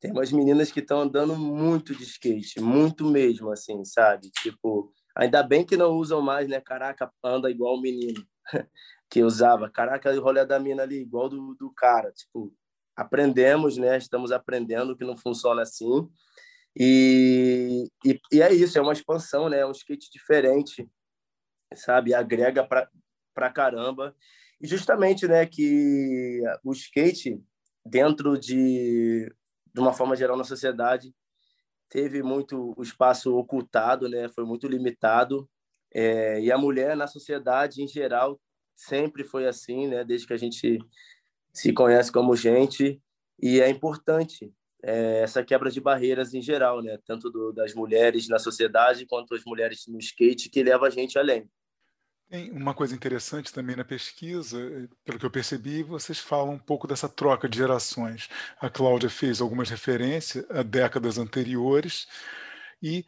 tem 0.00 0.12
umas 0.12 0.32
meninas 0.32 0.70
que 0.70 0.80
estão 0.80 1.00
andando 1.00 1.36
muito 1.36 1.94
de 1.94 2.02
skate, 2.04 2.60
muito 2.60 3.06
mesmo, 3.06 3.50
assim, 3.50 3.84
sabe? 3.84 4.30
Tipo, 4.30 4.92
Ainda 5.14 5.42
bem 5.42 5.64
que 5.64 5.76
não 5.76 5.92
usam 5.92 6.20
mais, 6.20 6.48
né? 6.48 6.60
Caraca, 6.60 7.10
anda 7.22 7.50
igual 7.50 7.76
o 7.76 7.80
menino 7.80 8.26
que 9.08 9.22
usava. 9.22 9.70
Caraca, 9.70 10.12
o 10.12 10.20
rolê 10.20 10.44
da 10.44 10.58
mina 10.58 10.82
ali, 10.82 11.00
igual 11.00 11.28
do, 11.28 11.54
do 11.54 11.70
cara. 11.70 12.10
Tipo, 12.12 12.52
aprendemos, 12.96 13.76
né? 13.76 13.96
Estamos 13.96 14.32
aprendendo 14.32 14.96
que 14.96 15.04
não 15.04 15.16
funciona 15.16 15.62
assim. 15.62 16.08
E, 16.76 17.88
e, 18.04 18.20
e, 18.32 18.42
é 18.42 18.52
isso, 18.52 18.76
é 18.76 18.82
uma 18.82 18.92
expansão, 18.92 19.48
né? 19.48 19.60
É 19.60 19.66
um 19.66 19.70
skate 19.70 20.10
diferente, 20.10 20.88
sabe? 21.74 22.12
Agrega 22.12 22.66
pra, 22.66 22.88
pra 23.32 23.50
caramba. 23.50 24.16
E 24.60 24.66
justamente, 24.66 25.28
né, 25.28 25.46
que 25.46 26.40
o 26.64 26.72
skate, 26.72 27.40
dentro 27.84 28.38
de, 28.38 29.32
de 29.72 29.80
uma 29.80 29.92
forma 29.92 30.16
geral 30.16 30.36
na 30.36 30.44
sociedade, 30.44 31.14
teve 31.94 32.24
muito 32.24 32.74
o 32.76 32.82
espaço 32.82 33.32
ocultado, 33.36 34.08
né? 34.08 34.28
Foi 34.28 34.44
muito 34.44 34.66
limitado. 34.66 35.48
É, 35.94 36.40
e 36.40 36.50
a 36.50 36.58
mulher 36.58 36.96
na 36.96 37.06
sociedade, 37.06 37.80
em 37.80 37.86
geral, 37.86 38.40
sempre 38.74 39.22
foi 39.22 39.46
assim, 39.46 39.86
né? 39.86 40.02
Desde 40.02 40.26
que 40.26 40.32
a 40.32 40.36
gente 40.36 40.80
se 41.52 41.72
conhece 41.72 42.10
como 42.10 42.34
gente. 42.34 43.00
E 43.40 43.60
é 43.60 43.68
importante 43.68 44.52
é, 44.82 45.20
essa 45.20 45.44
quebra 45.44 45.70
de 45.70 45.80
barreiras 45.80 46.34
em 46.34 46.42
geral, 46.42 46.82
né? 46.82 46.98
Tanto 47.06 47.30
do, 47.30 47.52
das 47.52 47.74
mulheres 47.74 48.28
na 48.28 48.40
sociedade 48.40 49.06
quanto 49.06 49.32
as 49.32 49.44
mulheres 49.44 49.86
no 49.86 50.00
skate, 50.00 50.50
que 50.50 50.64
leva 50.64 50.88
a 50.88 50.90
gente 50.90 51.16
além. 51.16 51.48
Tem 52.28 52.50
uma 52.50 52.74
coisa 52.74 52.94
interessante 52.94 53.52
também 53.52 53.76
na 53.76 53.84
pesquisa, 53.84 54.58
pelo 55.04 55.18
que 55.18 55.26
eu 55.26 55.30
percebi, 55.30 55.82
vocês 55.82 56.18
falam 56.18 56.54
um 56.54 56.58
pouco 56.58 56.86
dessa 56.86 57.08
troca 57.08 57.48
de 57.48 57.58
gerações. 57.58 58.28
A 58.60 58.68
Cláudia 58.68 59.10
fez 59.10 59.40
algumas 59.40 59.68
referências 59.68 60.44
a 60.50 60.62
décadas 60.62 61.18
anteriores 61.18 62.08
e, 62.82 63.04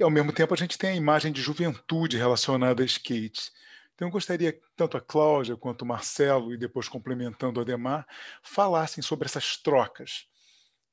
ao 0.00 0.10
mesmo 0.10 0.32
tempo, 0.32 0.52
a 0.52 0.56
gente 0.56 0.76
tem 0.76 0.90
a 0.90 0.96
imagem 0.96 1.32
de 1.32 1.40
juventude 1.40 2.16
relacionada 2.16 2.82
a 2.82 2.86
skate. 2.86 3.52
Então, 3.94 4.08
eu 4.08 4.12
gostaria 4.12 4.52
que 4.52 4.60
tanto 4.76 4.96
a 4.96 5.00
Cláudia 5.00 5.56
quanto 5.56 5.82
o 5.82 5.86
Marcelo, 5.86 6.52
e 6.52 6.58
depois 6.58 6.88
complementando 6.88 7.60
o 7.60 7.62
Ademar, 7.62 8.06
falassem 8.42 9.02
sobre 9.02 9.26
essas 9.26 9.56
trocas 9.56 10.26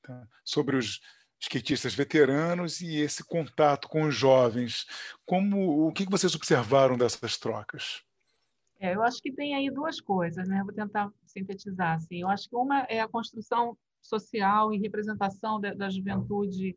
tá? 0.02 0.26
sobre 0.44 0.76
os 0.76 1.00
skatistas 1.40 1.94
veteranos 1.94 2.80
e 2.80 2.96
esse 2.96 3.24
contato 3.24 3.88
com 3.88 4.02
os 4.02 4.14
jovens. 4.14 4.86
Como 5.24 5.86
o 5.86 5.92
que 5.92 6.04
vocês 6.04 6.34
observaram 6.34 6.98
dessas 6.98 7.38
trocas? 7.38 8.02
É, 8.78 8.94
eu 8.94 9.02
acho 9.02 9.20
que 9.20 9.32
tem 9.32 9.54
aí 9.54 9.70
duas 9.70 10.00
coisas, 10.00 10.48
né? 10.48 10.62
Vou 10.62 10.72
tentar 10.72 11.10
sintetizar. 11.26 11.96
Assim. 11.96 12.20
Eu 12.20 12.28
acho 12.28 12.48
que 12.48 12.56
uma 12.56 12.80
é 12.88 13.00
a 13.00 13.08
construção 13.08 13.76
social 14.02 14.72
e 14.72 14.78
representação 14.78 15.60
da, 15.60 15.74
da 15.74 15.90
juventude 15.90 16.76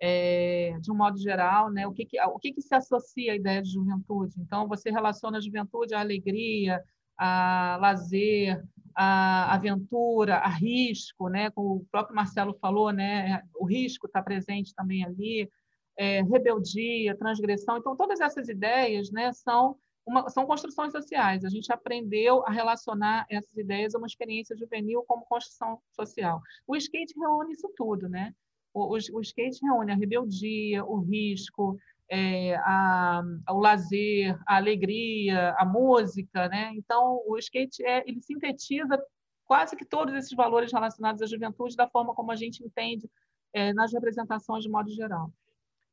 é, 0.00 0.76
de 0.80 0.90
um 0.90 0.96
modo 0.96 1.18
geral, 1.18 1.70
né? 1.70 1.86
O 1.86 1.92
que 1.92 2.04
que, 2.04 2.20
o 2.20 2.38
que 2.38 2.52
que 2.52 2.60
se 2.60 2.74
associa 2.74 3.32
à 3.32 3.36
ideia 3.36 3.62
de 3.62 3.72
juventude? 3.72 4.34
Então, 4.38 4.68
você 4.68 4.90
relaciona 4.90 5.38
a 5.38 5.40
juventude 5.40 5.94
à 5.94 6.00
alegria, 6.00 6.82
a 7.18 7.78
lazer, 7.80 8.62
a 8.94 9.54
aventura, 9.54 10.36
a 10.36 10.48
risco, 10.48 11.28
né? 11.28 11.50
Como 11.50 11.76
o 11.76 11.86
próprio 11.90 12.14
Marcelo 12.14 12.54
falou, 12.60 12.92
né? 12.92 13.42
O 13.54 13.64
risco 13.64 14.06
está 14.06 14.22
presente 14.22 14.74
também 14.74 15.04
ali, 15.04 15.50
é, 15.96 16.22
rebeldia, 16.22 17.16
transgressão. 17.16 17.76
Então, 17.76 17.96
todas 17.96 18.20
essas 18.20 18.48
ideias, 18.48 19.10
né? 19.10 19.32
São 19.32 19.76
uma, 20.06 20.28
são 20.28 20.46
construções 20.46 20.92
sociais. 20.92 21.44
A 21.44 21.48
gente 21.48 21.72
aprendeu 21.72 22.44
a 22.46 22.50
relacionar 22.50 23.26
essas 23.28 23.56
ideias 23.56 23.94
a 23.94 23.98
uma 23.98 24.06
experiência 24.06 24.56
juvenil 24.56 25.02
como 25.06 25.24
construção 25.24 25.80
social. 25.92 26.40
O 26.66 26.76
skate 26.76 27.18
reúne 27.18 27.52
isso 27.52 27.70
tudo, 27.76 28.08
né? 28.08 28.34
O, 28.72 28.96
o, 28.96 28.98
o 29.16 29.20
skate 29.20 29.64
reúne 29.64 29.92
a 29.92 29.96
rebeldia, 29.96 30.84
o 30.84 30.98
risco, 31.00 31.78
é, 32.10 32.56
a, 32.56 33.22
o 33.50 33.58
lazer, 33.58 34.38
a 34.46 34.56
alegria, 34.56 35.54
a 35.58 35.64
música, 35.64 36.48
né? 36.48 36.72
Então, 36.74 37.22
o 37.26 37.36
skate 37.38 37.84
é, 37.84 38.02
ele 38.06 38.20
sintetiza 38.20 39.02
quase 39.44 39.76
que 39.76 39.84
todos 39.84 40.14
esses 40.14 40.32
valores 40.32 40.72
relacionados 40.72 41.22
à 41.22 41.26
juventude 41.26 41.76
da 41.76 41.88
forma 41.88 42.14
como 42.14 42.32
a 42.32 42.36
gente 42.36 42.64
entende 42.64 43.08
é, 43.52 43.72
nas 43.72 43.92
representações 43.92 44.64
de 44.64 44.70
modo 44.70 44.90
geral. 44.90 45.30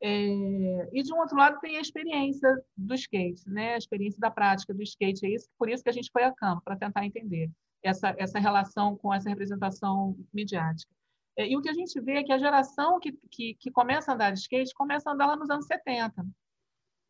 É, 0.03 0.89
e 0.91 1.03
de 1.03 1.13
um 1.13 1.19
outro 1.19 1.37
lado 1.37 1.59
tem 1.59 1.77
a 1.77 1.81
experiência 1.81 2.49
do 2.75 2.95
skate, 2.95 3.47
né? 3.47 3.75
A 3.75 3.77
experiência 3.77 4.19
da 4.19 4.31
prática 4.31 4.73
do 4.73 4.81
skate. 4.81 5.25
É 5.25 5.29
isso, 5.29 5.47
por 5.57 5.69
isso 5.69 5.83
que 5.83 5.89
a 5.89 5.93
gente 5.93 6.09
foi 6.11 6.23
a 6.23 6.33
campo 6.33 6.61
para 6.63 6.75
tentar 6.75 7.05
entender 7.05 7.49
essa 7.83 8.15
essa 8.17 8.39
relação 8.39 8.95
com 8.97 9.13
essa 9.13 9.29
representação 9.29 10.17
midiática. 10.33 10.91
É, 11.37 11.47
e 11.47 11.55
o 11.55 11.61
que 11.61 11.69
a 11.69 11.73
gente 11.73 11.99
vê 12.01 12.17
é 12.17 12.23
que 12.23 12.33
a 12.33 12.37
geração 12.37 12.99
que, 12.99 13.13
que, 13.29 13.53
que 13.55 13.71
começa 13.71 14.11
a 14.11 14.15
andar 14.15 14.31
de 14.31 14.39
skate 14.39 14.73
começa 14.73 15.09
a 15.09 15.13
andar 15.13 15.27
lá 15.27 15.35
nos 15.35 15.49
anos 15.49 15.65
70. 15.65 16.25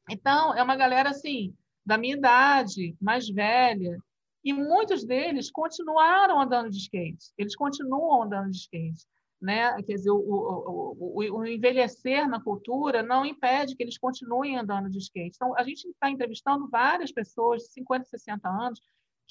Então, 0.10 0.54
é 0.56 0.64
uma 0.64 0.76
galera 0.76 1.10
assim, 1.10 1.56
da 1.86 1.98
minha 1.98 2.16
idade, 2.16 2.96
mais 3.00 3.30
velha, 3.30 3.98
e 4.44 4.54
muitos 4.54 5.06
deles 5.06 5.52
continuaram 5.52 6.40
andando 6.40 6.70
de 6.70 6.78
skate. 6.78 7.32
Eles 7.38 7.56
continuam 7.56 8.24
andando 8.24 8.52
de 8.52 8.58
skate. 8.58 9.06
Né? 9.40 9.74
Quer 9.84 9.96
dizer, 9.96 10.12
o, 10.12 10.18
o, 10.18 10.96
o, 11.00 11.38
o, 11.40 11.46
envelhecer 11.46 12.28
na 12.28 12.40
cultura 12.40 13.02
não 13.02 13.26
impede 13.26 13.76
que 13.76 13.82
eles 13.82 13.98
continuem 13.98 14.58
andando 14.58 14.90
de 14.90 15.00
skate. 15.00 15.36
Então, 15.36 15.58
a 15.58 15.64
gente 15.64 15.88
está 15.88 16.10
entrevistando 16.10 16.70
várias 16.70 17.12
pessoas 17.12 17.64
de 17.64 17.70
50, 17.70 18.06
60 18.06 18.48
anos 18.48 18.80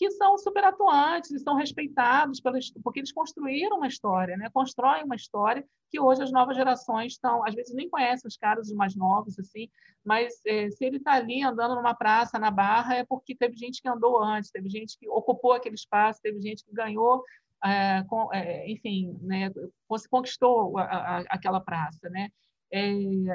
que 0.01 0.11
são 0.13 0.39
super 0.39 0.65
atuantes 0.65 1.31
e 1.31 1.39
são 1.39 1.55
respeitados 1.55 2.41
pelos, 2.41 2.73
porque 2.83 3.01
eles 3.01 3.13
construíram 3.13 3.77
uma 3.77 3.87
história, 3.87 4.35
né? 4.35 4.49
constroem 4.51 5.05
uma 5.05 5.15
história 5.15 5.63
que 5.91 6.01
hoje 6.01 6.23
as 6.23 6.33
novas 6.33 6.57
gerações 6.57 7.13
estão, 7.13 7.47
às 7.47 7.55
vezes 7.55 7.75
nem 7.75 7.87
conhecem 7.87 8.27
os 8.27 8.39
caras 8.39 8.69
os 8.69 8.75
mais 8.75 8.97
novos, 8.97 9.39
assim, 9.39 9.69
mas 10.03 10.41
é, 10.47 10.71
se 10.71 10.87
ele 10.87 10.97
está 10.97 11.13
ali 11.13 11.43
andando 11.43 11.75
numa 11.75 11.93
praça, 11.93 12.39
na 12.39 12.51
Barra, 12.51 12.95
é 12.95 13.05
porque 13.05 13.35
teve 13.35 13.55
gente 13.57 13.83
que 13.83 13.89
andou 13.91 14.19
antes, 14.23 14.51
teve 14.51 14.71
gente 14.71 14.99
que 14.99 15.07
ocupou 15.07 15.53
aquele 15.53 15.75
espaço, 15.75 16.23
teve 16.23 16.41
gente 16.41 16.65
que 16.65 16.73
ganhou, 16.73 17.23
é, 17.63 18.03
com, 18.05 18.33
é, 18.33 18.71
enfim, 18.71 19.19
né? 19.21 19.53
conquistou 20.09 20.79
a, 20.79 20.85
a, 20.85 21.19
aquela 21.29 21.61
praça, 21.61 22.09
né? 22.09 22.31
É, 22.73 22.93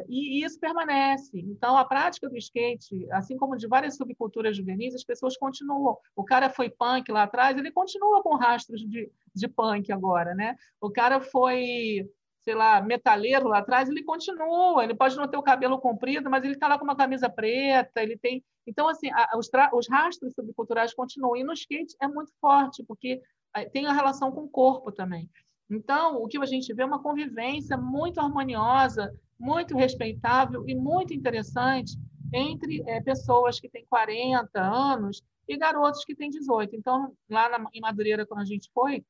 e, 0.07 0.43
isso 0.45 0.59
permanece. 0.59 1.37
Então, 1.39 1.77
a 1.77 1.83
prática 1.83 2.29
do 2.29 2.37
skate, 2.37 3.05
assim 3.11 3.35
como 3.37 3.57
de 3.57 3.67
várias 3.67 3.97
subculturas 3.97 4.55
juvenis, 4.55 4.95
as 4.95 5.03
pessoas 5.03 5.35
continuam. 5.37 5.97
O 6.15 6.23
cara 6.23 6.49
foi 6.49 6.69
punk 6.69 7.11
lá 7.11 7.23
atrás, 7.23 7.57
ele 7.57 7.71
continua 7.71 8.23
com 8.23 8.35
rastros 8.35 8.81
de, 8.81 9.11
de 9.33 9.47
punk 9.47 9.91
agora, 9.91 10.33
né? 10.33 10.55
O 10.79 10.89
cara 10.89 11.19
foi, 11.19 12.09
sei 12.43 12.55
lá, 12.55 12.81
metaleiro 12.81 13.49
lá 13.49 13.57
atrás, 13.57 13.89
ele 13.89 14.03
continua. 14.03 14.83
Ele 14.83 14.95
pode 14.95 15.17
não 15.17 15.27
ter 15.27 15.37
o 15.37 15.43
cabelo 15.43 15.79
comprido, 15.79 16.29
mas 16.29 16.43
ele 16.45 16.53
está 16.53 16.69
lá 16.69 16.77
com 16.77 16.85
uma 16.85 16.95
camisa 16.95 17.29
preta, 17.29 18.01
ele 18.01 18.17
tem... 18.17 18.41
Então, 18.65 18.87
assim, 18.87 19.11
a, 19.11 19.37
os, 19.37 19.49
os 19.73 19.89
rastros 19.89 20.33
subculturais 20.33 20.93
continuam. 20.93 21.35
E 21.35 21.43
no 21.43 21.53
skate 21.53 21.93
é 22.01 22.07
muito 22.07 22.31
forte, 22.39 22.83
porque 22.87 23.21
eh, 23.55 23.65
tem 23.69 23.85
a 23.85 23.93
relação 23.93 24.31
com 24.31 24.43
o 24.43 24.49
corpo 24.49 24.93
também. 24.93 25.29
Então, 25.69 26.21
o 26.21 26.27
que 26.27 26.37
a 26.37 26.45
gente 26.45 26.73
vê 26.73 26.83
é 26.83 26.85
uma 26.85 27.01
convivência 27.01 27.75
muito 27.75 28.19
harmoniosa 28.19 29.11
muito 29.39 29.75
respeitável 29.75 30.63
e 30.67 30.75
muito 30.75 31.13
interessante 31.13 31.97
entre 32.33 32.83
é, 32.87 33.01
pessoas 33.01 33.59
que 33.59 33.69
têm 33.69 33.85
40 33.87 34.59
anos 34.59 35.21
e 35.47 35.57
garotos 35.57 36.03
que 36.03 36.15
têm 36.15 36.29
18. 36.29 36.75
Então, 36.75 37.13
lá 37.29 37.49
na, 37.49 37.69
em 37.73 37.81
Madureira, 37.81 38.25
quando 38.25 38.41
a 38.41 38.45
gente 38.45 38.69
foi, 38.73 39.03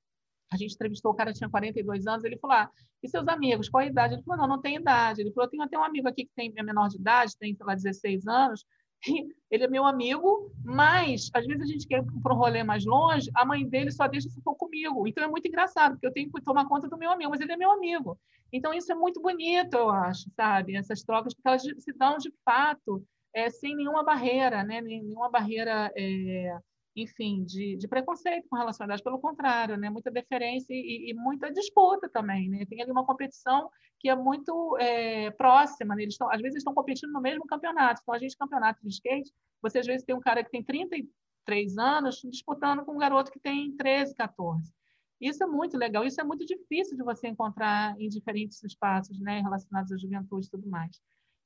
a 0.52 0.58
gente 0.58 0.74
entrevistou 0.74 1.12
o 1.12 1.16
cara 1.16 1.34
tinha 1.34 1.50
42 1.50 2.08
anos, 2.08 2.24
ele 2.24 2.38
falou: 2.38 2.56
ah, 2.56 2.72
e 3.02 3.10
seus 3.10 3.28
amigos, 3.28 3.70
qual 3.70 3.84
a 3.84 3.88
idade? 3.88 4.16
Ele 4.16 4.24
falou: 4.24 4.42
não, 4.42 4.56
não 4.56 4.62
tem 4.62 4.76
idade. 4.76 5.22
Ele 5.22 5.32
falou: 5.32 5.50
tenho 5.50 5.64
até 5.64 5.78
um 5.78 5.84
amigo 5.84 6.08
aqui 6.08 6.26
que 6.26 6.32
tem 6.36 6.54
é 6.56 6.64
menor 6.64 6.90
de 6.90 6.98
idade, 6.98 7.38
tem, 7.38 7.56
sei 7.56 7.66
lá, 7.66 7.76
16 7.76 8.28
anos, 8.28 8.66
ele 9.52 9.64
é 9.64 9.68
meu 9.68 9.86
amigo, 9.86 10.52
mas 10.64 11.30
às 11.34 11.46
vezes 11.46 11.64
a 11.64 11.66
gente 11.66 11.88
quer 11.88 12.00
ir 12.00 12.22
para 12.22 12.34
um 12.34 12.38
rolê 12.38 12.64
mais 12.64 12.86
longe, 12.86 13.30
a 13.36 13.46
mãe 13.46 13.68
dele 13.68 13.92
só 13.92 14.08
deixa 14.08 14.30
se 14.30 14.42
for 14.42 14.56
comigo. 14.56 15.08
Então 15.08 15.24
é 15.24 15.28
muito 15.28 15.48
engraçado, 15.48 15.94
porque 15.94 16.08
eu 16.08 16.14
tenho 16.14 16.32
que 16.32 16.42
tomar 16.42 16.68
conta 16.68 16.88
do 16.88 16.98
meu 16.98 17.12
amigo, 17.12 17.32
mas 17.32 17.42
ele 17.42 17.54
é 17.54 17.58
meu 17.58 17.72
amigo. 17.72 18.18
Então 18.52 18.74
isso 18.74 18.92
é 18.92 18.96
muito 18.96 19.22
bonito, 19.22 19.76
eu 19.76 19.90
acho, 19.90 20.30
sabe? 20.36 20.76
Essas 20.76 21.04
trocas, 21.04 21.34
porque 21.34 21.48
elas 21.48 21.62
se 21.62 21.94
dão 21.94 22.18
de 22.18 22.32
fato 22.44 23.06
é, 23.34 23.50
sem 23.50 23.76
nenhuma 23.76 24.04
barreira, 24.04 24.64
né? 24.64 24.82
Nenhuma 24.82 25.30
barreira. 25.30 25.92
É 25.96 26.58
enfim, 26.96 27.44
de, 27.44 27.76
de 27.76 27.88
preconceito 27.88 28.48
com 28.50 28.56
relação 28.56 28.88
à 28.90 28.98
pelo 28.98 29.20
contrário, 29.20 29.76
né? 29.76 29.90
muita 29.90 30.10
deferência 30.10 30.74
e, 30.74 31.12
e, 31.12 31.14
muita 31.14 31.52
disputa 31.52 32.08
também. 32.08 32.50
Né? 32.50 32.66
Tem 32.66 32.82
ali 32.82 32.92
uma 32.92 33.06
competição 33.06 33.70
que 34.00 34.08
é 34.08 34.16
muito 34.16 34.78
é, 34.80 35.30
próxima. 35.32 35.94
Né? 35.94 36.04
Eles 36.04 36.14
estão, 36.14 36.32
às 36.32 36.42
vezes 36.42 36.60
estão 36.60 36.74
competindo 36.74 37.12
no 37.12 37.22
mesmo 37.22 37.46
campeonato. 37.46 38.00
Então, 38.02 38.16
a 38.16 38.18
gente, 38.18 38.38
campeonato 38.38 38.82
de 38.82 38.90
skate, 38.90 39.32
você 39.62 39.80
às 39.80 39.86
vezes 39.86 40.06
tem 40.06 40.16
um 40.16 40.22
cara 40.22 40.44
que 40.44 40.50
tem 40.50 40.64
33 40.64 41.78
anos 41.78 42.22
disputando 42.24 42.86
com 42.86 42.94
um 42.94 42.98
garoto 42.98 43.30
que 43.30 43.40
tem 43.40 43.76
13, 43.76 44.16
14. 44.16 44.74
Isso 45.20 45.44
é 45.44 45.48
muito 45.48 45.78
legal, 45.78 46.06
isso 46.06 46.20
é 46.20 46.24
muito 46.24 46.46
difícil 46.46 46.96
de 46.96 47.04
você 47.04 47.28
encontrar 47.28 48.00
em 48.00 48.08
diferentes 48.10 48.62
espaços 48.64 49.20
né, 49.20 49.42
relacionados 49.42 49.92
à 49.92 49.98
juventude 49.98 50.48
e 50.48 50.50
tudo 50.50 50.68
mais. 50.68 51.02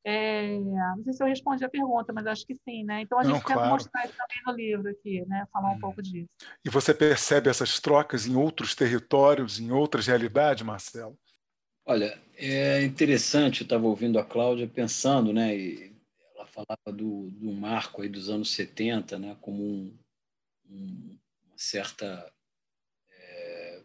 É, 0.05 0.57
não 0.57 1.03
sei 1.03 1.13
se 1.13 1.23
eu 1.23 1.27
respondi 1.27 1.63
a 1.65 1.69
pergunta, 1.69 2.13
mas 2.13 2.25
acho 2.25 2.45
que 2.45 2.55
sim, 2.55 2.83
né? 2.83 3.01
Então 3.01 3.19
a 3.19 3.23
gente 3.23 3.43
quer 3.43 3.53
claro. 3.53 3.71
mostrar 3.71 4.05
isso 4.05 4.15
também 4.15 4.43
no 4.45 4.53
livro 4.53 4.89
aqui, 4.89 5.25
né? 5.27 5.45
Falar 5.51 5.71
um 5.71 5.75
hum. 5.75 5.79
pouco 5.79 6.01
disso. 6.01 6.29
E 6.63 6.69
você 6.69 6.93
percebe 6.93 7.49
essas 7.49 7.79
trocas 7.79 8.25
em 8.25 8.35
outros 8.35 8.73
territórios, 8.73 9.59
em 9.59 9.71
outras 9.71 10.07
realidades, 10.07 10.63
Marcelo? 10.63 11.17
Olha, 11.85 12.17
é 12.37 12.83
interessante, 12.83 13.61
eu 13.61 13.65
estava 13.65 13.87
ouvindo 13.87 14.19
a 14.19 14.23
Cláudia 14.23 14.67
pensando, 14.67 15.33
né? 15.33 15.57
E 15.57 15.93
ela 16.35 16.45
falava 16.45 16.95
do, 16.95 17.29
do 17.31 17.51
marco 17.51 18.01
aí 18.01 18.07
dos 18.07 18.29
anos 18.29 18.51
70, 18.51 19.19
né? 19.19 19.35
Como 19.41 19.61
um, 19.61 19.97
um, 20.69 21.17
uma 21.47 21.57
certa, 21.57 22.31
é, 23.11 23.81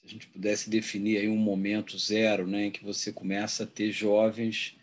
se 0.00 0.06
a 0.06 0.08
gente 0.08 0.26
pudesse 0.26 0.68
definir 0.68 1.18
aí 1.18 1.28
um 1.28 1.36
momento 1.36 1.98
zero, 1.98 2.46
né, 2.46 2.66
em 2.66 2.70
que 2.70 2.84
você 2.84 3.12
começa 3.12 3.64
a 3.64 3.66
ter 3.66 3.90
jovens 3.90 4.76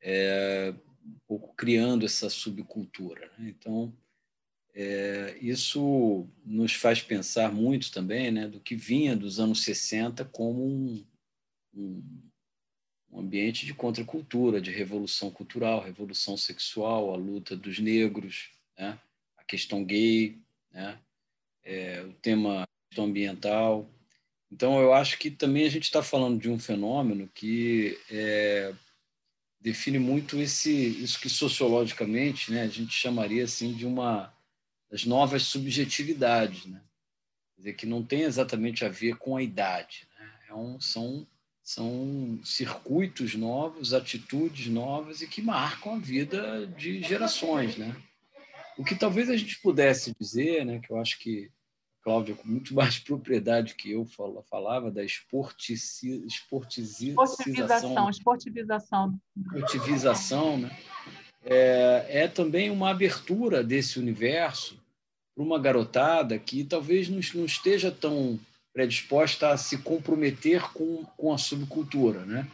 é, 0.00 0.74
um 1.04 1.18
pouco 1.26 1.54
criando 1.54 2.04
essa 2.04 2.28
subcultura. 2.30 3.30
Né? 3.38 3.48
Então, 3.48 3.92
é, 4.74 5.36
isso 5.40 6.28
nos 6.44 6.72
faz 6.72 7.02
pensar 7.02 7.52
muito 7.52 7.90
também 7.90 8.30
né, 8.30 8.46
do 8.46 8.60
que 8.60 8.76
vinha 8.76 9.16
dos 9.16 9.40
anos 9.40 9.64
60 9.64 10.24
como 10.26 10.64
um, 10.64 11.04
um, 11.74 12.02
um 13.10 13.20
ambiente 13.20 13.66
de 13.66 13.74
contracultura, 13.74 14.60
de 14.60 14.70
revolução 14.70 15.30
cultural, 15.30 15.82
revolução 15.82 16.36
sexual, 16.36 17.12
a 17.12 17.16
luta 17.16 17.56
dos 17.56 17.78
negros, 17.78 18.50
né, 18.78 18.98
a 19.36 19.44
questão 19.44 19.84
gay, 19.84 20.38
né, 20.70 20.98
é, 21.64 22.02
o 22.02 22.12
tema 22.14 22.64
ambiental. 22.96 23.88
Então, 24.50 24.80
eu 24.80 24.92
acho 24.92 25.18
que 25.18 25.30
também 25.30 25.66
a 25.66 25.70
gente 25.70 25.84
está 25.84 26.02
falando 26.02 26.40
de 26.40 26.48
um 26.48 26.58
fenômeno 26.58 27.28
que 27.34 27.98
é, 28.10 28.74
define 29.60 29.98
muito 29.98 30.40
esse, 30.40 30.72
isso 30.72 31.20
que 31.20 31.28
sociologicamente 31.28 32.52
né, 32.52 32.62
a 32.62 32.68
gente 32.68 32.92
chamaria 32.92 33.44
assim 33.44 33.72
de 33.72 33.86
uma 33.86 34.32
das 34.90 35.04
novas 35.04 35.42
subjetividades, 35.42 36.66
né? 36.66 36.80
Quer 37.54 37.60
dizer, 37.62 37.72
que 37.74 37.86
não 37.86 38.04
tem 38.04 38.22
exatamente 38.22 38.84
a 38.84 38.88
ver 38.88 39.16
com 39.16 39.36
a 39.36 39.42
idade. 39.42 40.06
Né? 40.18 40.30
É 40.48 40.54
um, 40.54 40.80
são, 40.80 41.26
são 41.62 42.38
circuitos 42.44 43.34
novos, 43.34 43.92
atitudes 43.92 44.68
novas 44.68 45.20
e 45.20 45.26
que 45.26 45.42
marcam 45.42 45.96
a 45.96 45.98
vida 45.98 46.66
de 46.68 47.02
gerações. 47.02 47.76
Né? 47.76 47.94
O 48.78 48.84
que 48.84 48.94
talvez 48.94 49.28
a 49.28 49.36
gente 49.36 49.58
pudesse 49.58 50.14
dizer, 50.18 50.64
né, 50.64 50.78
que 50.78 50.90
eu 50.92 50.98
acho 50.98 51.18
que 51.18 51.50
Cláudia, 52.08 52.34
com 52.34 52.48
muito 52.48 52.74
mais 52.74 52.98
propriedade 52.98 53.74
que 53.74 53.92
eu 53.92 54.06
falava 54.48 54.90
da 54.90 55.04
esportici, 55.04 56.24
esportização. 56.26 57.22
Esportivização, 57.22 58.08
esportivização. 58.08 59.20
Esportivização, 59.36 60.56
né? 60.56 60.78
É, 61.44 62.06
é 62.22 62.28
também 62.28 62.70
uma 62.70 62.88
abertura 62.88 63.62
desse 63.62 63.98
universo 63.98 64.82
para 65.34 65.44
uma 65.44 65.58
garotada 65.58 66.38
que 66.38 66.64
talvez 66.64 67.10
não, 67.10 67.20
não 67.34 67.44
esteja 67.44 67.90
tão 67.90 68.40
predisposta 68.72 69.50
a 69.50 69.58
se 69.58 69.76
comprometer 69.76 70.62
com, 70.72 71.04
com 71.14 71.30
a 71.30 71.36
subcultura, 71.36 72.24
né? 72.24 72.48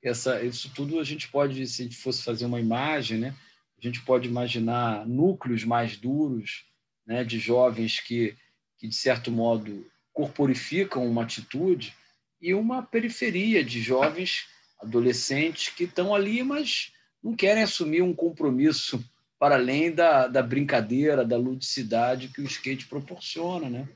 Essa, 0.00 0.40
isso 0.40 0.70
tudo 0.72 1.00
a 1.00 1.04
gente 1.04 1.26
pode, 1.26 1.66
se 1.66 1.82
a 1.82 1.84
gente 1.84 1.96
fosse 1.96 2.22
fazer 2.22 2.44
uma 2.44 2.60
imagem, 2.60 3.18
né? 3.18 3.34
A 3.76 3.84
gente 3.84 4.00
pode 4.02 4.28
imaginar 4.28 5.04
núcleos 5.04 5.64
mais 5.64 5.96
duros, 5.96 6.64
né? 7.04 7.24
De 7.24 7.40
jovens 7.40 7.98
que 7.98 8.36
que, 8.80 8.88
de 8.88 8.96
certo 8.96 9.30
modo, 9.30 9.86
corporificam 10.12 11.06
uma 11.06 11.22
atitude, 11.22 11.94
e 12.40 12.54
uma 12.54 12.82
periferia 12.82 13.62
de 13.62 13.82
jovens 13.82 14.46
adolescentes 14.80 15.68
que 15.68 15.84
estão 15.84 16.14
ali, 16.14 16.42
mas 16.42 16.92
não 17.22 17.36
querem 17.36 17.62
assumir 17.62 18.02
um 18.02 18.14
compromisso 18.14 19.04
para 19.38 19.56
além 19.56 19.92
da, 19.92 20.26
da 20.26 20.42
brincadeira, 20.42 21.24
da 21.24 21.36
ludicidade 21.36 22.28
que 22.28 22.40
o 22.40 22.44
skate 22.44 22.86
proporciona. 22.86 23.68
Né? 23.68 23.88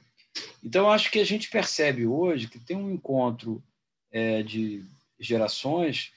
Então, 0.62 0.90
acho 0.90 1.10
que 1.10 1.18
a 1.18 1.24
gente 1.24 1.50
percebe 1.50 2.06
hoje 2.06 2.48
que 2.48 2.58
tem 2.58 2.76
um 2.76 2.90
encontro 2.90 3.62
é, 4.12 4.42
de 4.42 4.84
gerações 5.18 6.12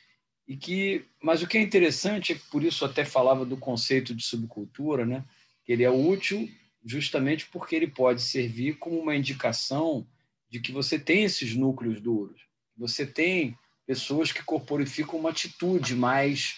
e 0.48 0.56
que, 0.56 1.06
mas 1.22 1.42
o 1.42 1.48
que 1.48 1.58
é 1.58 1.62
interessante 1.62 2.34
é 2.34 2.36
que 2.36 2.44
por 2.50 2.64
isso 2.64 2.84
até 2.84 3.06
falava 3.06 3.46
do 3.46 3.58
conceito 3.58 4.14
de 4.14 4.24
subcultura, 4.24 5.06
né? 5.06 5.24
Que 5.66 5.74
ele 5.74 5.84
é 5.84 5.90
útil 5.90 6.50
justamente 6.88 7.48
porque 7.48 7.76
ele 7.76 7.88
pode 7.88 8.22
servir 8.22 8.78
como 8.78 9.00
uma 9.00 9.16
indicação 9.16 10.08
de 10.50 10.60
que 10.60 10.72
você 10.72 10.98
tem 10.98 11.24
esses 11.24 11.56
núcleos 11.56 12.00
duros, 12.00 12.42
você 12.78 13.06
tem 13.06 13.58
pessoas 13.86 14.32
que 14.32 14.44
corporificam 14.44 15.20
uma 15.20 15.30
atitude 15.30 15.96
mais 15.96 16.56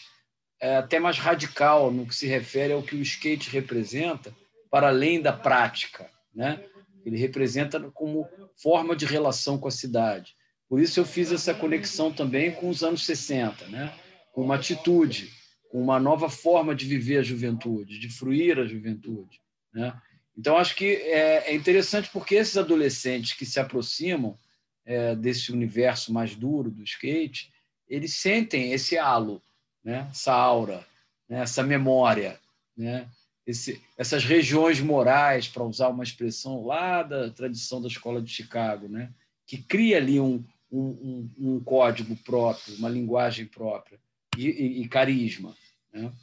é, 0.62 0.76
até 0.76 1.00
mais 1.00 1.18
radical 1.18 1.92
no 1.92 2.06
que 2.06 2.14
se 2.14 2.28
refere 2.28 2.74
ao 2.74 2.84
que 2.84 2.96
o 2.96 3.02
skate 3.02 3.50
representa, 3.50 4.36
para 4.70 4.90
além 4.90 5.22
da 5.22 5.32
prática, 5.32 6.10
né? 6.34 6.64
Ele 7.06 7.18
representa 7.18 7.80
como 7.92 8.28
forma 8.62 8.96
de 8.96 9.06
relação 9.06 9.58
com 9.58 9.68
a 9.68 9.72
cidade. 9.72 10.36
Por 10.68 10.82
isso 10.82 11.00
eu 11.00 11.06
fiz 11.06 11.32
essa 11.32 11.54
conexão 11.54 12.12
também 12.12 12.52
com 12.52 12.70
os 12.70 12.84
anos 12.84 13.06
60, 13.06 13.68
né? 13.68 13.94
Com 14.34 14.44
uma 14.44 14.56
atitude, 14.56 15.32
com 15.72 15.82
uma 15.82 16.00
nova 16.00 16.30
forma 16.30 16.76
de 16.76 16.86
viver 16.86 17.20
a 17.20 17.24
juventude, 17.24 17.98
de 17.98 18.10
fruir 18.10 18.60
a 18.60 18.68
juventude, 18.68 19.40
né? 19.74 20.00
Então, 20.40 20.56
acho 20.56 20.74
que 20.74 20.86
é, 20.86 21.52
é 21.52 21.54
interessante 21.54 22.10
porque 22.14 22.36
esses 22.36 22.56
adolescentes 22.56 23.34
que 23.34 23.46
se 23.46 23.60
aproximam 23.60 24.38
é, 24.86 25.14
desse 25.14 25.52
universo 25.52 26.14
mais 26.14 26.34
duro 26.34 26.72
do 26.72 26.82
skate, 26.82 27.52
eles 27.90 28.14
sentem 28.14 28.72
esse 28.72 28.98
halo, 28.98 29.42
né? 29.84 30.08
essa 30.10 30.32
aura, 30.32 30.88
né? 31.28 31.42
essa 31.42 31.62
memória, 31.62 32.40
né? 32.78 33.10
Esse, 33.46 33.82
essas 33.98 34.24
regiões 34.24 34.80
morais, 34.80 35.46
para 35.50 35.64
usar 35.64 35.90
uma 35.90 36.06
expressão 36.06 36.66
lá 36.66 37.04
da 37.04 37.30
tradição 37.32 37.82
da 37.82 37.90
escola 37.90 38.22
de 38.22 38.32
Chicago, 38.32 38.88
né? 38.88 39.12
que 39.46 39.58
cria 39.58 39.98
ali 39.98 40.22
um, 40.22 40.42
um, 40.72 40.80
um, 40.80 41.32
um 41.38 41.60
código 41.60 42.16
próprio, 42.16 42.76
uma 42.76 42.88
linguagem 42.88 43.46
própria 43.46 44.00
e, 44.38 44.48
e, 44.48 44.82
e 44.84 44.88
carisma. 44.88 45.54
Né? 45.92 46.14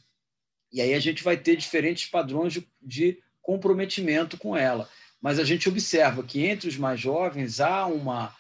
E 0.73 0.81
aí 0.81 0.95
a 0.95 1.01
gente 1.01 1.23
vai 1.23 1.37
ter 1.37 1.57
diferentes 1.57 2.09
padrões 2.09 2.55
de, 2.55 2.67
de 2.81 3.26
comprometimento 3.47 4.37
com 4.37 4.57
ela. 4.57 4.89
Mas 5.23 5.39
a 5.39 5.45
gente 5.45 5.69
observa 5.69 6.25
que 6.25 6.45
entre 6.45 6.69
os 6.69 6.77
mais 6.77 6.99
jovens 6.99 7.61
há 7.61 7.87
uma, 7.87 8.35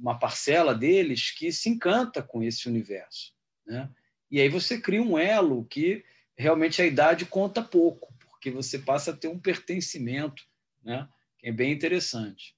uma 0.00 0.16
parcela 0.16 0.72
deles 0.72 1.32
que 1.32 1.50
se 1.50 1.68
encanta 1.68 2.22
com 2.22 2.40
esse 2.40 2.68
universo. 2.68 3.32
Né? 3.66 3.90
E 4.30 4.40
aí 4.40 4.48
você 4.48 4.80
cria 4.80 5.02
um 5.02 5.18
elo 5.18 5.64
que 5.64 6.04
realmente 6.36 6.80
a 6.80 6.86
idade 6.86 7.26
conta 7.26 7.60
pouco, 7.60 8.14
porque 8.20 8.52
você 8.52 8.78
passa 8.78 9.10
a 9.10 9.16
ter 9.16 9.26
um 9.26 9.38
pertencimento, 9.38 10.44
né? 10.82 11.08
que 11.36 11.48
é 11.48 11.52
bem 11.52 11.72
interessante. 11.72 12.54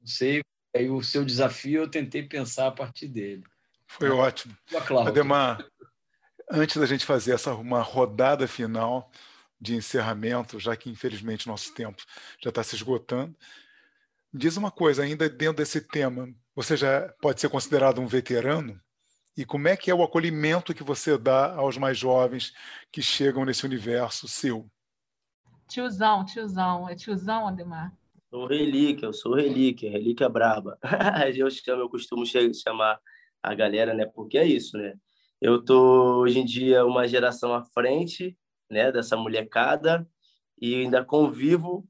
Não 0.00 0.06
sei, 0.06 0.40
aí 0.74 0.88
o 0.88 1.02
seu 1.02 1.26
desafio 1.26 1.82
eu 1.82 1.88
tentei 1.90 2.22
pensar 2.22 2.68
a 2.68 2.72
partir 2.72 3.06
dele. 3.06 3.44
Foi 3.86 4.08
ótimo. 4.08 4.56
Ademar, 5.06 5.62
antes 6.50 6.78
da 6.78 6.86
gente 6.86 7.04
fazer 7.04 7.34
essa 7.34 7.54
uma 7.54 7.82
rodada 7.82 8.48
final, 8.48 9.12
de 9.62 9.76
encerramento, 9.76 10.58
já 10.58 10.76
que 10.76 10.90
infelizmente 10.90 11.46
nosso 11.46 11.72
tempo 11.72 12.02
já 12.42 12.48
está 12.48 12.64
se 12.64 12.74
esgotando. 12.74 13.36
Diz 14.34 14.56
uma 14.56 14.72
coisa, 14.72 15.04
ainda 15.04 15.28
dentro 15.28 15.58
desse 15.58 15.80
tema, 15.80 16.28
você 16.52 16.76
já 16.76 17.08
pode 17.20 17.40
ser 17.40 17.48
considerado 17.48 18.00
um 18.00 18.06
veterano? 18.06 18.80
E 19.36 19.44
como 19.44 19.68
é 19.68 19.76
que 19.76 19.88
é 19.88 19.94
o 19.94 20.02
acolhimento 20.02 20.74
que 20.74 20.82
você 20.82 21.16
dá 21.16 21.54
aos 21.54 21.78
mais 21.78 21.96
jovens 21.96 22.52
que 22.90 23.00
chegam 23.00 23.44
nesse 23.44 23.64
universo 23.64 24.26
seu? 24.26 24.68
Tiozão, 25.68 26.24
tiozão. 26.24 26.88
É 26.88 26.96
tiozão, 26.96 27.46
Ademar? 27.46 27.96
Sou 28.28 28.46
relíquia, 28.46 29.06
eu 29.06 29.12
sou 29.12 29.34
relíquia, 29.34 29.90
relíquia 29.90 30.28
braba. 30.28 30.76
eu 31.36 31.50
chamo, 31.50 31.82
eu 31.82 31.88
costumo 31.88 32.24
chamar 32.26 32.98
a 33.42 33.54
galera, 33.54 33.94
né? 33.94 34.06
Porque 34.06 34.38
é 34.38 34.44
isso, 34.44 34.76
né? 34.76 34.94
Eu 35.40 35.64
tô 35.64 36.20
hoje 36.20 36.40
em 36.40 36.44
dia 36.44 36.84
uma 36.84 37.06
geração 37.06 37.54
à 37.54 37.62
frente 37.62 38.36
né, 38.72 38.90
dessa 38.90 39.16
molecada. 39.16 40.06
E 40.60 40.74
ainda 40.76 41.04
convivo 41.04 41.86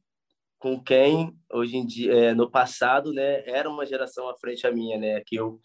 com 0.62 0.80
quem 0.80 1.36
hoje 1.50 1.76
em 1.76 1.84
dia, 1.84 2.12
é, 2.12 2.34
no 2.34 2.48
passado, 2.48 3.12
né, 3.12 3.42
era 3.48 3.68
uma 3.68 3.84
geração 3.84 4.28
à 4.28 4.36
frente 4.36 4.64
a 4.64 4.70
minha, 4.70 4.96
né, 4.96 5.20
que 5.26 5.34
eu, 5.34 5.60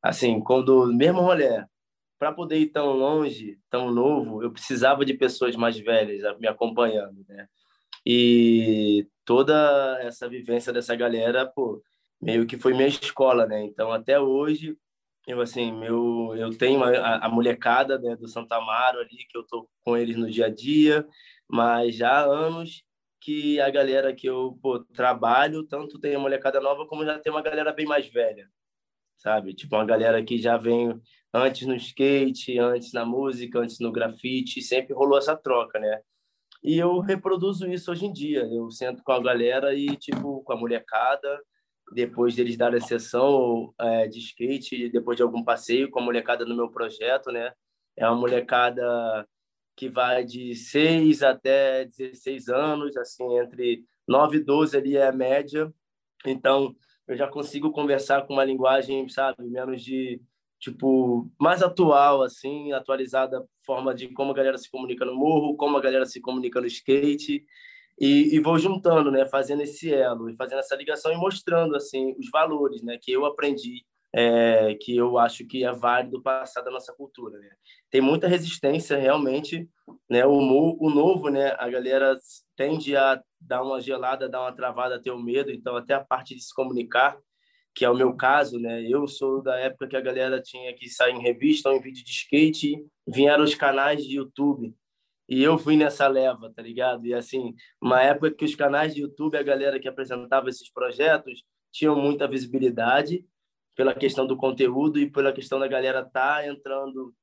assim, 0.00 0.40
quando 0.40 0.86
mesmo 0.86 1.20
rolê, 1.20 1.64
para 2.20 2.32
poder 2.32 2.56
ir 2.56 2.68
tão 2.68 2.92
longe, 2.92 3.58
tão 3.68 3.90
novo, 3.90 4.40
eu 4.40 4.52
precisava 4.52 5.04
de 5.04 5.12
pessoas 5.14 5.56
mais 5.56 5.76
velhas 5.76 6.22
me 6.38 6.46
acompanhando, 6.46 7.24
né, 7.28 7.48
e 8.06 9.08
toda 9.24 9.98
essa 10.02 10.28
vivência 10.28 10.72
dessa 10.72 10.94
galera, 10.94 11.44
pô, 11.44 11.82
meio 12.22 12.46
que 12.46 12.56
foi 12.56 12.72
minha 12.74 12.86
escola, 12.86 13.44
né, 13.44 13.64
então 13.64 13.90
até 13.90 14.20
hoje 14.20 14.78
eu 15.28 15.40
assim 15.42 15.70
meu 15.70 16.34
eu 16.36 16.56
tenho 16.56 16.82
a, 16.82 17.26
a 17.26 17.28
molecada 17.28 17.98
né, 17.98 18.16
do 18.16 18.26
Santa 18.26 18.56
Amaro 18.56 18.98
ali 18.98 19.26
que 19.28 19.36
eu 19.36 19.44
tô 19.44 19.68
com 19.84 19.96
eles 19.96 20.16
no 20.16 20.30
dia 20.30 20.46
a 20.46 20.50
dia 20.50 21.06
mas 21.46 21.94
já 21.94 22.20
há 22.20 22.24
anos 22.24 22.82
que 23.20 23.60
a 23.60 23.68
galera 23.68 24.14
que 24.14 24.26
eu 24.26 24.58
pô, 24.62 24.80
trabalho 24.80 25.64
tanto 25.64 25.98
tem 26.00 26.14
a 26.14 26.18
molecada 26.18 26.60
nova 26.60 26.86
como 26.86 27.04
já 27.04 27.18
tem 27.18 27.30
uma 27.30 27.42
galera 27.42 27.72
bem 27.72 27.86
mais 27.86 28.08
velha 28.08 28.48
sabe? 29.18 29.52
Tipo 29.52 29.76
uma 29.76 29.84
galera 29.84 30.24
que 30.24 30.38
já 30.38 30.56
vem 30.56 30.98
antes 31.34 31.66
no 31.66 31.74
skate 31.74 32.58
antes 32.58 32.92
na 32.94 33.04
música 33.04 33.58
antes 33.60 33.80
no 33.80 33.92
grafite 33.92 34.62
sempre 34.62 34.94
rolou 34.94 35.18
essa 35.18 35.36
troca 35.36 35.78
né? 35.78 36.00
E 36.62 36.78
eu 36.78 36.98
reproduzo 37.00 37.68
isso 37.70 37.92
hoje 37.92 38.06
em 38.06 38.12
dia. 38.12 38.40
Eu 38.40 38.70
sento 38.70 39.02
com 39.04 39.12
a 39.12 39.22
galera 39.22 39.74
e 39.74 39.96
tipo 39.96 40.42
com 40.42 40.52
a 40.52 40.56
molecada 40.56 41.40
depois 41.92 42.34
deles 42.34 42.56
darem 42.56 42.78
a 42.78 42.80
sessão 42.80 43.74
é, 43.78 44.06
de 44.06 44.18
skate, 44.18 44.90
depois 44.90 45.16
de 45.16 45.22
algum 45.22 45.42
passeio 45.42 45.90
com 45.90 46.00
a 46.00 46.02
molecada 46.02 46.44
no 46.44 46.56
meu 46.56 46.70
projeto, 46.70 47.30
né? 47.30 47.52
É 47.96 48.06
uma 48.06 48.16
molecada 48.16 49.26
que 49.76 49.88
vai 49.88 50.24
de 50.24 50.54
6 50.54 51.22
até 51.22 51.84
16 51.84 52.48
anos, 52.48 52.96
assim, 52.96 53.38
entre 53.38 53.84
9 54.06 54.38
e 54.38 54.40
12 54.40 54.76
ali 54.76 54.96
é 54.96 55.06
a 55.06 55.12
média. 55.12 55.72
Então, 56.26 56.74
eu 57.06 57.16
já 57.16 57.28
consigo 57.28 57.70
conversar 57.70 58.26
com 58.26 58.34
uma 58.34 58.44
linguagem, 58.44 59.08
sabe, 59.08 59.44
menos 59.44 59.82
de 59.82 60.20
tipo 60.58 61.30
mais 61.38 61.62
atual 61.62 62.22
assim, 62.22 62.72
atualizada 62.72 63.46
forma 63.64 63.94
de 63.94 64.08
como 64.08 64.32
a 64.32 64.34
galera 64.34 64.58
se 64.58 64.68
comunica 64.68 65.04
no 65.04 65.14
morro, 65.14 65.56
como 65.56 65.76
a 65.76 65.80
galera 65.80 66.04
se 66.04 66.20
comunica 66.20 66.60
no 66.60 66.66
skate 66.66 67.44
e, 68.00 68.34
e 68.34 68.40
vou 68.40 68.58
juntando, 68.58 69.10
né, 69.10 69.26
fazendo 69.26 69.62
esse 69.62 69.92
elo 69.92 70.30
e 70.30 70.36
fazendo 70.36 70.60
essa 70.60 70.76
ligação 70.76 71.12
e 71.12 71.16
mostrando 71.16 71.76
assim 71.76 72.14
os 72.18 72.28
valores, 72.30 72.82
né, 72.82 72.98
que 73.00 73.12
eu 73.12 73.24
aprendi 73.24 73.84
é, 74.14 74.74
que 74.80 74.96
eu 74.96 75.18
acho 75.18 75.46
que 75.46 75.64
é 75.64 75.72
válido 75.72 76.22
passar 76.22 76.62
da 76.62 76.70
nossa 76.70 76.92
cultura. 76.92 77.38
Né? 77.38 77.50
Tem 77.90 78.00
muita 78.00 78.26
resistência 78.26 78.96
realmente, 78.96 79.68
né? 80.08 80.24
O, 80.26 80.76
o 80.80 80.90
novo, 80.90 81.28
né? 81.28 81.54
A 81.58 81.68
galera 81.68 82.16
tende 82.56 82.96
a 82.96 83.22
dar 83.40 83.62
uma 83.62 83.80
gelada, 83.80 84.28
dar 84.28 84.40
uma 84.42 84.52
travada, 84.52 85.00
ter 85.00 85.10
o 85.10 85.22
medo. 85.22 85.50
Então 85.50 85.76
até 85.76 85.94
a 85.94 86.04
parte 86.04 86.34
de 86.34 86.42
se 86.42 86.54
comunicar, 86.54 87.18
que 87.74 87.84
é 87.84 87.90
o 87.90 87.96
meu 87.96 88.14
caso, 88.14 88.58
né? 88.58 88.82
Eu 88.82 89.06
sou 89.06 89.42
da 89.42 89.56
época 89.58 89.88
que 89.88 89.96
a 89.96 90.00
galera 90.00 90.40
tinha 90.42 90.74
que 90.74 90.88
sair 90.88 91.14
em 91.14 91.22
revista 91.22 91.68
ou 91.68 91.76
em 91.76 91.80
vídeo 91.80 92.04
de 92.04 92.10
skate, 92.10 92.84
vieram 93.06 93.44
os 93.44 93.54
canais 93.54 94.04
de 94.04 94.16
YouTube. 94.16 94.74
E 95.28 95.42
eu 95.42 95.58
fui 95.58 95.76
nessa 95.76 96.08
leva, 96.08 96.50
tá 96.54 96.62
ligado? 96.62 97.06
E 97.06 97.12
assim, 97.12 97.54
uma 97.80 98.00
época 98.02 98.30
que 98.30 98.44
os 98.44 98.54
canais 98.54 98.94
de 98.94 99.02
YouTube, 99.02 99.36
a 99.36 99.42
galera 99.42 99.78
que 99.78 99.86
apresentava 99.86 100.48
esses 100.48 100.72
projetos, 100.72 101.44
tinham 101.70 101.94
muita 101.94 102.26
visibilidade 102.26 103.24
pela 103.76 103.94
questão 103.94 104.26
do 104.26 104.36
conteúdo 104.36 104.98
e 104.98 105.10
pela 105.10 105.32
questão 105.32 105.60
da 105.60 105.68
galera 105.68 106.02
tá 106.04 106.46
entrando, 106.46 107.14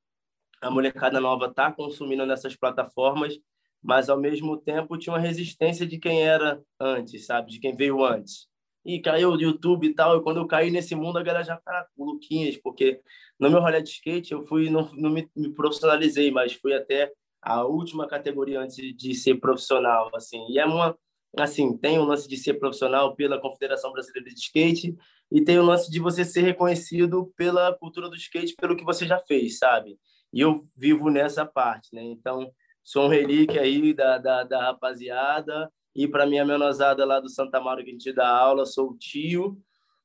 a 0.61 0.69
molecada 0.69 1.19
nova 1.19 1.53
tá 1.53 1.71
consumindo 1.71 2.25
nessas 2.25 2.55
plataformas, 2.55 3.37
mas 3.81 4.09
ao 4.09 4.19
mesmo 4.19 4.55
tempo 4.55 4.97
tinha 4.97 5.13
uma 5.13 5.19
resistência 5.19 5.85
de 5.85 5.97
quem 5.97 6.21
era 6.21 6.61
antes, 6.79 7.25
sabe? 7.25 7.51
De 7.51 7.59
quem 7.59 7.75
veio 7.75 8.03
antes. 8.05 8.47
E 8.85 9.01
caiu 9.01 9.31
o 9.31 9.41
YouTube 9.41 9.87
e 9.87 9.95
tal, 9.95 10.17
e 10.17 10.23
quando 10.23 10.37
eu 10.37 10.47
caí 10.47 10.69
nesse 10.69 10.93
mundo, 10.95 11.17
a 11.17 11.23
galera 11.23 11.43
já 11.43 11.59
com 11.97 12.05
Luquinhas, 12.05 12.55
porque 12.57 13.01
no 13.39 13.49
meu 13.49 13.59
rolê 13.59 13.81
de 13.81 13.89
skate 13.89 14.31
eu 14.31 14.43
fui, 14.43 14.69
não, 14.69 14.91
não 14.93 15.09
me, 15.09 15.27
me 15.35 15.51
profissionalizei, 15.53 16.29
mas 16.29 16.53
fui 16.53 16.73
até 16.73 17.11
a 17.45 17.63
última 17.63 18.07
categoria 18.07 18.59
antes 18.59 18.75
de 18.75 19.13
ser 19.13 19.35
profissional, 19.35 20.09
assim. 20.15 20.43
E 20.49 20.57
é 20.57 20.65
uma, 20.65 20.97
assim, 21.37 21.77
tem 21.77 21.99
o 21.99 22.03
lance 22.03 22.27
de 22.27 22.35
ser 22.37 22.55
profissional 22.55 23.15
pela 23.15 23.39
Confederação 23.39 23.91
Brasileira 23.91 24.29
de 24.29 24.39
Skate, 24.39 24.97
e 25.31 25.43
tem 25.43 25.59
o 25.59 25.63
lance 25.63 25.91
de 25.91 25.99
você 25.99 26.25
ser 26.25 26.41
reconhecido 26.41 27.31
pela 27.37 27.73
cultura 27.73 28.09
do 28.09 28.15
skate, 28.15 28.55
pelo 28.55 28.75
que 28.75 28.83
você 28.83 29.05
já 29.05 29.19
fez, 29.19 29.57
sabe? 29.59 29.97
E 30.33 30.41
eu 30.41 30.63
vivo 30.75 31.09
nessa 31.09 31.45
parte, 31.45 31.93
né? 31.93 32.01
Então, 32.03 32.51
sou 32.83 33.05
um 33.05 33.09
relíquio 33.09 33.59
aí 33.61 33.93
da, 33.93 34.17
da, 34.17 34.43
da 34.43 34.61
rapaziada. 34.61 35.71
E 35.95 36.07
para 36.07 36.25
minha 36.25 36.43
menosada 36.43 37.05
lá 37.05 37.19
do 37.19 37.29
Santa 37.29 37.59
Maria 37.59 37.85
que 37.85 37.89
a 37.89 37.93
gente 37.93 38.11
dá 38.11 38.27
aula, 38.27 38.65
sou 38.65 38.91
o 38.91 38.97
tio. 38.97 39.57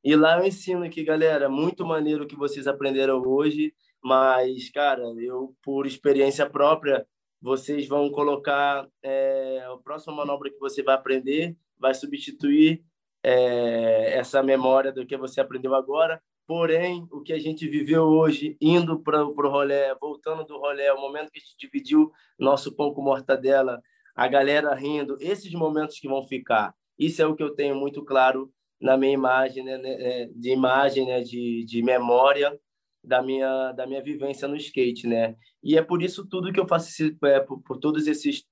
E 0.05 0.14
lá 0.14 0.38
eu 0.38 0.47
ensino 0.47 0.84
aqui, 0.84 1.03
galera, 1.03 1.49
muito 1.49 1.84
maneiro 1.84 2.26
que 2.26 2.36
vocês 2.36 2.66
aprenderam 2.66 3.20
hoje, 3.22 3.74
mas, 4.03 4.70
cara, 4.70 5.03
eu, 5.18 5.55
por 5.62 5.86
experiência 5.86 6.49
própria, 6.49 7.07
vocês 7.41 7.88
vão 7.88 8.11
colocar 8.11 8.86
é, 9.03 9.64
a 9.66 9.76
próxima 9.78 10.14
manobra 10.14 10.51
que 10.51 10.59
você 10.59 10.82
vai 10.82 10.95
aprender, 10.95 11.57
vai 11.78 11.95
substituir 11.95 12.84
é, 13.22 14.18
essa 14.18 14.43
memória 14.43 14.93
do 14.93 15.07
que 15.07 15.16
você 15.16 15.41
aprendeu 15.41 15.74
agora. 15.74 16.22
Porém, 16.47 17.07
o 17.12 17.20
que 17.22 17.32
a 17.32 17.38
gente 17.38 17.68
viveu 17.68 18.03
hoje, 18.05 18.57
indo 18.61 18.99
para 19.01 19.24
o 19.24 19.32
rolê, 19.32 19.95
voltando 20.01 20.45
do 20.45 20.59
rolê, 20.59 20.91
o 20.91 21.01
momento 21.01 21.30
que 21.30 21.38
a 21.38 21.41
gente 21.41 21.57
dividiu 21.57 22.11
nosso 22.38 22.74
pão 22.74 22.93
com 22.93 23.03
mortadela, 23.03 23.80
a 24.14 24.26
galera 24.26 24.74
rindo, 24.74 25.16
esses 25.20 25.53
momentos 25.53 25.99
que 26.01 26.09
vão 26.09 26.24
ficar. 26.26 26.74
Isso 26.99 27.22
é 27.22 27.26
o 27.26 27.36
que 27.36 27.43
eu 27.43 27.55
tenho 27.55 27.76
muito 27.76 28.05
claro 28.05 28.53
na 28.80 28.97
minha 28.97 29.12
imagem, 29.12 29.62
né, 29.62 29.78
né 29.78 29.93
é, 29.93 30.26
de 30.34 30.51
imagem, 30.51 31.07
né, 31.07 31.20
de, 31.20 31.64
de 31.64 31.82
memória 31.82 32.59
da 33.03 33.23
minha 33.23 33.73
da 33.73 33.87
minha 33.87 34.03
vivência 34.03 34.47
no 34.47 34.57
skate, 34.57 35.07
né? 35.07 35.37
E 35.63 35.77
é 35.77 35.83
por 35.83 36.03
isso 36.03 36.27
tudo 36.27 36.53
que 36.53 36.61
eu 36.61 36.69
faço, 36.69 37.17
é, 37.25 37.41
por, 37.41 37.61
por 37.63 37.79
todos 37.79 38.07
esses 38.07 38.45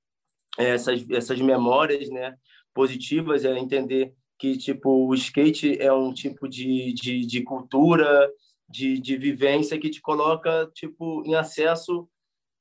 essas 0.59 1.09
essas 1.11 1.41
memórias, 1.41 2.09
né, 2.11 2.37
positivas, 2.75 3.45
é 3.45 3.57
entender 3.59 4.15
que 4.39 4.57
tipo 4.57 5.09
o 5.09 5.15
skate 5.15 5.81
é 5.81 5.93
um 5.93 6.13
tipo 6.13 6.49
de, 6.49 6.93
de, 6.95 7.27
de 7.27 7.43
cultura, 7.43 8.31
de, 8.69 8.99
de 9.01 9.17
vivência 9.17 9.79
que 9.79 9.91
te 9.91 10.01
coloca 10.01 10.71
tipo 10.75 11.23
em 11.27 11.35
acesso 11.35 12.09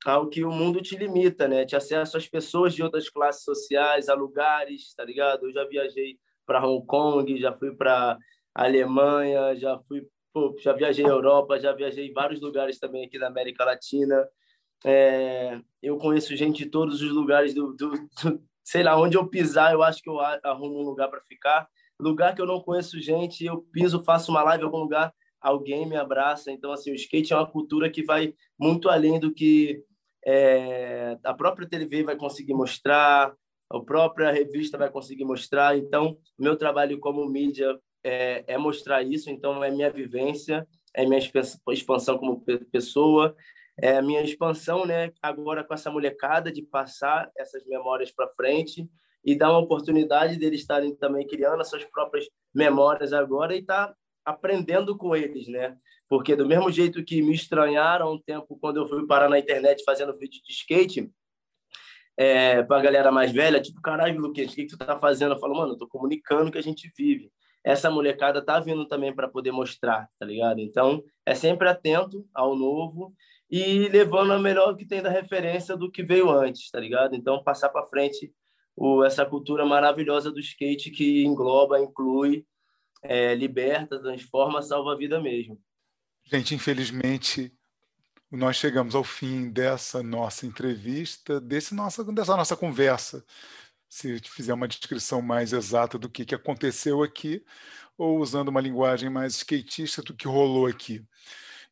ao 0.04 0.28
que 0.28 0.44
o 0.44 0.50
mundo 0.50 0.80
te 0.80 0.96
limita, 0.96 1.48
né? 1.48 1.64
Te 1.64 1.76
acesso 1.76 2.16
às 2.16 2.28
pessoas 2.28 2.74
de 2.74 2.82
outras 2.82 3.08
classes 3.10 3.42
sociais, 3.42 4.08
a 4.08 4.14
lugares, 4.14 4.94
tá 4.94 5.04
ligado? 5.04 5.46
Eu 5.46 5.52
já 5.52 5.64
viajei 5.66 6.18
para 6.46 6.64
Hong 6.64 6.86
Kong, 6.86 7.38
já 7.38 7.52
fui 7.52 7.74
para 7.74 8.16
Alemanha, 8.54 9.54
já 9.56 9.78
fui, 9.86 10.06
pô, 10.32 10.56
já 10.60 10.72
viajei 10.72 11.04
à 11.04 11.08
Europa, 11.08 11.58
já 11.58 11.72
viajei 11.72 12.08
em 12.08 12.12
vários 12.12 12.40
lugares 12.40 12.78
também 12.78 13.04
aqui 13.06 13.18
da 13.18 13.28
América 13.28 13.64
Latina. 13.64 14.28
É, 14.84 15.60
eu 15.82 15.96
conheço 15.98 16.36
gente 16.36 16.64
de 16.64 16.70
todos 16.70 17.02
os 17.02 17.10
lugares 17.10 17.54
do, 17.54 17.74
do, 17.74 17.90
do, 17.90 18.42
sei 18.64 18.82
lá, 18.82 19.00
onde 19.00 19.16
eu 19.16 19.26
pisar, 19.28 19.72
eu 19.72 19.82
acho 19.82 20.02
que 20.02 20.08
eu 20.08 20.20
arrumo 20.20 20.80
um 20.80 20.84
lugar 20.84 21.08
para 21.08 21.20
ficar. 21.22 21.68
Lugar 22.00 22.34
que 22.34 22.40
eu 22.40 22.46
não 22.46 22.60
conheço 22.60 23.00
gente, 23.00 23.44
eu 23.44 23.62
piso, 23.72 24.04
faço 24.04 24.30
uma 24.30 24.42
live 24.42 24.62
em 24.62 24.66
algum 24.66 24.78
lugar, 24.78 25.12
alguém 25.40 25.86
me 25.86 25.96
abraça. 25.96 26.50
Então, 26.52 26.70
assim, 26.72 26.92
o 26.92 26.94
skate 26.94 27.32
é 27.32 27.36
uma 27.36 27.50
cultura 27.50 27.90
que 27.90 28.04
vai 28.04 28.34
muito 28.58 28.88
além 28.88 29.18
do 29.18 29.32
que 29.32 29.82
é, 30.24 31.18
a 31.24 31.34
própria 31.34 31.68
TV 31.68 32.02
vai 32.02 32.16
conseguir 32.16 32.54
mostrar, 32.54 33.34
a 33.70 33.80
própria 33.80 34.30
revista 34.30 34.78
vai 34.78 34.90
conseguir 34.90 35.24
mostrar. 35.24 35.76
Então, 35.76 36.18
meu 36.38 36.56
trabalho 36.56 37.00
como 37.00 37.28
mídia 37.28 37.78
é, 38.04 38.44
é 38.46 38.58
mostrar 38.58 39.02
isso. 39.02 39.30
Então, 39.30 39.62
é 39.62 39.70
minha 39.70 39.90
vivência, 39.90 40.66
é 40.94 41.04
minha 41.06 41.20
expansão 41.70 42.18
como 42.18 42.44
pessoa, 42.70 43.34
é 43.80 43.96
a 43.96 44.02
minha 44.02 44.22
expansão, 44.22 44.84
né, 44.84 45.12
agora 45.22 45.62
com 45.62 45.72
essa 45.72 45.90
molecada 45.90 46.50
de 46.50 46.62
passar 46.62 47.30
essas 47.36 47.64
memórias 47.66 48.10
para 48.10 48.28
frente 48.34 48.88
e 49.24 49.36
dar 49.36 49.50
uma 49.50 49.60
oportunidade 49.60 50.36
deles 50.36 50.60
estarem 50.60 50.94
também 50.96 51.26
criando 51.26 51.60
as 51.60 51.68
suas 51.68 51.84
próprias 51.84 52.26
memórias 52.52 53.12
agora 53.12 53.54
e 53.54 53.60
estar 53.60 53.88
tá 53.88 53.94
aprendendo 54.24 54.96
com 54.96 55.14
eles, 55.14 55.46
né? 55.48 55.76
Porque 56.08 56.34
do 56.34 56.46
mesmo 56.46 56.70
jeito 56.70 57.04
que 57.04 57.22
me 57.22 57.34
estranharam 57.34 58.14
um 58.14 58.20
tempo 58.20 58.58
quando 58.60 58.78
eu 58.78 58.88
fui 58.88 59.06
parar 59.06 59.28
na 59.28 59.38
internet 59.38 59.82
fazendo 59.84 60.18
vídeo 60.18 60.40
de 60.42 60.52
skate, 60.52 61.10
é, 62.16 62.62
para 62.64 62.78
a 62.78 62.82
galera 62.82 63.12
mais 63.12 63.30
velha, 63.30 63.60
tipo, 63.60 63.80
caralho, 63.80 64.20
Luquete, 64.20 64.52
o 64.52 64.54
que, 64.56 64.64
que 64.64 64.76
tu 64.76 64.78
tá 64.78 64.98
fazendo? 64.98 65.34
Eu 65.34 65.38
falo, 65.38 65.54
mano, 65.54 65.74
eu 65.74 65.78
tô 65.78 65.86
comunicando 65.86 66.48
o 66.48 66.52
que 66.52 66.58
a 66.58 66.62
gente 66.62 66.90
vive. 66.96 67.30
Essa 67.68 67.90
molecada 67.90 68.40
tá 68.40 68.58
vindo 68.58 68.88
também 68.88 69.14
para 69.14 69.28
poder 69.28 69.52
mostrar, 69.52 70.08
tá 70.18 70.24
ligado? 70.24 70.58
Então, 70.58 71.04
é 71.26 71.34
sempre 71.34 71.68
atento 71.68 72.26
ao 72.32 72.56
novo 72.56 73.14
e 73.50 73.86
levando 73.88 74.32
a 74.32 74.38
melhor 74.38 74.74
que 74.74 74.86
tem 74.86 75.02
da 75.02 75.10
referência 75.10 75.76
do 75.76 75.90
que 75.90 76.02
veio 76.02 76.30
antes, 76.30 76.70
tá 76.70 76.80
ligado? 76.80 77.14
Então, 77.14 77.44
passar 77.44 77.68
para 77.68 77.84
frente 77.84 78.32
o, 78.74 79.04
essa 79.04 79.26
cultura 79.26 79.66
maravilhosa 79.66 80.32
do 80.32 80.40
skate 80.40 80.90
que 80.90 81.22
engloba, 81.22 81.78
inclui, 81.78 82.46
é, 83.02 83.34
liberta, 83.34 84.00
transforma, 84.00 84.62
salva 84.62 84.94
a 84.94 84.96
vida 84.96 85.20
mesmo. 85.20 85.60
Gente, 86.24 86.54
infelizmente, 86.54 87.52
nós 88.30 88.56
chegamos 88.56 88.94
ao 88.94 89.04
fim 89.04 89.50
dessa 89.50 90.02
nossa 90.02 90.46
entrevista, 90.46 91.38
desse 91.38 91.74
nossa, 91.74 92.02
dessa 92.02 92.34
nossa 92.34 92.56
conversa. 92.56 93.22
Se 93.88 94.20
fizer 94.20 94.52
uma 94.52 94.68
descrição 94.68 95.22
mais 95.22 95.52
exata 95.52 95.98
do 95.98 96.08
que, 96.08 96.24
que 96.24 96.34
aconteceu 96.34 97.02
aqui, 97.02 97.44
ou 97.96 98.20
usando 98.20 98.48
uma 98.48 98.60
linguagem 98.60 99.10
mais 99.10 99.34
skatista 99.36 100.02
do 100.02 100.14
que 100.14 100.28
rolou 100.28 100.66
aqui. 100.66 101.04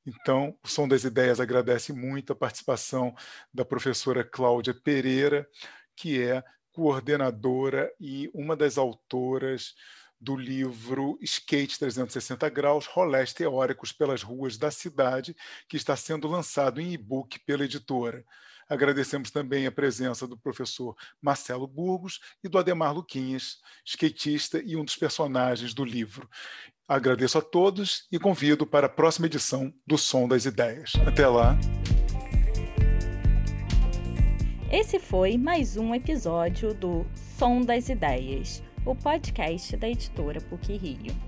Então, 0.05 0.57
o 0.63 0.69
Som 0.69 0.87
das 0.87 1.05
Ideias 1.05 1.41
agradece 1.41 1.93
muito 1.93 2.33
a 2.33 2.37
participação 2.37 3.15
da 3.53 3.65
professora 3.65 4.25
Cláudia 4.25 4.73
Pereira, 4.73 5.49
que 5.97 6.23
é 6.23 6.45
coordenadora 6.73 7.93
e 7.99 8.31
uma 8.35 8.55
das 8.55 8.79
autoras 8.79 9.75
do 10.21 10.37
livro 10.37 11.19
Skate 11.23 11.79
360 11.79 12.49
Graus, 12.51 12.87
Rolés 12.87 13.33
Teóricos 13.33 13.93
pelas 13.93 14.23
Ruas 14.23 14.57
da 14.57 14.71
Cidade, 14.71 15.37
que 15.69 15.77
está 15.77 15.97
sendo 15.97 16.29
lançado 16.29 16.81
em 16.81 16.93
e-book 16.93 17.39
pela 17.41 17.65
editora. 17.65 18.25
Agradecemos 18.69 19.31
também 19.31 19.67
a 19.67 19.73
presença 19.73 20.27
do 20.27 20.37
professor 20.37 20.97
Marcelo 21.21 21.67
Burgos 21.67 22.21
e 22.43 22.49
do 22.49 22.59
Ademar 22.59 22.93
Luquinhas, 22.93 23.59
skatista 23.85 24.61
e 24.65 24.77
um 24.77 24.85
dos 24.85 24.97
personagens 24.97 25.73
do 25.73 25.85
livro. 25.85 26.29
Agradeço 26.89 27.39
a 27.39 27.43
todos 27.43 28.07
e 28.13 28.19
convido 28.19 28.67
para 28.67 28.87
a 28.87 28.91
próxima 28.91 29.27
edição 29.27 29.73
do 29.87 29.99
Som 29.99 30.29
das 30.29 30.45
Ideias. 30.45 30.93
Até 31.07 31.27
lá. 31.27 31.59
Esse 34.71 34.99
foi 34.99 35.39
mais 35.39 35.77
um 35.77 35.95
episódio 35.95 36.75
do 36.75 37.07
Som 37.39 37.61
das 37.61 37.89
Ideias, 37.89 38.63
o 38.85 38.95
podcast 38.95 39.77
da 39.77 39.89
editora 39.89 40.41
PUC 40.41 40.77
Rio. 40.77 41.26